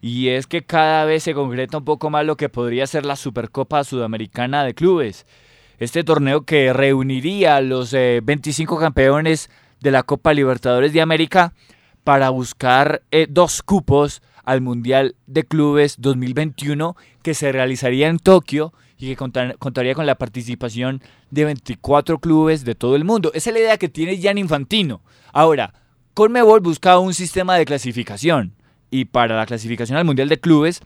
y 0.01 0.29
es 0.29 0.47
que 0.47 0.63
cada 0.63 1.05
vez 1.05 1.23
se 1.23 1.33
concreta 1.33 1.77
un 1.77 1.85
poco 1.85 2.09
más 2.09 2.25
lo 2.25 2.35
que 2.35 2.49
podría 2.49 2.87
ser 2.87 3.05
la 3.05 3.15
Supercopa 3.15 3.83
Sudamericana 3.83 4.63
de 4.63 4.73
Clubes. 4.73 5.25
Este 5.79 6.03
torneo 6.03 6.41
que 6.41 6.73
reuniría 6.73 7.55
a 7.55 7.61
los 7.61 7.91
25 7.91 8.75
eh, 8.75 8.79
campeones 8.79 9.49
de 9.79 9.91
la 9.91 10.03
Copa 10.03 10.33
Libertadores 10.33 10.91
de 10.91 10.99
América 10.99 11.53
para 12.03 12.29
buscar 12.31 13.01
eh, 13.11 13.27
dos 13.29 13.63
cupos 13.63 14.21
al 14.43 14.59
Mundial 14.59 15.15
de 15.25 15.45
Clubes 15.45 15.95
2021 15.99 16.97
que 17.23 17.33
se 17.33 17.53
realizaría 17.53 18.09
en 18.09 18.19
Tokio 18.19 18.73
y 18.97 19.07
que 19.07 19.15
contaría 19.57 19.95
con 19.95 20.05
la 20.05 20.15
participación 20.15 21.01
de 21.31 21.45
24 21.45 22.19
clubes 22.19 22.65
de 22.65 22.75
todo 22.75 22.97
el 22.97 23.05
mundo. 23.05 23.31
Esa 23.33 23.49
es 23.49 23.53
la 23.53 23.59
idea 23.61 23.77
que 23.77 23.87
tiene 23.87 24.21
Jan 24.21 24.37
Infantino. 24.37 25.01
Ahora, 25.31 25.73
Colmebol 26.13 26.59
busca 26.59 26.99
un 26.99 27.13
sistema 27.13 27.55
de 27.55 27.63
clasificación 27.63 28.53
y 28.91 29.05
para 29.05 29.37
la 29.37 29.45
clasificación 29.45 29.97
al 29.97 30.03
Mundial 30.03 30.27
de 30.27 30.41
Clubes 30.41 30.81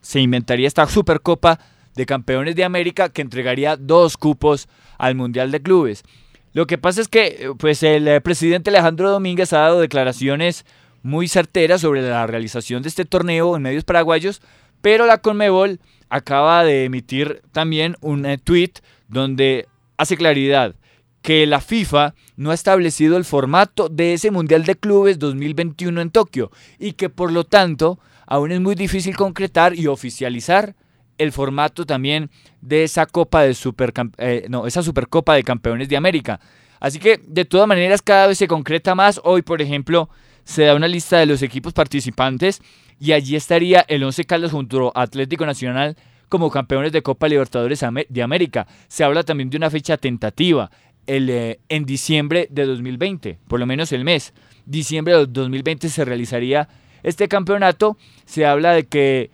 se 0.00 0.20
inventaría 0.20 0.68
esta 0.68 0.86
Supercopa 0.86 1.58
de 1.94 2.06
Campeones 2.06 2.56
de 2.56 2.64
América 2.64 3.08
que 3.08 3.22
entregaría 3.22 3.76
dos 3.76 4.16
cupos 4.16 4.68
al 4.98 5.14
Mundial 5.14 5.50
de 5.50 5.62
Clubes. 5.62 6.04
Lo 6.52 6.66
que 6.66 6.78
pasa 6.78 7.00
es 7.00 7.08
que 7.08 7.50
pues 7.58 7.82
el 7.82 8.06
eh, 8.08 8.20
presidente 8.20 8.70
Alejandro 8.70 9.10
Domínguez 9.10 9.52
ha 9.52 9.60
dado 9.60 9.80
declaraciones 9.80 10.66
muy 11.02 11.28
certeras 11.28 11.80
sobre 11.80 12.02
la 12.02 12.26
realización 12.26 12.82
de 12.82 12.88
este 12.88 13.04
torneo 13.04 13.56
en 13.56 13.62
medios 13.62 13.84
paraguayos, 13.84 14.42
pero 14.80 15.06
la 15.06 15.18
Conmebol 15.18 15.80
acaba 16.10 16.62
de 16.62 16.84
emitir 16.84 17.42
también 17.52 17.96
un 18.00 18.26
eh, 18.26 18.38
tweet 18.38 18.72
donde 19.08 19.66
hace 19.96 20.16
claridad 20.16 20.74
que 21.22 21.46
la 21.46 21.60
FIFA 21.60 22.14
no 22.36 22.50
ha 22.50 22.54
establecido 22.54 23.16
el 23.16 23.24
formato 23.24 23.88
de 23.88 24.12
ese 24.14 24.30
Mundial 24.30 24.64
de 24.64 24.76
Clubes 24.76 25.18
2021 25.18 26.00
en 26.00 26.10
Tokio 26.10 26.50
y 26.78 26.92
que 26.92 27.08
por 27.08 27.32
lo 27.32 27.44
tanto 27.44 27.98
aún 28.26 28.52
es 28.52 28.60
muy 28.60 28.74
difícil 28.74 29.16
concretar 29.16 29.78
y 29.78 29.86
oficializar 29.86 30.74
el 31.22 31.32
formato 31.32 31.86
también 31.86 32.30
de 32.60 32.84
esa 32.84 33.06
Copa 33.06 33.42
de 33.42 33.54
Super, 33.54 33.92
eh, 34.18 34.46
no, 34.48 34.66
esa 34.66 34.82
Supercopa 34.82 35.34
de 35.34 35.44
Campeones 35.44 35.88
de 35.88 35.96
América. 35.96 36.40
Así 36.80 36.98
que 36.98 37.20
de 37.24 37.44
todas 37.44 37.68
maneras 37.68 38.02
cada 38.02 38.26
vez 38.26 38.38
se 38.38 38.48
concreta 38.48 38.94
más. 38.94 39.20
Hoy, 39.22 39.42
por 39.42 39.62
ejemplo, 39.62 40.08
se 40.44 40.64
da 40.64 40.74
una 40.74 40.88
lista 40.88 41.18
de 41.18 41.26
los 41.26 41.42
equipos 41.42 41.72
participantes 41.72 42.60
y 42.98 43.12
allí 43.12 43.36
estaría 43.36 43.84
el 43.88 44.02
Once 44.02 44.24
Caldas 44.24 44.52
junto 44.52 44.92
a 44.94 45.02
Atlético 45.02 45.46
Nacional 45.46 45.96
como 46.28 46.50
campeones 46.50 46.92
de 46.92 47.02
Copa 47.02 47.28
Libertadores 47.28 47.84
de 48.08 48.22
América. 48.22 48.66
Se 48.88 49.04
habla 49.04 49.22
también 49.22 49.50
de 49.50 49.58
una 49.58 49.70
fecha 49.70 49.96
tentativa, 49.96 50.70
el, 51.06 51.28
eh, 51.30 51.60
en 51.68 51.84
diciembre 51.84 52.48
de 52.50 52.64
2020, 52.64 53.38
por 53.46 53.60
lo 53.60 53.66
menos 53.66 53.92
el 53.92 54.04
mes. 54.04 54.32
Diciembre 54.64 55.14
de 55.14 55.26
2020 55.26 55.88
se 55.88 56.04
realizaría 56.04 56.68
este 57.02 57.28
campeonato. 57.28 57.96
Se 58.24 58.46
habla 58.46 58.72
de 58.72 58.86
que 58.86 59.30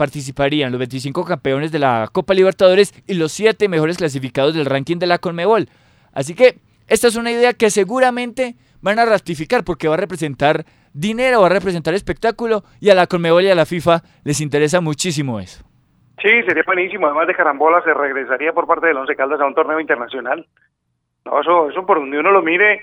participarían 0.00 0.72
los 0.72 0.78
25 0.78 1.26
campeones 1.26 1.72
de 1.72 1.78
la 1.78 2.08
Copa 2.10 2.32
Libertadores 2.32 2.94
y 3.06 3.12
los 3.12 3.32
7 3.32 3.68
mejores 3.68 3.98
clasificados 3.98 4.54
del 4.54 4.64
ranking 4.64 4.96
de 4.96 5.06
la 5.06 5.18
Conmebol. 5.18 5.66
Así 6.14 6.34
que 6.34 6.54
esta 6.88 7.08
es 7.08 7.16
una 7.16 7.30
idea 7.30 7.52
que 7.52 7.68
seguramente 7.68 8.54
van 8.80 8.98
a 8.98 9.04
ratificar 9.04 9.62
porque 9.62 9.88
va 9.88 9.94
a 9.96 9.98
representar 9.98 10.64
dinero, 10.94 11.42
va 11.42 11.48
a 11.48 11.50
representar 11.50 11.92
espectáculo 11.92 12.64
y 12.80 12.88
a 12.88 12.94
la 12.94 13.08
Conmebol 13.08 13.44
y 13.44 13.50
a 13.50 13.54
la 13.54 13.66
FIFA 13.66 14.00
les 14.24 14.40
interesa 14.40 14.80
muchísimo 14.80 15.38
eso. 15.38 15.62
Sí, 16.22 16.30
sería 16.48 16.62
buenísimo. 16.64 17.04
Además 17.04 17.26
de 17.26 17.34
carambola, 17.34 17.82
se 17.84 17.92
regresaría 17.92 18.54
por 18.54 18.66
parte 18.66 18.86
del 18.86 18.96
Once 18.96 19.14
Caldas 19.14 19.38
a 19.38 19.44
un 19.44 19.54
torneo 19.54 19.80
internacional. 19.80 20.46
No, 21.26 21.42
eso, 21.42 21.68
eso 21.68 21.84
por 21.84 21.98
donde 21.98 22.18
uno 22.18 22.30
lo 22.30 22.40
mire 22.40 22.80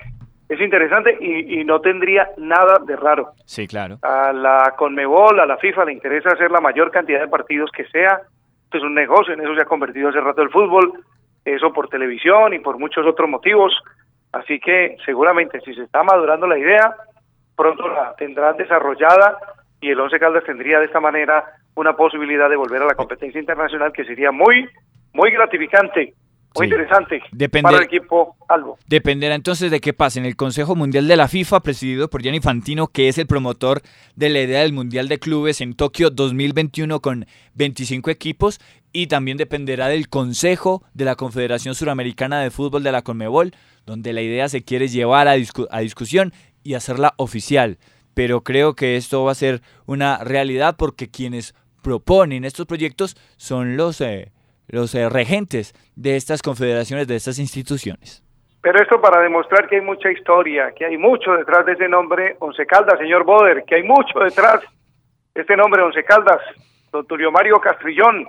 es 0.49 0.61
interesante 0.61 1.17
y, 1.19 1.59
y, 1.59 1.65
no 1.65 1.81
tendría 1.81 2.29
nada 2.37 2.79
de 2.85 2.95
raro. 2.95 3.33
Sí, 3.45 3.67
claro. 3.67 3.97
A 4.01 4.31
la 4.31 4.73
Conmebol, 4.77 5.39
a 5.39 5.45
la 5.45 5.57
FIFA 5.57 5.85
le 5.85 5.93
interesa 5.93 6.29
hacer 6.29 6.51
la 6.51 6.61
mayor 6.61 6.89
cantidad 6.89 7.19
de 7.19 7.27
partidos 7.27 7.69
que 7.71 7.85
sea. 7.85 8.21
Esto 8.63 8.77
es 8.77 8.83
un 8.83 8.93
negocio, 8.93 9.33
en 9.33 9.41
eso 9.41 9.55
se 9.55 9.61
ha 9.61 9.65
convertido 9.65 10.09
hace 10.09 10.21
rato 10.21 10.41
el 10.41 10.49
fútbol, 10.49 11.03
eso 11.43 11.73
por 11.73 11.89
televisión 11.89 12.53
y 12.53 12.59
por 12.59 12.79
muchos 12.79 13.05
otros 13.05 13.29
motivos. 13.29 13.73
Así 14.31 14.59
que 14.59 14.97
seguramente 15.05 15.59
si 15.61 15.73
se 15.73 15.83
está 15.83 16.03
madurando 16.03 16.47
la 16.47 16.57
idea, 16.57 16.95
pronto 17.55 17.87
la 17.89 18.15
tendrán 18.15 18.55
desarrollada 18.55 19.37
y 19.81 19.89
el 19.89 19.99
Once 19.99 20.19
Caldas 20.19 20.43
tendría 20.45 20.79
de 20.79 20.85
esta 20.85 20.99
manera 20.99 21.43
una 21.75 21.93
posibilidad 21.93 22.49
de 22.49 22.55
volver 22.55 22.81
a 22.81 22.87
la 22.87 22.95
competencia 22.95 23.39
internacional 23.39 23.91
que 23.91 24.05
sería 24.05 24.31
muy, 24.31 24.67
muy 25.13 25.31
gratificante 25.31 26.13
muy 26.55 26.67
interesante 26.67 27.21
para 27.61 27.77
el 27.77 27.83
equipo 27.83 28.35
Albo. 28.47 28.77
Dependerá 28.87 29.35
entonces 29.35 29.69
de 29.71 29.79
qué 29.79 29.93
pase 29.93 30.19
en 30.19 30.25
el 30.25 30.35
Consejo 30.35 30.75
Mundial 30.75 31.07
de 31.07 31.17
la 31.17 31.27
FIFA, 31.27 31.61
presidido 31.61 32.09
por 32.09 32.21
Gianni 32.21 32.39
Fantino, 32.39 32.87
que 32.87 33.09
es 33.09 33.17
el 33.17 33.27
promotor 33.27 33.81
de 34.15 34.29
la 34.29 34.41
idea 34.41 34.61
del 34.61 34.73
Mundial 34.73 35.07
de 35.07 35.19
Clubes 35.19 35.61
en 35.61 35.75
Tokio 35.75 36.09
2021 36.09 36.99
con 37.01 37.25
25 37.55 38.09
equipos, 38.09 38.59
y 38.91 39.07
también 39.07 39.37
dependerá 39.37 39.87
del 39.87 40.09
Consejo 40.09 40.83
de 40.93 41.05
la 41.05 41.15
Confederación 41.15 41.75
Suramericana 41.75 42.41
de 42.41 42.51
Fútbol 42.51 42.83
de 42.83 42.91
la 42.91 43.01
Conmebol, 43.01 43.53
donde 43.85 44.13
la 44.13 44.21
idea 44.21 44.49
se 44.49 44.63
quiere 44.63 44.87
llevar 44.87 45.27
a, 45.27 45.33
a 45.33 45.79
discusión 45.79 46.33
y 46.63 46.73
hacerla 46.73 47.13
oficial. 47.17 47.77
Pero 48.13 48.43
creo 48.43 48.75
que 48.75 48.95
esto 48.95 49.23
va 49.23 49.33
a 49.33 49.35
ser 49.35 49.61
una 49.85 50.17
realidad 50.23 50.75
porque 50.77 51.09
quienes 51.09 51.53
proponen 51.83 52.45
estos 52.45 52.65
proyectos 52.65 53.15
son 53.37 53.77
los... 53.77 54.01
Eh, 54.01 54.31
los 54.67 54.93
eh, 54.95 55.09
regentes 55.09 55.73
de 55.95 56.15
estas 56.15 56.41
confederaciones, 56.41 57.07
de 57.07 57.15
estas 57.15 57.39
instituciones. 57.39 58.23
Pero 58.61 58.81
esto 58.81 58.99
para 58.99 59.21
demostrar 59.21 59.67
que 59.67 59.77
hay 59.77 59.81
mucha 59.81 60.11
historia, 60.11 60.73
que 60.75 60.85
hay 60.85 60.97
mucho 60.97 61.31
detrás 61.33 61.65
de 61.65 61.73
ese 61.73 61.87
nombre 61.87 62.35
Once 62.39 62.65
Caldas, 62.65 62.99
señor 62.99 63.23
Boder, 63.23 63.63
que 63.65 63.75
hay 63.75 63.83
mucho 63.83 64.19
detrás 64.19 64.61
de 65.33 65.41
este 65.41 65.55
nombre 65.55 65.81
Once 65.81 66.03
Caldas, 66.03 66.41
don 66.91 67.05
Tulio 67.07 67.31
Mario 67.31 67.61
Castrillón, 67.61 68.25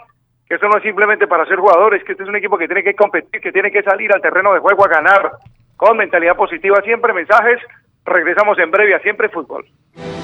que 0.46 0.54
esto 0.54 0.68
no 0.68 0.76
es 0.76 0.82
simplemente 0.82 1.26
para 1.26 1.44
ser 1.46 1.58
jugadores, 1.58 2.04
que 2.04 2.12
este 2.12 2.22
es 2.22 2.28
un 2.28 2.36
equipo 2.36 2.56
que 2.56 2.66
tiene 2.66 2.82
que 2.82 2.94
competir, 2.94 3.40
que 3.40 3.52
tiene 3.52 3.70
que 3.70 3.82
salir 3.82 4.12
al 4.14 4.22
terreno 4.22 4.52
de 4.54 4.60
juego 4.60 4.84
a 4.84 4.88
ganar, 4.88 5.32
con 5.76 5.96
mentalidad 5.96 6.36
positiva, 6.36 6.80
siempre 6.82 7.12
mensajes, 7.12 7.60
regresamos 8.08 8.58
en 8.58 8.70
breve 8.70 8.94
a 8.94 9.00
Siempre 9.00 9.28
Fútbol. 9.28 9.66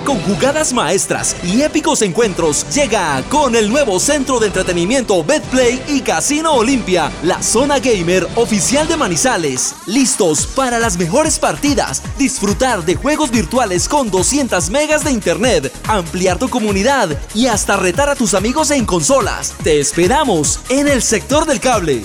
Con 0.05 0.19
jugadas 0.21 0.75
maestras 0.75 1.35
y 1.43 1.63
épicos 1.63 2.03
encuentros, 2.03 2.67
llega 2.75 3.23
con 3.31 3.57
el 3.57 3.71
nuevo 3.71 3.99
centro 3.99 4.39
de 4.39 4.49
entretenimiento 4.49 5.25
Betplay 5.25 5.83
y 5.89 6.03
Casino 6.03 6.53
Olimpia, 6.53 7.11
la 7.23 7.43
zona 7.43 7.79
gamer 7.79 8.27
oficial 8.37 8.87
de 8.87 8.99
Manizales. 8.99 9.75
Listos 9.87 10.47
para 10.47 10.79
las 10.79 10.99
mejores 10.99 11.39
partidas, 11.39 12.03
disfrutar 12.19 12.83
de 12.85 12.97
juegos 12.97 13.31
virtuales 13.31 13.89
con 13.89 14.11
200 14.11 14.69
megas 14.69 15.05
de 15.05 15.13
internet, 15.13 15.73
ampliar 15.89 16.39
tu 16.39 16.51
comunidad 16.51 17.09
y 17.35 17.47
hasta 17.47 17.79
retar 17.79 18.11
a 18.11 18.15
tus 18.15 18.35
amigos 18.35 18.71
en 18.73 18.85
consolas. 18.85 19.57
Te 19.65 19.81
esperamos 19.81 20.61
en 20.69 20.87
el 20.87 21.01
sector 21.01 21.47
del 21.47 21.61
cable. 21.61 22.05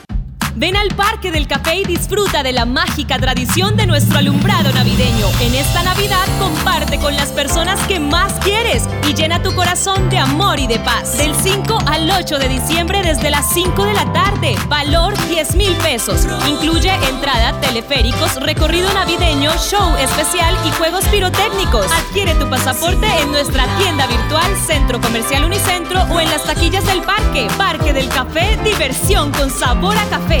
Ven 0.55 0.75
al 0.75 0.89
Parque 0.89 1.31
del 1.31 1.47
Café 1.47 1.75
y 1.77 1.85
disfruta 1.85 2.43
de 2.43 2.51
la 2.51 2.65
mágica 2.65 3.17
tradición 3.17 3.77
de 3.77 3.87
nuestro 3.87 4.17
alumbrado 4.17 4.71
navideño. 4.73 5.27
En 5.39 5.55
esta 5.55 5.81
Navidad 5.81 6.25
comparte 6.39 6.99
con 6.99 7.15
las 7.15 7.29
personas 7.29 7.79
que 7.87 7.99
más 7.99 8.33
quieres 8.43 8.83
y 9.07 9.13
llena 9.13 9.41
tu 9.41 9.55
corazón 9.55 10.09
de 10.09 10.17
amor 10.17 10.59
y 10.59 10.67
de 10.67 10.79
paz. 10.79 11.17
Del 11.17 11.33
5 11.33 11.79
al 11.85 12.09
8 12.09 12.37
de 12.37 12.49
diciembre 12.49 13.01
desde 13.01 13.29
las 13.29 13.53
5 13.53 13.85
de 13.85 13.93
la 13.93 14.11
tarde. 14.11 14.55
Valor 14.67 15.13
10 15.29 15.55
mil 15.55 15.73
pesos. 15.77 16.27
Incluye 16.47 16.91
entrada, 17.09 17.59
teleféricos, 17.61 18.35
recorrido 18.41 18.91
navideño, 18.93 19.51
show 19.57 19.95
especial 19.97 20.55
y 20.67 20.71
juegos 20.71 21.05
pirotécnicos. 21.05 21.85
Adquiere 21.91 22.35
tu 22.35 22.49
pasaporte 22.49 23.07
en 23.21 23.31
nuestra 23.31 23.65
tienda 23.77 24.05
virtual 24.07 24.51
Centro 24.67 24.99
Comercial 24.99 25.45
Unicentro 25.45 26.03
o 26.11 26.19
en 26.19 26.29
las 26.29 26.43
taquillas 26.43 26.85
del 26.85 27.01
parque. 27.03 27.47
Parque 27.57 27.93
del 27.93 28.09
Café, 28.09 28.59
diversión 28.63 29.31
con 29.31 29.49
sabor 29.49 29.97
a 29.97 30.05
café. 30.09 30.40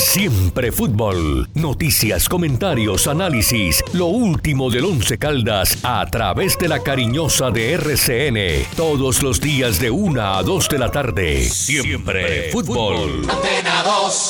Siempre 0.00 0.72
fútbol. 0.72 1.46
Noticias, 1.54 2.26
comentarios, 2.26 3.06
análisis. 3.06 3.84
Lo 3.94 4.06
último 4.06 4.70
del 4.70 4.86
Once 4.86 5.18
Caldas 5.18 5.84
a 5.84 6.04
través 6.06 6.58
de 6.58 6.68
la 6.68 6.82
cariñosa 6.82 7.50
de 7.50 7.74
RCN. 7.74 8.64
Todos 8.74 9.22
los 9.22 9.42
días 9.42 9.78
de 9.78 9.90
una 9.90 10.38
a 10.38 10.42
2 10.42 10.68
de 10.70 10.78
la 10.78 10.90
tarde. 10.90 11.36
Siempre 11.42 12.50
fútbol. 12.50 13.26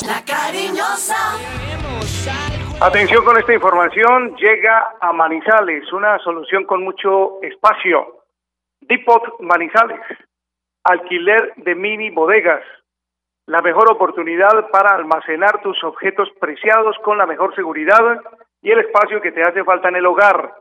La 0.05 0.21
cariñosa. 0.25 1.39
Atención 2.81 3.23
con 3.23 3.37
esta 3.37 3.53
información. 3.53 4.35
Llega 4.35 4.97
a 4.99 5.13
Manizales 5.13 5.91
una 5.93 6.19
solución 6.19 6.65
con 6.65 6.83
mucho 6.83 7.41
espacio. 7.41 8.25
Depot 8.81 9.23
Manizales. 9.39 10.01
Alquiler 10.83 11.53
de 11.55 11.75
mini 11.75 12.09
bodegas 12.09 12.61
la 13.51 13.61
mejor 13.61 13.91
oportunidad 13.91 14.69
para 14.71 14.95
almacenar 14.95 15.61
tus 15.61 15.83
objetos 15.83 16.29
preciados 16.39 16.95
con 17.03 17.17
la 17.17 17.25
mejor 17.25 17.53
seguridad 17.53 18.21
y 18.61 18.71
el 18.71 18.79
espacio 18.79 19.19
que 19.19 19.33
te 19.33 19.41
hace 19.41 19.65
falta 19.65 19.89
en 19.89 19.97
el 19.97 20.05
hogar. 20.05 20.53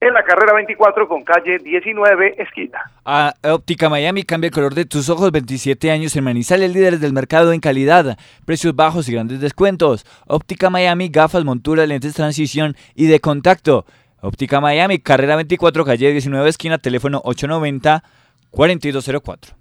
en 0.00 0.14
la 0.14 0.22
carrera 0.22 0.54
24 0.54 1.08
con 1.08 1.24
calle 1.24 1.58
19 1.58 2.34
esquina. 2.38 2.90
A 3.04 3.34
Óptica 3.42 3.88
Miami 3.88 4.22
cambia 4.22 4.48
el 4.48 4.54
color 4.54 4.74
de 4.74 4.84
tus 4.84 5.10
ojos 5.10 5.32
27 5.32 5.90
años 5.90 6.14
en 6.14 6.24
Manizales, 6.24 6.72
líderes 6.72 7.00
del 7.00 7.12
mercado 7.12 7.52
en 7.52 7.60
calidad, 7.60 8.16
precios 8.46 8.76
bajos 8.76 9.08
y 9.08 9.14
grandes 9.14 9.40
descuentos. 9.40 10.04
Óptica 10.26 10.70
Miami, 10.70 11.08
gafas, 11.08 11.44
monturas, 11.44 11.88
lentes 11.88 12.14
transición 12.14 12.74
y 12.94 13.08
de 13.08 13.18
contacto. 13.20 13.84
Óptica 14.20 14.60
Miami, 14.60 15.00
carrera 15.00 15.36
24, 15.36 15.84
calle 15.84 16.12
19 16.12 16.48
esquina, 16.48 16.78
teléfono 16.78 17.20
890 17.24 18.02
4204. 18.50 19.54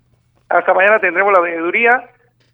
Hasta 0.50 0.74
mañana 0.74 1.00
tendremos 1.00 1.34
la 1.34 1.42
veeduría 1.42 2.10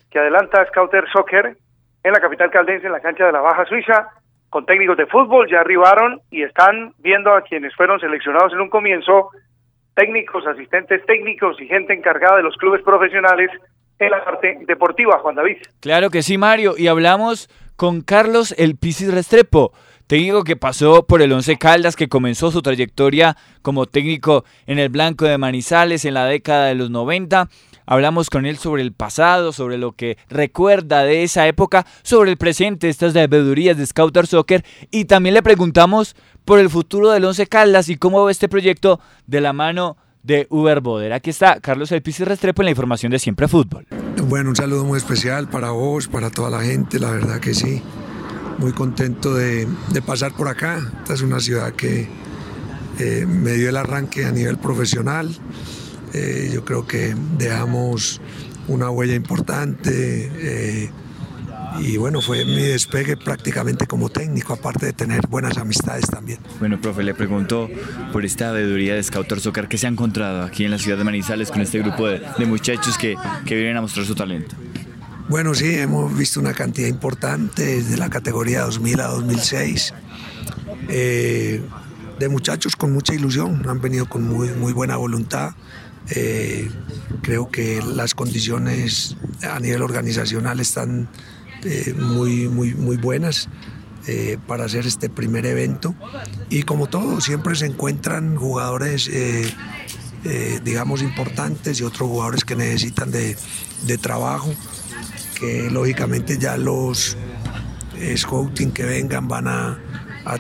que 0.10 0.20
adelanta 0.20 0.66
Scouter 0.68 1.04
Soccer 1.12 1.58
en 2.04 2.12
la 2.12 2.20
capital 2.20 2.50
caldense 2.50 2.88
en 2.88 2.94
la 2.94 3.02
cancha 3.02 3.26
de 3.26 3.32
la 3.32 3.42
Baja 3.42 3.66
Suiza 3.66 4.10
con 4.54 4.68
técnicos 4.68 4.98
de 4.98 5.08
fútbol, 5.08 5.50
ya 5.50 5.62
arribaron 5.62 6.22
y 6.30 6.44
están 6.44 6.94
viendo 7.00 7.34
a 7.34 7.42
quienes 7.42 7.74
fueron 7.76 8.00
seleccionados 8.00 8.54
en 8.54 8.62
un 8.62 8.70
comienzo, 8.70 9.32
técnicos, 9.96 10.46
asistentes 10.46 11.04
técnicos 11.08 11.60
y 11.60 11.66
gente 11.66 11.92
encargada 11.92 12.38
de 12.38 12.44
los 12.44 12.56
clubes 12.58 12.84
profesionales 12.84 13.50
en 13.98 14.12
la 14.12 14.24
parte 14.24 14.60
deportiva, 14.68 15.18
Juan 15.18 15.34
David. 15.34 15.58
Claro 15.80 16.12
que 16.12 16.22
sí, 16.22 16.38
Mario, 16.38 16.76
y 16.78 16.86
hablamos 16.86 17.50
con 17.76 18.02
Carlos 18.02 18.54
El 18.60 18.78
Pisis 18.78 19.12
Restrepo 19.12 19.74
técnico 20.06 20.44
que 20.44 20.56
pasó 20.56 21.08
por 21.08 21.24
el 21.24 21.32
Once 21.32 21.58
Caldas, 21.58 21.96
que 21.96 22.08
comenzó 22.08 22.52
su 22.52 22.62
trayectoria 22.62 23.36
como 23.64 23.88
técnico 23.88 24.44
en 24.68 24.78
el 24.78 24.90
Blanco 24.90 25.26
de 25.26 25.40
Manizales 25.40 26.06
en 26.06 26.14
la 26.14 26.26
década 26.26 26.68
de 26.68 26.76
los 26.76 26.92
90. 26.92 27.48
Hablamos 27.86 28.30
con 28.30 28.46
él 28.46 28.58
sobre 28.58 28.82
el 28.82 28.94
pasado, 28.94 29.52
sobre 29.52 29.78
lo 29.78 29.94
que 29.94 30.18
recuerda 30.30 31.04
de 31.04 31.24
esa 31.24 31.48
época, 31.48 31.86
sobre 32.04 32.32
el 32.32 32.38
presente, 32.38 32.90
estas 32.90 33.14
debedurías 33.14 33.78
de 33.78 33.86
Scouter 33.86 34.28
Soccer 34.28 34.64
y 34.92 35.06
también 35.06 35.36
le 35.36 35.44
preguntamos 35.44 36.16
por 36.46 36.60
el 36.60 36.70
futuro 36.70 37.12
del 37.12 37.26
Once 37.26 37.48
Caldas 37.48 37.90
y 37.90 37.98
cómo 37.98 38.24
ve 38.26 38.32
este 38.32 38.50
proyecto 38.50 39.00
de 39.28 39.42
la 39.42 39.54
mano 39.54 39.98
de 40.24 40.48
Uber 40.50 40.80
Boder. 40.80 41.14
Aquí 41.14 41.30
está 41.30 41.60
Carlos 41.60 41.92
Elpis 41.92 42.22
y 42.22 42.24
Restrepo 42.24 42.62
en 42.62 42.66
la 42.66 42.72
información 42.72 43.12
de 43.12 43.20
Siempre 43.20 43.48
Fútbol. 43.48 43.86
Bueno, 44.28 44.50
un 44.50 44.56
saludo 44.56 44.86
muy 44.86 44.98
especial 44.98 45.50
para 45.50 45.72
vos, 45.72 46.08
para 46.08 46.30
toda 46.30 46.50
la 46.50 46.62
gente, 46.62 47.00
la 47.00 47.12
verdad 47.12 47.40
que 47.40 47.54
sí. 47.54 47.82
Muy 48.58 48.72
contento 48.72 49.34
de, 49.34 49.68
pasar 50.06 50.34
por 50.34 50.48
acá. 50.48 50.80
Esta 51.00 51.14
es 51.14 51.22
una 51.22 51.40
ciudad 51.40 51.74
que 51.74 52.08
eh, 53.00 53.26
me 53.28 53.54
dio 53.54 53.70
el 53.70 53.78
arranque 53.78 54.26
a 54.26 54.32
nivel 54.32 54.58
profesional. 54.58 55.36
Eh, 56.14 56.52
yo 56.54 56.64
creo 56.64 56.86
que 56.86 57.16
dejamos 57.38 58.22
una 58.68 58.90
huella 58.90 59.16
importante. 59.16 60.32
Eh, 60.36 60.92
y 61.80 61.98
bueno, 61.98 62.22
fue 62.22 62.46
mi 62.46 62.62
despegue 62.62 63.18
prácticamente 63.18 63.88
como 63.88 64.10
técnico, 64.10 64.54
aparte 64.54 64.86
de 64.86 64.94
tener 64.94 65.28
buenas 65.28 65.58
amistades 65.58 66.06
también. 66.06 66.40
Bueno, 66.60 66.80
profe, 66.80 67.04
le 67.04 67.16
pregunto 67.16 67.68
por 68.12 68.26
esta 68.26 68.52
veeduría 68.52 68.94
de 68.94 69.02
Scouter 69.02 69.40
Soccer 69.40 69.68
que 69.68 69.80
se 69.80 69.88
ha 69.88 69.90
encontrado 69.90 70.44
aquí 70.44 70.66
en 70.66 70.72
la 70.72 70.78
ciudad 70.78 71.00
de 71.00 71.04
Manizales 71.04 71.50
con 71.50 71.62
este 71.62 71.80
grupo 71.80 72.08
de, 72.08 72.22
muchachos 72.46 72.98
que, 72.98 73.16
que 73.46 73.56
vienen 73.56 73.78
a 73.78 73.82
mostrar 73.82 74.06
su 74.06 74.14
talento. 74.14 74.56
Bueno, 75.30 75.56
sí, 75.56 75.74
hemos 75.76 76.16
visto 76.16 76.40
una 76.40 76.54
cantidad 76.54 76.88
importante 76.88 77.64
desde 77.64 77.98
la 77.98 78.10
categoría 78.10 78.62
2000 78.62 79.00
a 79.00 79.08
2006. 79.08 79.94
Eh, 80.90 81.64
de 82.20 82.30
muchachos 82.30 82.76
con 82.76 82.94
mucha 82.94 83.14
ilusión, 83.14 83.68
han 83.68 83.82
venido 83.82 84.08
con 84.08 84.28
muy, 84.28 84.50
muy 84.50 84.74
buena 84.74 84.98
voluntad. 84.98 85.56
Eh, 86.10 86.70
creo 87.22 87.50
que 87.50 87.82
las 87.82 88.14
condiciones 88.14 89.16
a 89.42 89.60
nivel 89.60 89.82
organizacional 89.82 90.60
están 90.60 91.10
eh, 91.64 91.94
muy, 91.98 92.50
muy, 92.50 92.74
muy 92.74 92.98
buenas 92.98 93.48
eh, 94.08 94.38
para 94.48 94.66
hacer 94.66 94.86
este 94.86 95.10
primer 95.10 95.46
evento. 95.46 95.96
Y 96.50 96.64
como 96.64 96.88
todo, 96.88 97.22
siempre 97.22 97.56
se 97.56 97.68
encuentran 97.68 98.36
jugadores, 98.36 99.10
digamos, 100.64 101.02
importantes 101.02 101.80
y 101.80 101.84
otros 101.84 102.10
jugadores 102.10 102.44
que 102.44 102.56
necesitan 102.56 103.12
de, 103.12 103.38
trabajo, 104.02 104.54
que 105.40 105.70
lógicamente 105.70 106.38
ya 106.38 106.58
los 106.58 107.18
scouting 108.16 108.72
que 108.72 108.84
vengan 108.84 109.28
van 109.28 109.48
a, 109.48 109.80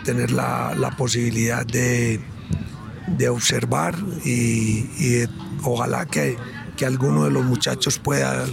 tener 0.04 0.32
la, 0.32 0.94
posibilidad 0.98 1.66
de, 1.66 2.20
observar 3.30 3.96
y, 4.26 5.26
ojalá 5.64 6.06
que, 6.06 6.38
que 6.78 6.86
alguno 6.86 7.26
de 7.26 7.32
los 7.32 7.46
muchachos 7.46 8.00
pueda 8.00 8.46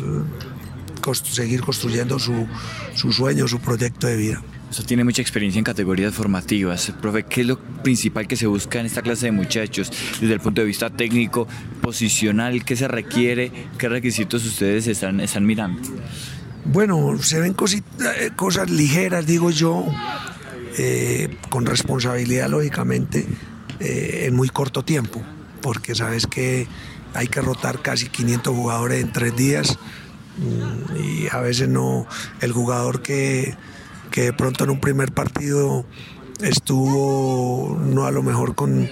seguir 1.15 1.63
construyendo 1.63 2.19
su, 2.19 2.47
sueño, 2.95 3.49
su 3.49 3.59
proyecto 3.61 4.07
de 4.07 4.17
vida. 4.17 4.43
Usted 4.71 4.85
tiene 4.85 5.03
mucha 5.03 5.21
experiencia 5.21 5.59
en 5.59 5.65
categorías 5.65 6.15
formativas. 6.15 6.93
Profe, 7.01 7.25
¿qué 7.25 7.41
es 7.41 7.47
lo 7.49 7.59
principal 7.59 8.29
que 8.29 8.37
se 8.37 8.47
busca 8.47 8.79
en 8.79 8.87
esta 8.87 9.03
clase 9.03 9.27
de 9.27 9.33
muchachos 9.33 9.91
desde 10.21 10.35
el 10.35 10.41
punto 10.41 10.61
de 10.61 10.67
vista 10.69 10.91
técnico, 10.91 11.49
posicional? 11.81 12.65
¿Qué 12.65 12.77
se 12.77 12.87
requiere? 12.87 13.51
¿Qué 13.79 13.89
requisitos 13.89 14.45
ustedes 14.47 14.87
están, 14.87 15.21
están 15.21 15.45
mirando? 15.45 15.83
Bueno, 16.67 17.21
se 17.21 17.41
ven 17.41 17.57
eh, 17.59 18.31
cosas 18.37 18.71
ligeras, 18.71 19.27
digo 19.27 19.51
yo, 19.51 19.87
eh, 20.79 21.37
con 21.49 21.67
responsabilidad, 21.67 22.49
lógicamente, 22.49 23.27
eh, 23.81 24.27
en 24.27 24.37
muy 24.37 24.49
corto 24.49 24.85
tiempo, 24.85 25.23
porque 25.63 25.95
sabes 25.95 26.27
que 26.27 26.69
hay 27.15 27.27
que 27.27 27.41
rotar 27.41 27.83
casi 27.83 28.09
500 28.09 28.55
jugadores 28.55 29.03
en 29.03 29.13
tres 29.13 29.35
días 29.37 29.79
Mm, 30.41 30.97
y 30.97 31.29
a 31.31 31.41
veces 31.41 31.69
no, 31.69 32.07
el 32.41 32.53
jugador 32.53 33.03
que, 33.03 33.57
de 34.15 34.33
pronto 34.33 34.65
en 34.65 34.71
un 34.71 34.81
primer 34.81 35.13
partido 35.13 35.85
estuvo 36.41 37.79
no 37.79 38.07
a 38.07 38.11
lo 38.11 38.23
mejor 38.23 38.55
con, 38.55 38.89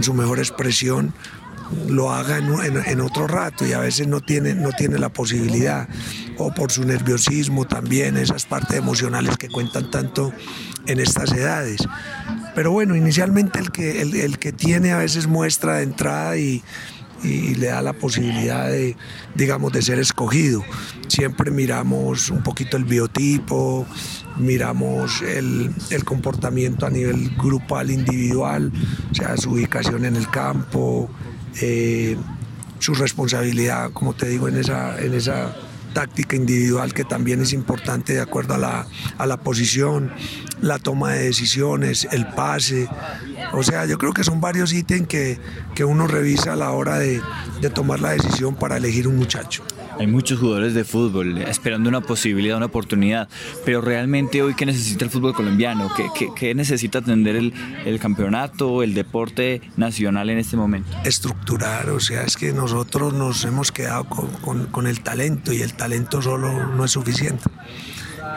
su 0.00 0.14
mejor 0.14 0.38
expresión, 0.38 1.12
lo 1.88 2.12
haga 2.12 2.38
en, 2.38 3.00
otro 3.00 3.26
rato 3.26 3.66
y 3.66 3.72
a 3.72 3.80
veces 3.80 4.06
no 4.06 4.20
tiene, 4.20 4.54
no 4.54 4.70
tiene 4.70 4.98
la 4.98 5.08
posibilidad 5.08 5.88
o 6.38 6.54
por 6.54 6.70
su 6.70 6.84
nerviosismo 6.84 7.66
también, 7.66 8.16
esas 8.16 8.46
partes 8.46 8.78
emocionales 8.78 9.36
que 9.36 9.48
cuentan 9.48 9.90
tanto 9.90 10.32
en 10.86 11.00
estas 11.00 11.32
edades. 11.32 11.80
Pero 12.56 12.72
bueno, 12.72 12.96
inicialmente 12.96 13.58
el 13.58 13.70
que, 13.70 14.00
el 14.00 14.38
que 14.38 14.50
tiene 14.50 14.90
a 14.90 14.96
veces 14.96 15.26
muestra 15.26 15.76
de 15.76 15.82
entrada 15.82 16.38
y, 16.38 16.62
le 17.22 17.66
da 17.66 17.82
la 17.82 17.92
posibilidad 17.92 18.68
de, 18.68 18.96
digamos, 19.34 19.72
de 19.72 19.82
ser 19.82 19.98
escogido. 19.98 20.62
Siempre 21.08 21.50
miramos 21.50 22.30
un 22.30 22.42
poquito 22.42 22.76
el 22.76 22.84
biotipo, 22.84 23.86
miramos 24.36 25.20
el, 25.20 25.74
comportamiento 26.04 26.86
a 26.86 26.90
nivel 26.90 27.30
grupal, 27.36 27.90
individual, 27.90 28.72
o 29.10 29.14
sea, 29.14 29.36
su 29.36 29.50
ubicación 29.50 30.06
en 30.06 30.16
el 30.16 30.30
campo, 30.30 31.10
eh, 31.60 32.16
su 32.78 32.94
responsabilidad, 32.94 33.90
como 33.92 34.14
te 34.14 34.28
digo, 34.28 34.48
en 34.48 34.56
esa, 34.56 34.98
en 34.98 35.12
esa 35.12 35.54
táctica 35.96 36.36
individual 36.36 36.92
que 36.92 37.04
también 37.04 37.40
es 37.40 37.54
importante 37.54 38.12
de 38.12 38.20
acuerdo 38.20 38.52
a 38.52 38.58
la, 38.58 38.86
a 39.16 39.24
la 39.24 39.38
posición, 39.38 40.12
la 40.60 40.78
toma 40.78 41.12
de 41.14 41.24
decisiones, 41.24 42.06
el 42.12 42.26
pase. 42.26 42.86
O 43.54 43.62
sea, 43.62 43.86
yo 43.86 43.96
creo 43.96 44.12
que 44.12 44.22
son 44.22 44.42
varios 44.42 44.74
ítems 44.74 45.08
que, 45.08 45.40
que 45.74 45.86
uno 45.86 46.06
revisa 46.06 46.52
a 46.52 46.56
la 46.56 46.70
hora 46.72 46.98
de, 46.98 47.22
de 47.62 47.70
tomar 47.70 48.00
la 48.00 48.10
decisión 48.10 48.56
para 48.56 48.76
elegir 48.76 49.08
un 49.08 49.16
muchacho. 49.16 49.64
Hay 49.98 50.06
muchos 50.06 50.38
jugadores 50.38 50.74
de 50.74 50.84
fútbol 50.84 51.38
esperando 51.38 51.88
una 51.88 52.00
posibilidad, 52.00 52.56
una 52.56 52.66
oportunidad, 52.66 53.28
pero 53.64 53.80
realmente 53.80 54.42
hoy, 54.42 54.54
¿qué 54.54 54.66
necesita 54.66 55.04
el 55.04 55.10
fútbol 55.10 55.34
colombiano? 55.34 55.90
¿Qué, 56.36 56.54
necesita 56.54 56.98
atender 56.98 57.36
el, 57.36 57.54
el, 57.84 57.98
campeonato, 57.98 58.82
el 58.82 58.94
deporte 58.94 59.62
nacional 59.76 60.30
en 60.30 60.38
este 60.38 60.56
momento? 60.56 60.90
Estructurar, 61.04 61.88
o 61.90 62.00
sea, 62.00 62.22
es 62.22 62.36
que 62.36 62.52
nosotros 62.52 63.14
nos 63.14 63.44
hemos 63.44 63.72
quedado 63.72 64.04
con 64.04 64.86
el 64.86 65.00
talento 65.00 65.52
y 65.52 65.62
el 65.62 65.74
talento 65.74 66.20
solo 66.20 66.66
no 66.66 66.84
es 66.84 66.90
suficiente. 66.90 67.44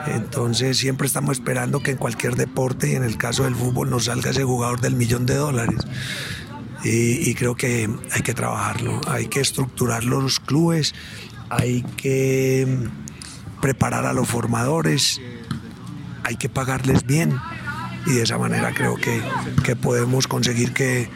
Entonces 0.08 0.78
siempre 0.78 1.08
estamos 1.08 1.38
esperando 1.38 1.82
que 1.82 1.92
en 1.92 1.98
cualquier 1.98 2.36
deporte 2.36 2.92
y 2.92 2.96
en 2.96 3.04
el 3.04 3.18
caso 3.18 3.44
del 3.44 3.56
fútbol 3.56 3.90
nos 3.90 4.06
salga 4.06 4.32
ese 4.32 4.44
jugador 4.44 4.82
del 4.82 4.96
millón 4.96 5.26
de 5.26 5.36
dólares. 5.36 5.80
Y, 6.84 7.30
y, 7.30 7.36
creo 7.36 7.56
que 7.56 7.90
hay 8.12 8.22
que 8.22 8.34
trabajarlo, 8.34 9.02
hay 9.08 9.28
que 9.28 9.42
estructurar 9.42 10.06
los 10.06 10.40
clubes, 10.40 10.96
hay 11.50 11.84
que 11.98 12.68
preparar 13.62 14.06
a 14.06 14.14
los 14.14 14.28
formadores, 14.28 15.22
hay 16.24 16.36
que 16.36 16.50
pagarles 16.50 17.06
bien 17.06 17.36
y 18.06 18.14
de 18.14 18.24
esa 18.24 18.38
manera 18.38 18.74
creo 18.74 18.96
que, 18.96 19.76
podemos 19.76 20.28
conseguir 20.28 20.74
que, 20.74 21.10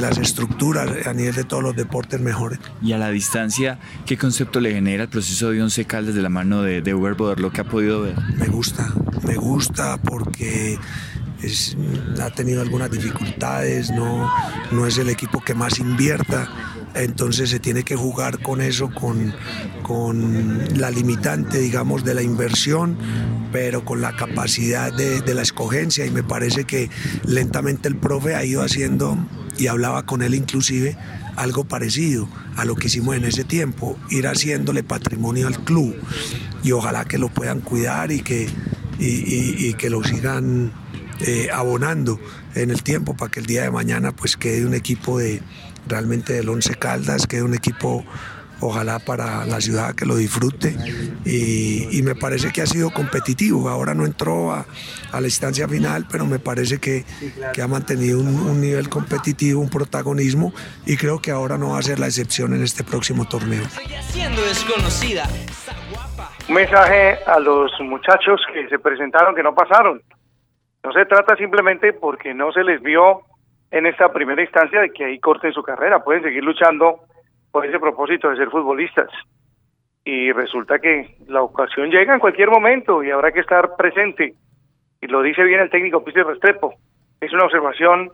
las 0.00 0.18
estructuras 0.18 1.08
a 1.08 1.12
nivel 1.12 1.34
de 1.34 1.42
todos 1.42 1.60
los 1.60 1.74
deportes 1.74 2.20
mejoren. 2.20 2.60
Y 2.80 2.92
a 2.92 2.98
la 2.98 3.10
distancia, 3.10 3.80
¿qué 4.06 4.16
concepto 4.16 4.60
le 4.60 4.72
genera 4.72 5.02
el 5.02 5.08
proceso 5.08 5.50
de 5.50 5.60
Once 5.60 5.84
Caldas 5.86 6.14
de 6.14 6.22
la 6.22 6.28
mano 6.28 6.62
de, 6.62 6.82
de 6.82 6.94
Uber 6.94 7.16
lo 7.40 7.50
que 7.50 7.62
ha 7.62 7.64
podido 7.64 8.02
ver? 8.02 8.14
Me 8.36 8.46
gusta, 8.46 8.92
me 9.26 9.34
gusta 9.34 9.96
porque 9.96 10.78
ha 12.22 12.30
tenido 12.30 12.62
algunas 12.62 12.90
dificultades, 12.90 13.90
no, 13.90 14.30
no 14.70 14.86
es 14.86 14.98
el 14.98 15.08
equipo 15.08 15.40
que 15.40 15.54
más 15.54 15.78
invierta, 15.78 16.48
entonces 16.94 17.50
se 17.50 17.58
tiene 17.58 17.82
que 17.82 17.96
jugar 17.96 18.40
con 18.40 18.60
eso, 18.60 18.90
con, 18.90 19.34
con 19.82 20.78
la 20.78 20.90
limitante, 20.90 21.58
digamos, 21.58 22.04
de 22.04 22.14
la 22.14 22.22
inversión, 22.22 22.96
pero 23.52 23.84
con 23.84 24.00
la 24.00 24.16
capacidad 24.16 24.92
de, 24.92 25.34
la 25.34 25.42
escogencia. 25.42 26.06
Y 26.06 26.10
me 26.10 26.22
parece 26.22 26.64
que 26.64 26.90
lentamente 27.24 27.88
el 27.88 27.96
profe 27.96 28.34
ha 28.34 28.44
ido 28.44 28.62
haciendo, 28.62 29.18
y 29.56 29.66
hablaba 29.66 30.04
con 30.04 30.22
él 30.22 30.34
inclusive, 30.34 30.96
algo 31.36 31.64
parecido 31.64 32.28
a 32.56 32.64
lo 32.64 32.74
que 32.74 32.88
hicimos 32.88 33.16
en 33.16 33.24
ese 33.24 33.44
tiempo, 33.44 33.96
ir 34.10 34.26
haciéndole 34.26 34.82
patrimonio 34.82 35.46
al 35.46 35.62
club. 35.64 35.94
Y 36.62 36.72
ojalá 36.72 37.04
que 37.04 37.18
lo 37.18 37.28
puedan 37.28 37.60
cuidar 37.60 38.10
y 38.10 38.20
que, 38.20 38.48
y 38.98 39.74
que 39.74 39.90
lo 39.90 40.02
sigan 40.02 40.72
eh, 41.20 41.48
abonando 41.52 42.20
en 42.54 42.70
el 42.70 42.84
tiempo 42.84 43.16
para 43.16 43.28
que 43.28 43.40
el 43.40 43.46
día 43.46 43.62
de 43.62 43.72
mañana 43.72 44.12
pues 44.12 44.36
quede 44.36 44.64
un 44.64 44.74
equipo 44.74 45.18
de 45.18 45.42
realmente 45.88 46.34
del 46.34 46.48
Once 46.48 46.74
Caldas, 46.74 47.26
quede 47.26 47.42
un 47.42 47.54
equipo 47.54 48.04
ojalá 48.60 48.98
para 48.98 49.44
la 49.46 49.60
ciudad 49.60 49.94
que 49.94 50.06
lo 50.06 50.16
disfrute. 50.16 50.74
Y, 51.24 52.02
me 52.02 52.14
parece 52.14 52.50
que 52.52 52.62
ha 52.62 52.66
sido 52.66 52.90
competitivo, 52.90 53.68
ahora 53.68 53.92
no 53.92 54.06
entró 54.06 54.52
a, 54.52 54.64
la 55.12 55.26
instancia 55.26 55.68
final, 55.68 56.06
pero 56.10 56.24
me 56.24 56.38
parece 56.38 56.78
que, 56.78 57.04
ha 57.62 57.66
mantenido 57.66 58.18
un, 58.18 58.60
nivel 58.60 58.88
competitivo, 58.88 59.60
un 59.60 59.68
protagonismo 59.68 60.52
y 60.86 60.96
creo 60.96 61.20
que 61.20 61.30
ahora 61.30 61.58
no 61.58 61.70
va 61.70 61.78
a 61.78 61.82
ser 61.82 61.98
la 61.98 62.06
excepción 62.06 62.54
en 62.54 62.62
este 62.62 62.84
próximo 62.84 63.26
torneo. 63.26 63.64
Un 66.48 66.54
mensaje 66.54 67.18
a 67.26 67.38
los 67.40 67.70
muchachos 67.80 68.40
que 68.52 68.68
se 68.68 68.78
presentaron 68.78 69.34
que 69.34 69.42
no 69.42 69.54
pasaron. 69.54 70.00
No 70.82 70.92
se 70.92 71.04
trata 71.04 71.36
simplemente 71.36 71.92
porque 71.92 72.32
no 72.32 72.52
se 72.52 72.64
les 72.64 72.80
vio 72.80 73.22
en 73.70 73.86
esta 73.86 74.12
primera 74.12 74.42
instancia 74.42 74.80
de 74.80 74.90
que 74.90 75.04
ahí 75.04 75.18
corten 75.18 75.52
su 75.52 75.62
carrera, 75.62 76.02
pueden 76.02 76.22
seguir 76.22 76.42
luchando 76.42 77.00
por 77.50 77.66
ese 77.66 77.78
propósito 77.78 78.30
de 78.30 78.36
ser 78.36 78.50
futbolistas. 78.50 79.10
Y 80.04 80.32
resulta 80.32 80.78
que 80.78 81.16
la 81.26 81.42
ocasión 81.42 81.90
llega 81.90 82.14
en 82.14 82.20
cualquier 82.20 82.50
momento 82.50 83.02
y 83.02 83.10
habrá 83.10 83.32
que 83.32 83.40
estar 83.40 83.76
presente. 83.76 84.34
Y 85.00 85.06
lo 85.06 85.22
dice 85.22 85.42
bien 85.44 85.60
el 85.60 85.70
técnico 85.70 86.02
Pizzi 86.02 86.22
Restrepo. 86.22 86.74
Es 87.20 87.32
una 87.32 87.44
observación 87.44 88.10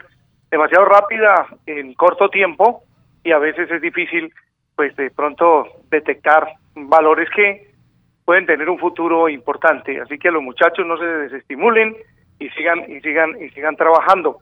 demasiado 0.50 0.84
rápida 0.86 1.46
en 1.66 1.94
corto 1.94 2.28
tiempo 2.28 2.82
y 3.22 3.32
a 3.32 3.38
veces 3.38 3.70
es 3.70 3.80
difícil 3.80 4.32
pues 4.76 4.94
de 4.96 5.10
pronto 5.10 5.66
detectar 5.90 6.48
valores 6.74 7.28
que 7.30 7.70
pueden 8.24 8.46
tener 8.46 8.68
un 8.68 8.78
futuro 8.78 9.28
importante. 9.28 10.00
Así 10.00 10.18
que 10.18 10.30
los 10.30 10.42
muchachos 10.42 10.86
no 10.86 10.96
se 10.96 11.04
desestimulen 11.04 11.96
y 12.38 12.48
sigan 12.50 12.90
y 12.90 13.00
sigan 13.00 13.40
y 13.40 13.50
sigan 13.50 13.76
trabajando. 13.76 14.38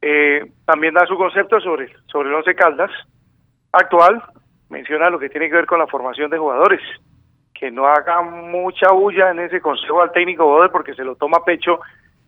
Eh, 0.00 0.52
también 0.64 0.94
da 0.94 1.06
su 1.06 1.16
concepto 1.16 1.60
sobre 1.60 1.88
sobre 2.06 2.28
el 2.28 2.34
Once 2.34 2.54
Caldas 2.54 2.90
actual. 3.72 4.22
Menciona 4.68 5.10
lo 5.10 5.18
que 5.18 5.28
tiene 5.28 5.48
que 5.48 5.56
ver 5.56 5.66
con 5.66 5.78
la 5.78 5.86
formación 5.86 6.30
de 6.30 6.38
jugadores, 6.38 6.80
que 7.54 7.70
no 7.70 7.86
haga 7.86 8.20
mucha 8.22 8.90
bulla 8.90 9.30
en 9.30 9.40
ese 9.40 9.60
consejo 9.60 10.02
al 10.02 10.12
técnico 10.12 10.44
Boder 10.44 10.70
porque 10.70 10.94
se 10.94 11.04
lo 11.04 11.14
toma 11.14 11.38
a 11.38 11.44
pecho 11.44 11.80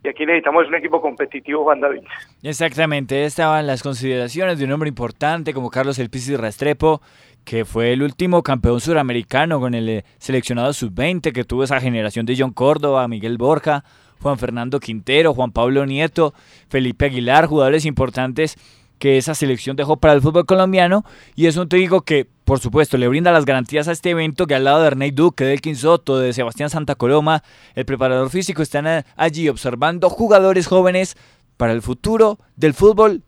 y 0.03 0.09
aquí 0.09 0.25
necesitamos 0.25 0.69
un 0.69 0.77
equipo 0.77 1.01
competitivo, 1.01 1.65
Juan 1.65 1.81
David. 1.81 2.03
Exactamente, 2.43 3.25
estaban 3.25 3.67
las 3.67 3.83
consideraciones 3.83 4.59
de 4.59 4.65
un 4.65 4.73
hombre 4.73 4.89
importante 4.89 5.53
como 5.53 5.71
Carlos 5.71 5.99
El 5.99 6.09
Restrepo, 6.39 7.03
que 7.45 7.65
fue 7.65 7.93
el 7.93 8.03
último 8.03 8.43
campeón 8.43 8.81
suramericano 8.81 9.59
con 9.59 9.75
el 9.75 9.89
eh, 9.89 10.05
seleccionado 10.19 10.73
sub-20, 10.73 11.33
que 11.33 11.45
tuvo 11.45 11.65
esa 11.65 11.81
generación 11.81 12.27
de 12.27 12.37
John 12.39 12.53
Córdoba, 12.53 13.09
Miguel 13.09 13.39
Borja, 13.39 13.83
Juan 14.23 14.39
Fernando 14.39 14.81
Quintero, 14.81 15.35
Juan 15.35 15.53
Pablo 15.53 15.87
Nieto, 15.87 16.35
Felipe 16.69 17.07
Aguilar, 17.07 17.47
jugadores 17.47 17.85
importantes 17.85 18.57
que 18.99 19.17
esa 19.17 19.35
selección 19.35 19.77
dejó 19.77 19.97
para 19.97 20.13
el 20.13 20.21
fútbol 20.21 20.45
colombiano 20.45 21.05
y 21.37 21.47
es 21.47 21.57
un 21.57 21.69
técnico 21.69 22.03
que, 22.03 22.27
por 22.45 22.59
supuesto, 22.59 22.99
le 22.99 23.09
brinda 23.09 23.33
las 23.33 23.45
garantías 23.45 23.89
a 23.89 23.93
este 23.93 24.11
evento 24.11 24.47
que 24.47 24.55
al 24.55 24.65
lado 24.65 24.81
de 24.81 24.89
Ernei 24.89 25.11
Duque, 25.11 25.45
del 25.45 25.61
Quinsoto, 25.61 26.19
de 26.19 26.33
Sebastián 26.33 26.71
Santa 26.71 26.95
Coloma, 26.97 27.43
el 27.75 27.85
preparador 27.85 28.31
físico, 28.31 28.63
están 28.63 29.05
allí 29.17 29.49
observando 29.49 30.11
jugadores 30.11 30.67
jóvenes 30.67 31.17
para 31.57 31.73
el 31.73 31.83
futuro 31.83 32.39
del 32.57 32.75
fútbol 32.75 33.23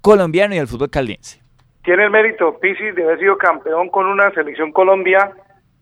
colombiano 0.00 0.54
y 0.54 0.58
del 0.58 0.68
fútbol 0.68 0.90
caldense. 0.90 1.40
Tiene 1.82 2.04
el 2.04 2.10
mérito 2.10 2.58
Pisis 2.60 2.94
de 2.94 3.04
haber 3.04 3.18
sido 3.18 3.36
campeón 3.36 3.90
con 3.90 4.06
una 4.06 4.30
selección 4.32 4.72
Colombia 4.72 5.32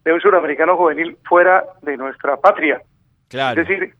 de 0.04 0.12
un 0.12 0.20
suramericano 0.20 0.76
juvenil 0.76 1.16
fuera 1.24 1.64
de 1.82 1.96
nuestra 1.96 2.36
patria. 2.36 2.82
Claro. 3.28 3.60
Es 3.60 3.68
decir, 3.68 3.94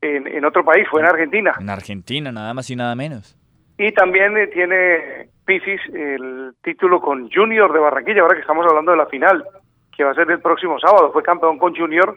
en, 0.00 0.26
en 0.26 0.44
otro 0.44 0.64
país, 0.64 0.86
fue 0.90 1.00
en 1.00 1.06
Argentina. 1.06 1.54
En 1.58 1.70
Argentina, 1.70 2.32
nada 2.32 2.54
más 2.54 2.70
y 2.70 2.76
nada 2.76 2.94
menos. 2.94 3.36
Y 3.78 3.92
también 3.92 4.36
eh, 4.36 4.48
tiene 4.48 5.30
Pisis 5.46 5.80
el 5.94 6.52
título 6.62 7.00
con 7.00 7.30
Junior 7.30 7.72
de 7.72 7.78
Barranquilla, 7.78 8.22
ahora 8.22 8.34
que 8.34 8.42
estamos 8.42 8.66
hablando 8.66 8.92
de 8.92 8.98
la 8.98 9.06
final, 9.06 9.42
que 9.96 10.04
va 10.04 10.10
a 10.10 10.14
ser 10.14 10.30
el 10.30 10.40
próximo 10.40 10.78
sábado. 10.78 11.10
Fue 11.12 11.22
campeón 11.22 11.58
con 11.58 11.74
Junior, 11.74 12.16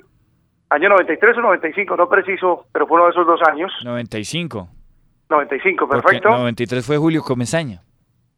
año 0.70 0.90
93 0.90 1.38
o 1.38 1.42
95, 1.42 1.96
no 1.96 2.10
preciso, 2.10 2.66
pero 2.74 2.86
fue 2.86 2.96
uno 2.96 3.06
de 3.06 3.12
esos 3.12 3.26
dos 3.26 3.40
años. 3.50 3.72
95. 3.84 4.68
95, 5.30 5.88
perfecto. 5.88 6.30
93 6.30 6.86
fue 6.86 6.98
Julio 6.98 7.22
Comesaña. 7.22 7.82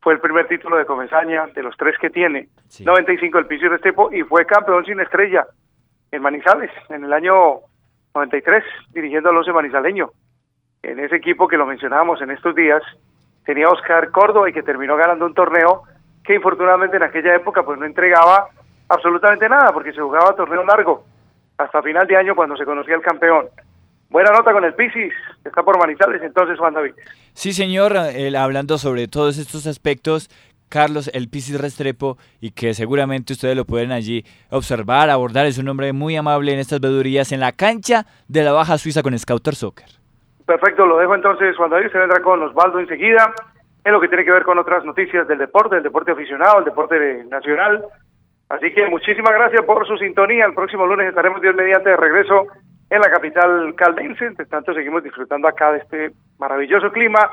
Fue 0.01 0.13
el 0.13 0.19
primer 0.19 0.47
título 0.47 0.77
de 0.77 0.85
Comesaña, 0.85 1.47
de 1.47 1.63
los 1.63 1.75
tres 1.77 1.95
que 1.99 2.11
tiene. 2.11 2.49
95 2.79 3.39
el 3.39 3.47
Pisis 3.47 3.69
Restepo 3.69 4.13
y 4.13 4.21
fue 4.21 4.45
campeón 4.45 4.85
sin 4.85 4.99
estrella 4.99 5.47
en 6.11 6.21
Manizales, 6.21 6.69
en 6.89 7.05
el 7.05 7.11
año 7.11 7.61
93, 8.15 8.63
dirigiendo 8.93 9.29
al 9.29 9.37
once 9.37 9.51
manizaleño. 9.51 10.09
En 10.81 10.99
ese 10.99 11.17
equipo 11.17 11.47
que 11.47 11.57
lo 11.57 11.65
mencionábamos 11.65 12.21
en 12.21 12.31
estos 12.31 12.55
días, 12.55 12.81
tenía 13.45 13.69
Oscar 13.69 14.11
Córdoba 14.11 14.49
y 14.49 14.53
que 14.53 14.63
terminó 14.63 14.95
ganando 14.95 15.25
un 15.25 15.33
torneo 15.33 15.83
que 16.23 16.35
infortunadamente 16.35 16.97
en 16.97 17.03
aquella 17.03 17.35
época 17.35 17.63
pues 17.63 17.79
no 17.79 17.85
entregaba 17.85 18.47
absolutamente 18.89 19.47
nada 19.49 19.71
porque 19.73 19.93
se 19.93 20.01
jugaba 20.01 20.35
torneo 20.35 20.63
largo 20.63 21.03
hasta 21.57 21.81
final 21.81 22.07
de 22.07 22.17
año 22.17 22.35
cuando 22.35 22.57
se 22.57 22.65
conocía 22.65 22.95
el 22.95 23.01
campeón. 23.01 23.47
Buena 24.09 24.31
nota 24.31 24.51
con 24.53 24.63
el 24.63 24.73
Pisis, 24.73 25.13
está 25.43 25.63
por 25.63 25.77
Manizales 25.77 26.21
entonces 26.21 26.57
Juan 26.57 26.73
David. 26.73 26.93
Sí 27.33 27.53
señor, 27.53 27.93
hablando 28.37 28.77
sobre 28.77 29.07
todos 29.07 29.37
estos 29.37 29.67
aspectos, 29.67 30.29
Carlos 30.69 31.09
El 31.13 31.29
Pisis 31.29 31.59
Restrepo 31.59 32.17
y 32.41 32.51
que 32.51 32.73
seguramente 32.73 33.33
ustedes 33.33 33.55
lo 33.55 33.65
pueden 33.65 33.91
allí 33.91 34.25
observar, 34.49 35.09
abordar, 35.09 35.45
es 35.45 35.57
un 35.57 35.67
hombre 35.69 35.93
muy 35.93 36.15
amable 36.15 36.53
en 36.53 36.59
estas 36.59 36.79
vedurías 36.79 37.31
en 37.31 37.39
la 37.39 37.51
cancha 37.51 38.05
de 38.27 38.43
la 38.43 38.51
Baja 38.51 38.77
Suiza 38.77 39.01
con 39.03 39.17
Scouter 39.17 39.55
Soccer. 39.55 39.87
Perfecto, 40.45 40.85
lo 40.85 40.97
dejo 40.97 41.15
entonces 41.15 41.55
Juan 41.57 41.71
David, 41.71 41.91
se 41.91 41.97
vendrá 41.97 42.21
con 42.21 42.41
Osvaldo 42.43 42.79
enseguida, 42.79 43.33
en 43.83 43.91
lo 43.91 44.01
que 44.01 44.07
tiene 44.07 44.25
que 44.25 44.31
ver 44.31 44.43
con 44.43 44.59
otras 44.59 44.83
noticias 44.83 45.27
del 45.27 45.37
deporte, 45.37 45.75
del 45.75 45.83
deporte 45.83 46.11
aficionado, 46.11 46.59
el 46.59 46.65
deporte 46.65 47.23
nacional. 47.25 47.85
Así 48.49 48.71
que 48.73 48.87
muchísimas 48.87 49.33
gracias 49.33 49.63
por 49.63 49.87
su 49.87 49.97
sintonía. 49.97 50.45
El 50.45 50.53
próximo 50.53 50.85
lunes 50.85 51.09
estaremos 51.09 51.41
Dios 51.41 51.55
mediante 51.55 51.89
de 51.89 51.97
regreso 51.97 52.47
en 52.89 52.99
la 52.99 53.09
capital 53.09 53.73
caldense. 53.75 54.25
Entre 54.25 54.45
tanto, 54.45 54.73
seguimos 54.73 55.03
disfrutando 55.03 55.47
acá 55.47 55.71
de 55.71 55.79
este 55.79 56.11
maravilloso 56.37 56.91
clima 56.91 57.29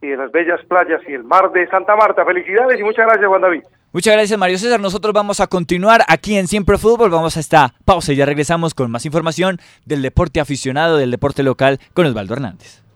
y 0.00 0.08
de 0.08 0.16
las 0.16 0.30
bellas 0.32 0.60
playas 0.68 1.00
y 1.08 1.12
el 1.12 1.24
mar 1.24 1.50
de 1.52 1.66
Santa 1.68 1.96
Marta. 1.96 2.24
Felicidades 2.24 2.78
y 2.78 2.82
muchas 2.82 3.06
gracias, 3.06 3.26
Juan 3.26 3.42
David. 3.42 3.62
Muchas 3.92 4.14
gracias, 4.14 4.38
Mario 4.38 4.58
César. 4.58 4.80
Nosotros 4.80 5.12
vamos 5.14 5.40
a 5.40 5.46
continuar 5.46 6.02
aquí 6.08 6.36
en 6.36 6.46
Siempre 6.46 6.78
Fútbol. 6.78 7.10
Vamos 7.10 7.36
a 7.36 7.40
esta 7.40 7.74
pausa 7.84 8.12
y 8.12 8.16
ya 8.16 8.26
regresamos 8.26 8.74
con 8.74 8.90
más 8.90 9.06
información 9.06 9.58
del 9.86 10.02
deporte 10.02 10.40
aficionado, 10.40 10.98
del 10.98 11.10
deporte 11.10 11.42
local, 11.42 11.78
con 11.94 12.06
Osvaldo 12.06 12.34
Hernández. 12.34 12.87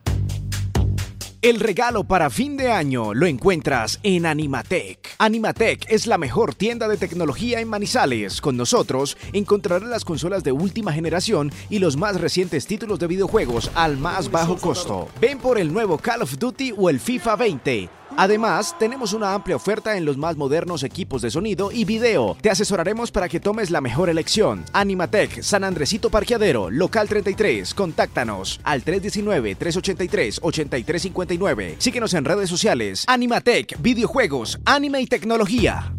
El 1.42 1.58
regalo 1.58 2.04
para 2.04 2.30
fin 2.30 2.56
de 2.56 2.70
año 2.70 3.14
lo 3.14 3.26
encuentras 3.26 3.98
en 4.04 4.26
Animatec. 4.26 5.16
Animatec 5.18 5.86
es 5.88 6.06
la 6.06 6.16
mejor 6.16 6.54
tienda 6.54 6.86
de 6.86 6.96
tecnología 6.96 7.58
en 7.58 7.66
Manizales. 7.66 8.40
Con 8.40 8.56
nosotros 8.56 9.16
encontrarás 9.32 9.88
las 9.88 10.04
consolas 10.04 10.44
de 10.44 10.52
última 10.52 10.92
generación 10.92 11.50
y 11.68 11.80
los 11.80 11.96
más 11.96 12.20
recientes 12.20 12.68
títulos 12.68 13.00
de 13.00 13.08
videojuegos 13.08 13.72
al 13.74 13.96
más 13.96 14.30
bajo 14.30 14.56
costo. 14.56 15.08
Ven 15.20 15.38
por 15.38 15.58
el 15.58 15.72
nuevo 15.72 15.98
Call 15.98 16.22
of 16.22 16.38
Duty 16.38 16.74
o 16.78 16.88
el 16.88 17.00
FIFA 17.00 17.34
20 17.34 18.01
Además, 18.16 18.76
tenemos 18.78 19.12
una 19.12 19.34
amplia 19.34 19.56
oferta 19.56 19.96
en 19.96 20.04
los 20.04 20.16
más 20.16 20.36
modernos 20.36 20.82
equipos 20.82 21.22
de 21.22 21.30
sonido 21.30 21.70
y 21.72 21.84
video. 21.84 22.36
Te 22.40 22.50
asesoraremos 22.50 23.10
para 23.10 23.28
que 23.28 23.40
tomes 23.40 23.70
la 23.70 23.80
mejor 23.80 24.08
elección. 24.08 24.64
Animatec, 24.72 25.42
San 25.42 25.64
Andresito 25.64 26.10
Parqueadero, 26.10 26.70
local 26.70 27.08
33. 27.08 27.74
Contáctanos 27.74 28.60
al 28.64 28.84
319-383-8359. 28.84 31.76
Síguenos 31.78 32.14
en 32.14 32.24
redes 32.24 32.48
sociales. 32.48 33.04
Animatec, 33.08 33.80
videojuegos, 33.80 34.60
anime 34.64 35.00
y 35.00 35.06
tecnología. 35.06 35.92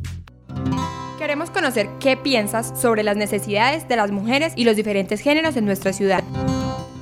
Queremos 1.18 1.50
conocer 1.50 1.90
qué 2.00 2.18
piensas 2.18 2.74
sobre 2.80 3.04
las 3.04 3.16
necesidades 3.16 3.88
de 3.88 3.96
las 3.96 4.12
mujeres 4.12 4.54
y 4.56 4.66
los 4.66 4.76
diferentes 4.76 5.22
géneros 5.22 5.56
en 5.56 5.66
nuestra 5.66 5.94
ciudad. 5.94 6.24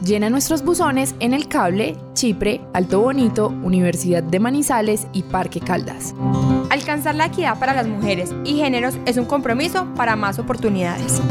Llena 0.04 0.32
nuestros 0.32 0.64
buzones 0.64 1.14
en 1.20 1.36
El 1.36 1.48
Cable, 1.48 1.96
Chipre, 2.14 2.60
Alto 2.74 3.02
Bonito, 3.02 3.50
Universidad 3.62 4.24
de 4.24 4.40
Manizales 4.40 5.06
y 5.14 5.22
Parque 5.22 5.60
Caldas. 5.60 6.16
Alcanzar 6.72 7.14
la 7.14 7.28
equidad 7.28 7.60
para 7.60 7.76
las 7.76 7.88
mujeres 7.88 8.34
y 8.44 8.56
géneros 8.56 8.98
es 9.06 9.18
un 9.18 9.26
compromiso 9.26 9.86
para 9.96 10.16
más 10.16 10.40
oportunidades. 10.40 11.22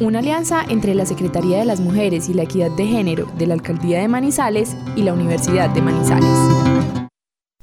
Una 0.00 0.20
alianza 0.20 0.64
entre 0.66 0.94
la 0.94 1.04
Secretaría 1.04 1.58
de 1.58 1.66
las 1.66 1.80
Mujeres 1.80 2.30
y 2.30 2.34
la 2.34 2.44
Equidad 2.44 2.70
de 2.70 2.86
Género 2.86 3.26
de 3.36 3.48
la 3.48 3.54
Alcaldía 3.54 4.00
de 4.00 4.08
Manizales 4.08 4.74
y 4.96 5.02
la 5.02 5.12
Universidad 5.12 5.68
de 5.68 5.82
Manizales. 5.82 6.38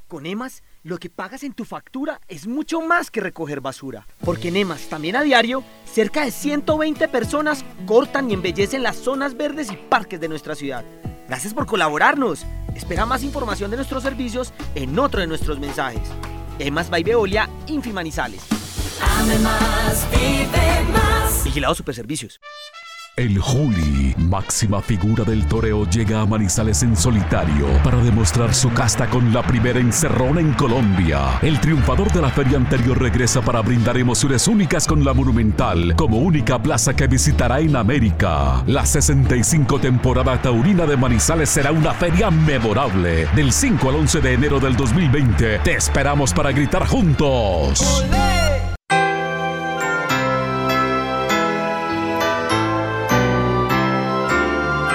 Con 0.07 0.27
EMAS, 0.27 0.61
lo 0.83 0.97
que 0.97 1.09
pagas 1.09 1.43
en 1.43 1.53
tu 1.53 1.65
factura 1.65 2.19
es 2.27 2.45
mucho 2.45 2.81
más 2.81 3.09
que 3.09 3.21
recoger 3.21 3.61
basura. 3.61 4.05
Porque 4.23 4.49
en 4.49 4.57
EMAS, 4.57 4.89
también 4.89 5.15
a 5.15 5.23
diario, 5.23 5.63
cerca 5.85 6.25
de 6.25 6.31
120 6.31 7.07
personas 7.07 7.63
cortan 7.85 8.29
y 8.29 8.33
embellecen 8.33 8.83
las 8.83 8.97
zonas 8.97 9.35
verdes 9.35 9.71
y 9.71 9.77
parques 9.77 10.19
de 10.19 10.27
nuestra 10.27 10.55
ciudad. 10.55 10.83
Gracias 11.27 11.53
por 11.53 11.65
colaborarnos. 11.65 12.45
Espera 12.75 13.05
más 13.05 13.23
información 13.23 13.71
de 13.71 13.77
nuestros 13.77 14.03
servicios 14.03 14.53
en 14.75 14.99
otro 14.99 15.21
de 15.21 15.27
nuestros 15.27 15.57
mensajes. 15.59 16.07
EMAS 16.59 16.89
by 16.89 17.03
Veolia, 17.03 17.49
Infimanizales. 17.67 18.41
Además, 19.01 20.07
vive 20.11 20.91
más. 20.91 21.43
Vigilado 21.43 21.75
Superservicios. 21.75 22.39
El 23.15 23.37
Juli, 23.37 24.15
máxima 24.17 24.81
figura 24.81 25.23
del 25.23 25.45
toreo, 25.45 25.87
llega 25.87 26.21
a 26.21 26.25
Manizales 26.25 26.81
en 26.81 26.97
solitario 26.97 27.67
para 27.83 27.97
demostrar 27.97 28.55
su 28.55 28.73
casta 28.73 29.07
con 29.07 29.31
la 29.31 29.43
primera 29.43 29.79
encerrona 29.79 30.41
en 30.41 30.51
Colombia. 30.53 31.37
El 31.43 31.59
triunfador 31.59 32.11
de 32.11 32.23
la 32.23 32.29
feria 32.29 32.57
anterior 32.57 32.99
regresa 32.99 33.39
para 33.41 33.61
brindar 33.61 33.99
emociones 33.99 34.47
únicas 34.47 34.87
con 34.87 35.05
la 35.05 35.13
Monumental 35.13 35.95
como 35.95 36.17
única 36.17 36.59
plaza 36.59 36.95
que 36.95 37.05
visitará 37.05 37.59
en 37.59 37.75
América. 37.75 38.63
La 38.65 38.83
65 38.83 39.79
temporada 39.79 40.41
taurina 40.41 40.87
de 40.87 40.97
Manizales 40.97 41.49
será 41.49 41.71
una 41.71 41.93
feria 41.93 42.31
memorable. 42.31 43.27
Del 43.35 43.51
5 43.51 43.89
al 43.89 43.95
11 43.97 44.21
de 44.21 44.33
enero 44.33 44.59
del 44.59 44.75
2020 44.75 45.59
te 45.59 45.75
esperamos 45.75 46.33
para 46.33 46.51
gritar 46.51 46.87
juntos. 46.87 48.03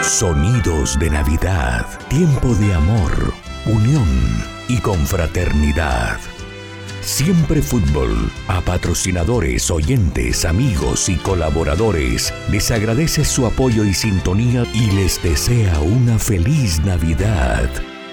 Sonidos 0.08 0.98
de 0.98 1.10
Navidad, 1.10 1.86
tiempo 2.08 2.54
de 2.54 2.72
amor, 2.72 3.34
unión 3.66 4.08
y 4.66 4.78
confraternidad. 4.78 6.18
Siempre 7.02 7.60
Fútbol, 7.60 8.32
a 8.48 8.62
patrocinadores, 8.62 9.70
oyentes, 9.70 10.46
amigos 10.46 11.10
y 11.10 11.16
colaboradores, 11.16 12.32
les 12.50 12.70
agradece 12.70 13.22
su 13.22 13.44
apoyo 13.44 13.84
y 13.84 13.92
sintonía 13.92 14.64
y 14.72 14.90
les 14.92 15.22
desea 15.22 15.78
una 15.80 16.18
feliz 16.18 16.80
Navidad. 16.80 17.68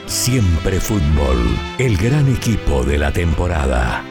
Siempre 0.06 0.82
Fútbol, 0.82 1.58
el 1.78 1.96
gran 1.96 2.28
equipo 2.28 2.84
de 2.84 2.98
la 2.98 3.14
temporada. 3.14 4.04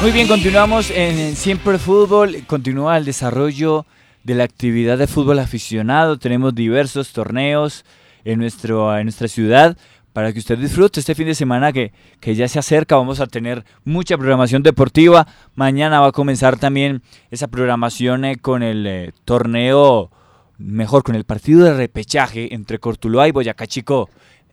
Muy 0.00 0.12
bien, 0.12 0.28
continuamos 0.28 0.92
en 0.92 1.34
Siempre 1.34 1.76
Fútbol. 1.76 2.44
Continúa 2.46 2.96
el 2.98 3.04
desarrollo 3.04 3.84
de 4.22 4.36
la 4.36 4.44
actividad 4.44 4.96
de 4.96 5.08
fútbol 5.08 5.40
aficionado. 5.40 6.20
Tenemos 6.20 6.54
diversos 6.54 7.12
torneos 7.12 7.84
en, 8.24 8.38
nuestro, 8.38 8.96
en 8.96 9.06
nuestra 9.06 9.26
ciudad 9.26 9.76
para 10.12 10.32
que 10.32 10.38
usted 10.38 10.56
disfrute 10.56 11.00
este 11.00 11.16
fin 11.16 11.26
de 11.26 11.34
semana 11.34 11.72
que, 11.72 11.92
que 12.20 12.36
ya 12.36 12.46
se 12.46 12.60
acerca. 12.60 12.94
Vamos 12.94 13.18
a 13.18 13.26
tener 13.26 13.64
mucha 13.84 14.16
programación 14.16 14.62
deportiva. 14.62 15.26
Mañana 15.56 15.98
va 15.98 16.08
a 16.08 16.12
comenzar 16.12 16.60
también 16.60 17.02
esa 17.32 17.48
programación 17.48 18.24
eh, 18.24 18.36
con 18.36 18.62
el 18.62 18.86
eh, 18.86 19.12
torneo, 19.24 20.12
mejor, 20.58 21.02
con 21.02 21.16
el 21.16 21.24
partido 21.24 21.64
de 21.64 21.74
repechaje 21.74 22.54
entre 22.54 22.78
Cortuluá 22.78 23.26
y 23.26 23.32
Boyacá 23.32 23.66
Chico. 23.66 24.08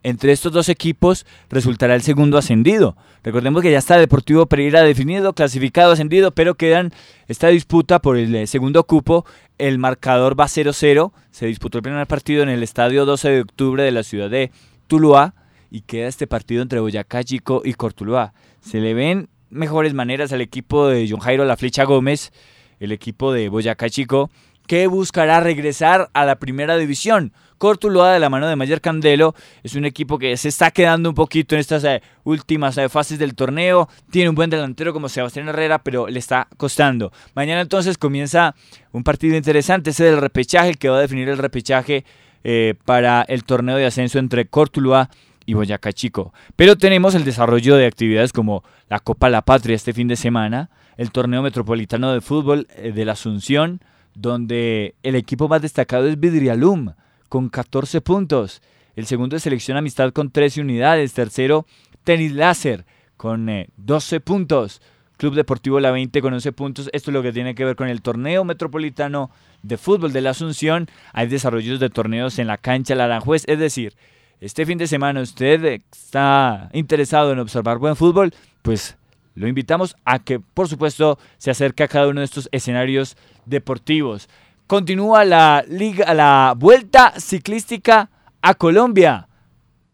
Entre 0.05 0.31
estos 0.31 0.51
dos 0.51 0.69
equipos 0.69 1.25
resultará 1.49 1.95
el 1.95 2.03
segundo 2.03 2.37
ascendido. 2.37 2.95
Recordemos 3.23 3.63
que 3.63 3.71
ya 3.71 3.79
está 3.79 3.97
Deportivo 3.97 4.45
Pereira 4.45 4.83
definido, 4.83 5.33
clasificado, 5.33 5.93
ascendido, 5.93 6.29
pero 6.29 6.53
quedan 6.53 6.93
esta 7.27 7.47
disputa 7.47 7.97
por 7.97 8.15
el 8.15 8.35
eh, 8.35 8.45
segundo 8.45 8.83
cupo. 8.83 9.25
El 9.57 9.79
marcador 9.79 10.39
va 10.39 10.45
0-0. 10.45 11.11
Se 11.31 11.47
disputó 11.47 11.79
el 11.79 11.81
primer 11.81 12.05
partido 12.05 12.43
en 12.43 12.49
el 12.49 12.61
estadio 12.61 13.07
12 13.07 13.29
de 13.29 13.41
octubre 13.41 13.81
de 13.81 13.89
la 13.89 14.03
ciudad 14.03 14.29
de 14.29 14.51
Tuluá 14.85 15.33
y 15.71 15.81
queda 15.81 16.07
este 16.07 16.27
partido 16.27 16.61
entre 16.61 16.81
Boyacá 16.81 17.23
Chico 17.23 17.63
y 17.65 17.73
Cortuluá. 17.73 18.35
Se 18.61 18.81
le 18.81 18.93
ven 18.93 19.27
mejores 19.49 19.95
maneras 19.95 20.31
al 20.31 20.41
equipo 20.41 20.87
de 20.87 21.07
John 21.09 21.19
Jairo 21.19 21.45
La 21.45 21.57
Flecha 21.57 21.83
Gómez, 21.83 22.31
el 22.79 22.91
equipo 22.91 23.33
de 23.33 23.49
Boyacá 23.49 23.89
Chico, 23.89 24.29
que 24.67 24.87
buscará 24.87 25.39
regresar 25.39 26.09
a 26.13 26.25
la 26.25 26.35
primera 26.37 26.77
división. 26.77 27.33
Cortuluá 27.57 28.11
de 28.11 28.19
la 28.19 28.29
mano 28.29 28.47
de 28.47 28.55
Mayer 28.55 28.81
Candelo 28.81 29.33
es 29.63 29.75
un 29.75 29.85
equipo 29.85 30.19
que 30.19 30.35
se 30.35 30.49
está 30.49 30.71
quedando 30.71 31.09
un 31.09 31.15
poquito 31.15 31.55
en 31.55 31.61
estas 31.61 31.83
eh, 31.85 32.01
últimas 32.25 32.77
eh, 32.77 32.89
fases 32.89 33.17
del 33.17 33.33
torneo. 33.33 33.87
Tiene 34.11 34.29
un 34.29 34.35
buen 34.35 34.49
delantero 34.49 34.91
como 34.91 35.07
Sebastián 35.07 35.47
Herrera, 35.47 35.79
pero 35.79 36.07
le 36.07 36.19
está 36.19 36.47
costando. 36.57 37.13
Mañana 37.33 37.61
entonces 37.61 37.97
comienza 37.97 38.55
un 38.91 39.03
partido 39.03 39.37
interesante, 39.37 39.91
ese 39.91 40.03
del 40.03 40.17
repechaje, 40.17 40.69
el 40.69 40.77
que 40.77 40.89
va 40.89 40.97
a 40.97 41.01
definir 41.01 41.29
el 41.29 41.37
repechaje 41.37 42.03
eh, 42.43 42.75
para 42.83 43.21
el 43.23 43.45
torneo 43.45 43.77
de 43.77 43.85
ascenso 43.85 44.19
entre 44.19 44.47
Cortuluá 44.47 45.09
y 45.45 45.53
Boyacá 45.53 45.93
Chico. 45.93 46.33
Pero 46.57 46.75
tenemos 46.75 47.15
el 47.15 47.23
desarrollo 47.23 47.77
de 47.77 47.85
actividades 47.85 48.33
como 48.33 48.63
la 48.89 48.99
Copa 48.99 49.29
La 49.29 49.43
Patria 49.43 49.75
este 49.75 49.93
fin 49.93 50.09
de 50.09 50.17
semana, 50.17 50.69
el 50.97 51.11
torneo 51.11 51.41
metropolitano 51.41 52.11
de 52.11 52.19
fútbol 52.19 52.67
de 52.67 53.05
la 53.05 53.13
Asunción, 53.13 53.79
donde 54.15 54.95
el 55.03 55.15
equipo 55.15 55.47
más 55.47 55.61
destacado 55.61 56.07
es 56.07 56.19
Vidrialum 56.19 56.93
con 57.29 57.49
14 57.49 58.01
puntos. 58.01 58.61
El 58.95 59.05
segundo 59.05 59.35
es 59.35 59.43
Selección 59.43 59.77
Amistad 59.77 60.11
con 60.11 60.31
13 60.31 60.61
unidades. 60.61 61.13
Tercero, 61.13 61.65
Tenis 62.03 62.31
Láser 62.31 62.85
con 63.17 63.49
12 63.77 64.15
eh, 64.15 64.19
puntos. 64.21 64.81
Club 65.17 65.35
Deportivo 65.35 65.79
La 65.79 65.91
20 65.91 66.21
con 66.21 66.33
11 66.33 66.51
puntos. 66.53 66.89
Esto 66.93 67.11
es 67.11 67.13
lo 67.13 67.21
que 67.21 67.33
tiene 67.33 67.55
que 67.55 67.65
ver 67.65 67.75
con 67.75 67.87
el 67.87 68.01
torneo 68.01 68.43
metropolitano 68.43 69.31
de 69.63 69.77
fútbol 69.77 70.13
de 70.13 70.21
la 70.21 70.31
Asunción. 70.31 70.87
Hay 71.13 71.27
desarrollos 71.27 71.79
de 71.79 71.89
torneos 71.89 72.39
en 72.39 72.47
la 72.47 72.57
cancha 72.57 72.95
Laranjuez. 72.95 73.43
Es 73.47 73.59
decir, 73.59 73.95
este 74.41 74.65
fin 74.65 74.77
de 74.77 74.87
semana 74.87 75.21
usted 75.21 75.81
está 75.91 76.69
interesado 76.73 77.31
en 77.31 77.39
observar 77.39 77.77
buen 77.77 77.95
fútbol, 77.95 78.33
pues 78.61 78.97
lo 79.35 79.47
invitamos 79.47 79.95
a 80.05 80.19
que, 80.19 80.39
por 80.39 80.67
supuesto, 80.67 81.19
se 81.37 81.51
acerque 81.51 81.83
a 81.83 81.87
cada 81.87 82.07
uno 82.07 82.21
de 82.21 82.25
estos 82.25 82.49
escenarios 82.51 83.15
deportivos 83.45 84.27
continúa 84.67 85.25
la 85.25 85.63
liga, 85.67 86.13
la 86.13 86.53
vuelta 86.57 87.13
ciclística 87.19 88.09
a 88.41 88.53
Colombia, 88.55 89.27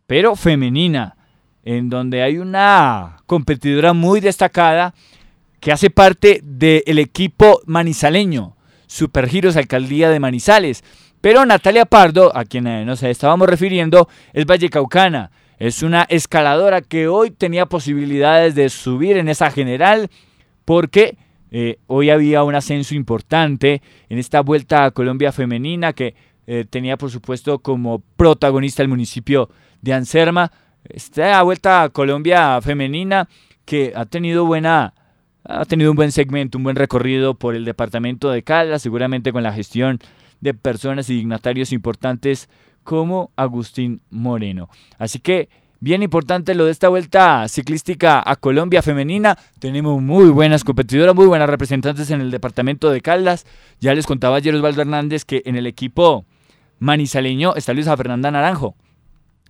pero 0.07 0.35
femenina, 0.35 1.15
en 1.63 1.89
donde 1.89 2.23
hay 2.23 2.37
una 2.37 3.17
competidora 3.25 3.93
muy 3.93 4.19
destacada 4.19 4.93
que 5.59 5.71
hace 5.71 5.89
parte 5.89 6.41
del 6.43 6.99
equipo 6.99 7.61
manizaleño, 7.65 8.55
Supergiros 8.87 9.55
Alcaldía 9.55 10.09
de 10.09 10.19
Manizales. 10.19 10.83
Pero 11.21 11.45
Natalia 11.45 11.85
Pardo, 11.85 12.35
a 12.35 12.45
quien 12.45 12.65
eh, 12.65 12.83
nos 12.83 13.03
estábamos 13.03 13.47
refiriendo, 13.47 14.09
es 14.33 14.45
vallecaucana. 14.45 15.29
Es 15.61 15.83
una 15.83 16.07
escaladora 16.09 16.81
que 16.81 17.07
hoy 17.07 17.29
tenía 17.29 17.67
posibilidades 17.67 18.55
de 18.55 18.67
subir 18.69 19.17
en 19.17 19.29
esa 19.29 19.51
general 19.51 20.09
porque 20.65 21.19
eh, 21.51 21.77
hoy 21.85 22.09
había 22.09 22.41
un 22.41 22.55
ascenso 22.55 22.95
importante 22.95 23.83
en 24.09 24.17
esta 24.17 24.41
vuelta 24.41 24.85
a 24.85 24.89
Colombia 24.89 25.31
femenina 25.31 25.93
que 25.93 26.15
eh, 26.47 26.65
tenía 26.67 26.97
por 26.97 27.11
supuesto 27.11 27.59
como 27.59 28.01
protagonista 28.17 28.81
el 28.81 28.87
municipio 28.87 29.51
de 29.83 29.93
Anserma. 29.93 30.51
Esta 30.83 31.43
vuelta 31.43 31.83
a 31.83 31.89
Colombia 31.89 32.59
femenina 32.59 33.29
que 33.63 33.93
ha 33.95 34.05
tenido 34.05 34.47
buena 34.47 34.95
ha 35.43 35.65
tenido 35.65 35.91
un 35.91 35.95
buen 35.95 36.11
segmento, 36.11 36.57
un 36.57 36.63
buen 36.63 36.75
recorrido 36.75 37.35
por 37.35 37.53
el 37.53 37.65
departamento 37.65 38.31
de 38.31 38.41
Caldas, 38.41 38.81
seguramente 38.81 39.31
con 39.31 39.43
la 39.43 39.53
gestión 39.53 39.99
de 40.39 40.55
personas 40.55 41.07
y 41.11 41.17
dignatarios 41.17 41.71
importantes 41.71 42.49
como 42.83 43.31
Agustín 43.35 44.01
Moreno. 44.09 44.69
Así 44.97 45.19
que 45.19 45.49
Bien 45.83 46.03
importante 46.03 46.53
lo 46.53 46.65
de 46.65 46.71
esta 46.71 46.89
vuelta 46.89 47.47
ciclística 47.47 48.21
a 48.23 48.35
Colombia 48.35 48.83
femenina. 48.83 49.35
Tenemos 49.57 49.99
muy 49.99 50.29
buenas 50.29 50.63
competidoras, 50.63 51.15
muy 51.15 51.25
buenas 51.25 51.49
representantes 51.49 52.11
en 52.11 52.21
el 52.21 52.29
departamento 52.29 52.91
de 52.91 53.01
Caldas. 53.01 53.47
Ya 53.79 53.95
les 53.95 54.05
contaba 54.05 54.35
ayer 54.35 54.53
Osvaldo 54.53 54.83
Hernández 54.83 55.25
que 55.25 55.41
en 55.43 55.55
el 55.55 55.65
equipo 55.65 56.23
manizaleño 56.77 57.55
está 57.55 57.73
Luisa 57.73 57.97
Fernanda 57.97 58.29
Naranjo, 58.29 58.75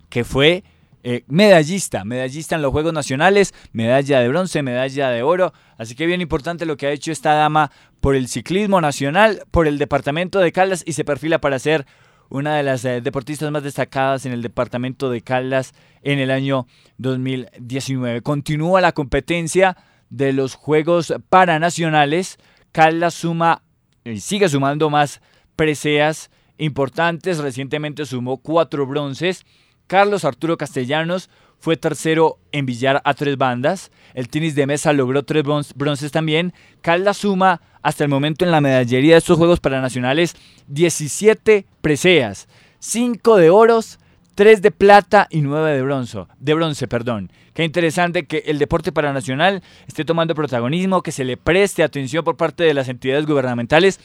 que 0.08 0.24
fue 0.24 0.64
eh, 1.04 1.26
medallista, 1.28 2.06
medallista 2.06 2.56
en 2.56 2.62
los 2.62 2.72
Juegos 2.72 2.94
Nacionales, 2.94 3.54
medalla 3.74 4.22
de 4.22 4.30
bronce, 4.30 4.64
medalla 4.64 5.10
de 5.10 5.24
oro. 5.24 5.52
Así 5.78 5.96
que 5.96 6.06
bien 6.06 6.22
importante 6.22 6.66
lo 6.66 6.78
que 6.78 6.88
ha 6.88 6.92
hecho 6.92 7.12
esta 7.12 7.34
dama 7.34 7.72
por 8.00 8.16
el 8.16 8.30
ciclismo 8.30 8.80
nacional, 8.80 9.44
por 9.52 9.68
el 9.68 9.78
departamento 9.78 10.40
de 10.40 10.54
Caldas 10.54 10.82
y 10.86 10.94
se 10.94 11.04
perfila 11.04 11.42
para 11.42 11.60
ser 11.60 11.86
una 12.32 12.56
de 12.56 12.64
las 12.64 12.84
eh, 12.86 13.02
deportistas 13.02 13.52
más 13.52 13.62
destacadas 13.62 14.26
en 14.26 14.32
el 14.32 14.42
departamento 14.42 15.12
de 15.12 15.22
Caldas 15.22 15.74
en 16.02 16.18
el 16.18 16.32
año 16.32 16.66
2019. 16.98 18.22
Continúa 18.22 18.80
la 18.80 18.94
competencia 18.94 19.76
de 20.10 20.32
los 20.32 20.56
Juegos 20.56 21.14
Paranacionales. 21.28 22.38
Caldas 22.72 23.16
suma 23.16 23.64
y 24.06 24.22
sigue 24.22 24.48
sumando 24.48 24.90
más 24.90 25.22
preseas 25.58 26.32
importantes. 26.58 27.38
Recientemente 27.38 28.06
sumó 28.06 28.38
cuatro 28.38 28.88
bronces. 28.88 29.46
Carlos 29.88 30.24
Arturo 30.24 30.58
Castellanos 30.58 31.30
fue 31.62 31.78
tercero 31.78 32.40
en 32.52 32.66
billar 32.66 33.02
a 33.06 33.14
tres 33.14 33.38
bandas. 33.38 33.92
El 34.16 34.28
tenis 34.28 34.56
de 34.56 34.66
mesa 34.66 34.92
logró 34.94 35.24
tres 35.24 35.44
bronces 35.76 36.12
también. 36.12 36.54
Caldas 36.82 37.18
suma 37.18 37.62
hasta 37.84 38.04
el 38.04 38.10
momento 38.10 38.44
en 38.44 38.52
la 38.52 38.62
medallería 38.62 39.14
de 39.14 39.20
estos 39.20 39.38
Juegos 39.38 39.60
Paranacionales 39.60 40.36
17 40.68 41.66
preseas, 41.82 42.48
5 42.80 43.38
de 43.38 43.52
oros, 43.52 44.00
3 44.36 44.62
de 44.62 44.72
plata 44.72 45.28
y 45.30 45.42
9 45.42 45.72
de 45.72 45.82
bronce. 45.84 46.26
De 46.40 46.54
bronce 46.56 46.88
perdón. 46.88 47.32
Qué 47.54 47.64
interesante 47.64 48.26
que 48.26 48.44
el 48.48 48.58
deporte 48.58 48.92
paranacional 48.92 49.62
esté 49.88 50.04
tomando 50.04 50.34
protagonismo, 50.34 51.04
que 51.04 51.12
se 51.12 51.24
le 51.24 51.38
preste 51.38 51.84
atención 51.84 52.24
por 52.24 52.38
parte 52.38 52.64
de 52.64 52.74
las 52.74 52.90
entidades 52.90 53.28
gubernamentales, 53.28 54.00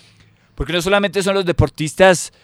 porque 0.55 0.75
no 0.75 0.83
solamente 0.83 1.23
son 1.23 1.35
los 1.35 1.47
deportistas 1.47 2.35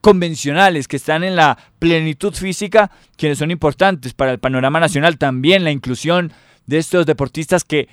convencionales 0.00 0.88
que 0.88 0.96
están 0.96 1.24
en 1.24 1.36
la 1.36 1.58
plenitud 1.78 2.32
física 2.32 2.90
quienes 3.16 3.38
son 3.38 3.50
importantes 3.50 4.14
para 4.14 4.32
el 4.32 4.38
panorama 4.38 4.80
nacional, 4.80 5.18
también 5.18 5.64
la 5.64 5.70
inclusión 5.70 6.32
de 6.66 6.78
estos 6.78 7.06
deportistas 7.06 7.64
que 7.64 7.88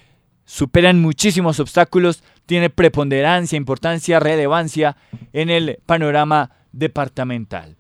superan 0.45 1.01
muchísimos 1.01 1.60
obstáculos, 1.60 2.24
tiene 2.45 2.70
preponderancia, 2.70 3.58
importancia, 3.58 4.20
relevancia 4.20 4.97
en 5.32 5.49
el 5.49 5.80
panorama 5.86 6.51
departamental. 6.72 7.78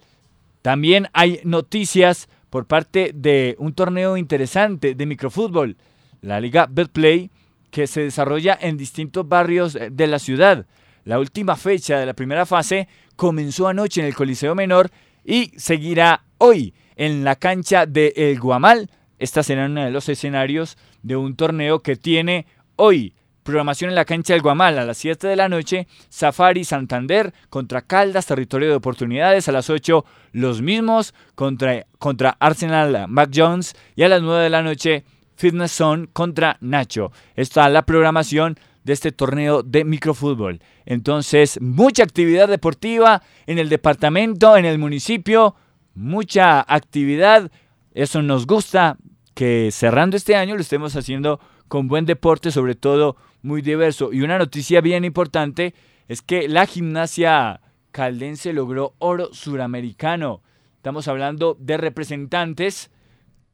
También 0.61 1.09
hay 1.13 1.41
noticias 1.43 2.29
por 2.49 2.65
parte 2.65 3.11
de 3.13 3.55
un 3.59 3.73
torneo 3.73 4.15
interesante 4.15 4.95
de 4.95 5.05
microfútbol, 5.05 5.75
la 6.21 6.39
Liga 6.39 6.67
Betplay, 6.69 7.29
que 7.69 7.87
se 7.87 8.01
desarrolla 8.01 8.57
en 8.61 8.77
distintos 8.77 9.27
barrios 9.27 9.77
de 9.91 10.07
la 10.07 10.19
ciudad. 10.19 10.65
La 11.03 11.19
última 11.19 11.55
fecha 11.57 11.97
de 11.97 12.05
la 12.05 12.13
primera 12.13 12.45
fase 12.45 12.87
comenzó 13.15 13.67
anoche 13.67 14.01
en 14.01 14.07
el 14.07 14.15
Coliseo 14.15 14.55
Menor 14.55 14.91
y 15.23 15.51
seguirá 15.57 16.23
hoy 16.37 16.73
en 16.95 17.23
la 17.23 17.35
cancha 17.35 17.85
de 17.85 18.13
El 18.15 18.39
Guamal. 18.39 18.89
Estas 19.19 19.45
serán 19.45 19.71
uno 19.71 19.85
de 19.85 19.91
los 19.91 20.09
escenarios 20.09 20.77
de 21.01 21.15
un 21.15 21.35
torneo 21.35 21.79
que 21.79 21.95
tiene 21.95 22.45
hoy 22.75 23.13
Programación 23.43 23.89
en 23.89 23.95
la 23.95 24.05
cancha 24.05 24.33
del 24.33 24.41
Guamal 24.41 24.79
a 24.79 24.85
las 24.85 24.97
7 24.97 25.27
de 25.27 25.35
la 25.35 25.49
noche. 25.49 25.85
Safari 26.07 26.63
Santander 26.63 27.33
contra 27.49 27.81
Caldas, 27.81 28.25
territorio 28.25 28.69
de 28.69 28.75
oportunidades. 28.75 29.49
A 29.49 29.51
las 29.51 29.69
8 29.69 30.05
los 30.31 30.61
mismos 30.61 31.13
contra, 31.35 31.85
contra 31.99 32.37
Arsenal 32.39 33.05
Mac 33.09 33.31
Jones. 33.35 33.75
Y 33.97 34.03
a 34.03 34.09
las 34.09 34.21
9 34.21 34.43
de 34.43 34.49
la 34.49 34.63
noche 34.63 35.03
Fitness 35.35 35.73
Zone 35.73 36.07
contra 36.13 36.57
Nacho. 36.61 37.11
Está 37.35 37.67
la 37.67 37.81
programación 37.81 38.57
de 38.83 38.93
este 38.93 39.11
torneo 39.11 39.63
de 39.63 39.85
microfútbol. 39.85 40.59
Entonces, 40.85 41.59
mucha 41.61 42.03
actividad 42.03 42.47
deportiva 42.47 43.21
en 43.45 43.59
el 43.59 43.69
departamento, 43.69 44.57
en 44.57 44.65
el 44.65 44.77
municipio. 44.77 45.55
Mucha 45.95 46.61
actividad. 46.61 47.51
Eso 47.93 48.21
nos 48.21 48.45
gusta 48.45 48.97
que 49.33 49.69
cerrando 49.71 50.17
este 50.17 50.35
año 50.35 50.55
lo 50.55 50.61
estemos 50.61 50.95
haciendo 50.95 51.39
con 51.67 51.87
buen 51.87 52.05
deporte, 52.05 52.51
sobre 52.51 52.75
todo 52.75 53.15
muy 53.41 53.61
diverso. 53.61 54.11
Y 54.13 54.21
una 54.21 54.37
noticia 54.37 54.81
bien 54.81 55.05
importante 55.05 55.73
es 56.07 56.21
que 56.21 56.47
la 56.47 56.65
gimnasia 56.65 57.61
caldense 57.91 58.53
logró 58.53 58.95
oro 58.99 59.33
suramericano. 59.33 60.41
Estamos 60.75 61.07
hablando 61.07 61.55
de 61.59 61.77
representantes 61.77 62.91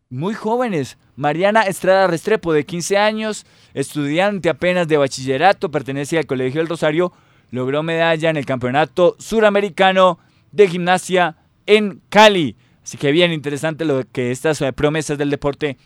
muy 0.10 0.34
jóvenes. 0.34 0.98
Mariana 1.16 1.62
Estrada 1.64 2.08
Restrepo, 2.08 2.52
de 2.52 2.66
15 2.66 2.98
años, 2.98 3.46
estudiante 3.74 4.50
apenas 4.50 4.88
de 4.88 4.98
bachillerato, 4.98 5.70
pertenece 5.70 6.18
al 6.18 6.26
Colegio 6.26 6.62
del 6.62 6.68
Rosario, 6.68 7.14
logró 7.52 7.84
medalla 7.84 8.30
en 8.30 8.38
el 8.38 8.46
Campeonato 8.46 9.16
Suramericano 9.20 10.20
de 10.52 10.68
Gimnasia 10.68 11.38
en 11.66 12.02
Cali. 12.10 12.56
Así 12.84 12.98
que 12.98 13.12
bien 13.12 13.32
interesante 13.32 13.86
lo 13.86 14.04
que 14.12 14.32
estas 14.32 14.62
eh, 14.62 14.74
promesas 14.74 15.18
del 15.18 15.30
deporte 15.30 15.78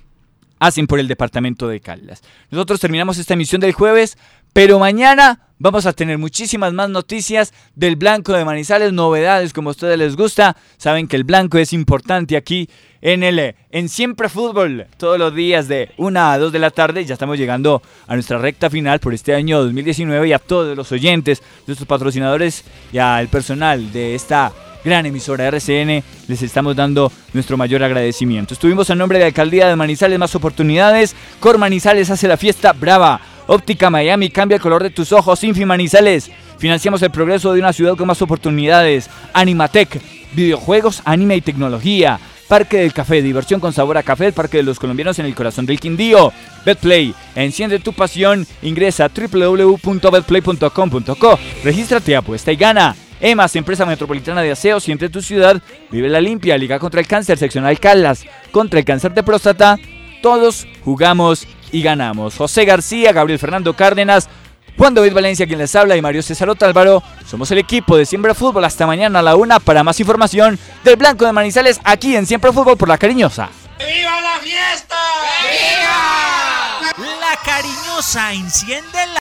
hacen 0.59 0.87
por 0.87 0.99
el 0.99 1.09
departamento 1.09 1.67
de 1.67 1.81
Caldas. 1.81 2.21
Nosotros 2.49 2.79
terminamos 2.79 3.17
esta 3.17 3.33
emisión 3.33 3.59
del 3.59 3.73
jueves, 3.73 4.17
pero 4.53 4.79
mañana 4.79 5.39
vamos 5.57 5.85
a 5.85 5.93
tener 5.93 6.17
muchísimas 6.17 6.73
más 6.73 6.89
noticias 6.89 7.53
del 7.75 7.95
Blanco 7.95 8.33
de 8.33 8.45
Manizales, 8.45 8.93
novedades 8.93 9.53
como 9.53 9.69
a 9.69 9.71
ustedes 9.71 9.97
les 9.97 10.15
gusta. 10.15 10.55
Saben 10.77 11.07
que 11.07 11.15
el 11.15 11.23
Blanco 11.23 11.57
es 11.57 11.73
importante 11.73 12.37
aquí 12.37 12.69
en 13.01 13.23
el 13.23 13.55
en 13.71 13.89
Siempre 13.89 14.29
Fútbol, 14.29 14.87
todos 14.97 15.17
los 15.17 15.33
días 15.33 15.67
de 15.67 15.91
1 15.97 16.19
a 16.19 16.37
2 16.37 16.51
de 16.51 16.59
la 16.59 16.69
tarde. 16.69 17.03
Ya 17.03 17.13
estamos 17.13 17.37
llegando 17.37 17.81
a 18.07 18.13
nuestra 18.13 18.37
recta 18.37 18.69
final 18.69 18.99
por 18.99 19.13
este 19.13 19.33
año 19.33 19.63
2019 19.63 20.27
y 20.27 20.33
a 20.33 20.39
todos 20.39 20.77
los 20.77 20.91
oyentes, 20.91 21.41
nuestros 21.65 21.87
patrocinadores 21.87 22.63
y 22.91 22.99
al 22.99 23.27
personal 23.29 23.91
de 23.91 24.15
esta 24.15 24.53
gran 24.83 25.05
emisora 25.05 25.47
RCN, 25.47 26.03
les 26.27 26.41
estamos 26.41 26.75
dando 26.75 27.11
nuestro 27.33 27.57
mayor 27.57 27.83
agradecimiento. 27.83 28.53
Estuvimos 28.53 28.89
en 28.89 28.97
nombre 28.97 29.17
de 29.17 29.25
Alcaldía 29.25 29.67
de 29.67 29.75
Manizales, 29.75 30.19
más 30.19 30.35
oportunidades. 30.35 31.15
Cor 31.39 31.57
Manizales 31.57 32.09
hace 32.09 32.27
la 32.27 32.37
fiesta 32.37 32.73
brava. 32.73 33.21
Óptica 33.47 33.89
Miami 33.89 34.29
cambia 34.29 34.55
el 34.55 34.61
color 34.61 34.83
de 34.83 34.89
tus 34.89 35.11
ojos. 35.11 35.43
Infi 35.43 35.65
Manizales. 35.65 36.31
Financiamos 36.57 37.01
el 37.01 37.11
progreso 37.11 37.53
de 37.53 37.59
una 37.59 37.73
ciudad 37.73 37.95
con 37.95 38.07
más 38.07 38.21
oportunidades. 38.21 39.09
Animatec. 39.33 40.01
Videojuegos, 40.33 41.01
anime 41.05 41.35
y 41.35 41.41
tecnología. 41.41 42.19
Parque 42.47 42.77
del 42.77 42.93
Café, 42.93 43.21
diversión 43.21 43.59
con 43.59 43.73
sabor 43.73 43.97
a 43.97 44.03
café, 44.03 44.27
el 44.27 44.33
Parque 44.33 44.57
de 44.57 44.63
los 44.63 44.79
Colombianos 44.79 45.17
en 45.19 45.25
el 45.25 45.33
corazón 45.33 45.65
del 45.65 45.79
Quindío. 45.79 46.31
Betplay, 46.65 47.15
enciende 47.35 47.79
tu 47.79 47.93
pasión, 47.93 48.45
ingresa 48.61 49.05
a 49.05 49.09
www.betplay.com.co, 49.09 51.39
regístrate, 51.63 52.15
apuesta 52.15 52.51
y 52.51 52.55
gana. 52.55 52.95
EMAS, 53.21 53.55
empresa 53.55 53.85
metropolitana 53.85 54.41
de 54.41 54.51
aseo, 54.51 54.79
siente 54.79 55.09
tu 55.09 55.21
ciudad, 55.21 55.61
vive 55.89 56.09
la 56.09 56.19
limpia, 56.19 56.57
Liga 56.57 56.77
contra 56.77 56.99
el 56.99 57.07
Cáncer, 57.07 57.37
seccional 57.37 57.79
Calas, 57.79 58.25
contra 58.51 58.79
el 58.79 58.85
cáncer 58.85 59.13
de 59.13 59.23
próstata, 59.23 59.79
todos 60.21 60.67
jugamos 60.83 61.47
y 61.73 61.81
ganamos. 61.81 62.37
José 62.37 62.63
García, 62.63 63.11
Gabriel 63.11 63.39
Fernando 63.39 63.75
Cárdenas, 63.75 64.29
Juan 64.77 64.93
David 64.93 65.13
Valencia 65.13 65.45
quien 65.45 65.59
les 65.59 65.75
habla 65.75 65.97
y 65.97 66.01
Mario 66.01 66.23
César 66.23 66.49
Otálvaro. 66.49 67.03
Somos 67.27 67.51
el 67.51 67.57
equipo 67.57 67.97
de 67.97 68.05
Siempre 68.05 68.33
Fútbol. 68.33 68.63
Hasta 68.63 68.87
mañana 68.87 69.19
a 69.19 69.21
la 69.21 69.35
una 69.35 69.59
para 69.59 69.83
más 69.83 69.99
información 69.99 70.57
del 70.83 70.95
Blanco 70.95 71.25
de 71.25 71.33
Manizales 71.33 71.81
aquí 71.83 72.15
en 72.15 72.25
Siempre 72.25 72.53
Fútbol 72.53 72.77
por 72.77 72.87
La 72.87 72.97
Cariñosa. 72.97 73.49
¡Viva 73.79 74.21
la 74.21 74.39
fiesta! 74.39 74.95
¡Viva! 75.41 77.19
La 77.19 77.35
Cariñosa 77.43 78.33
enciende 78.33 78.91
la 78.93 79.03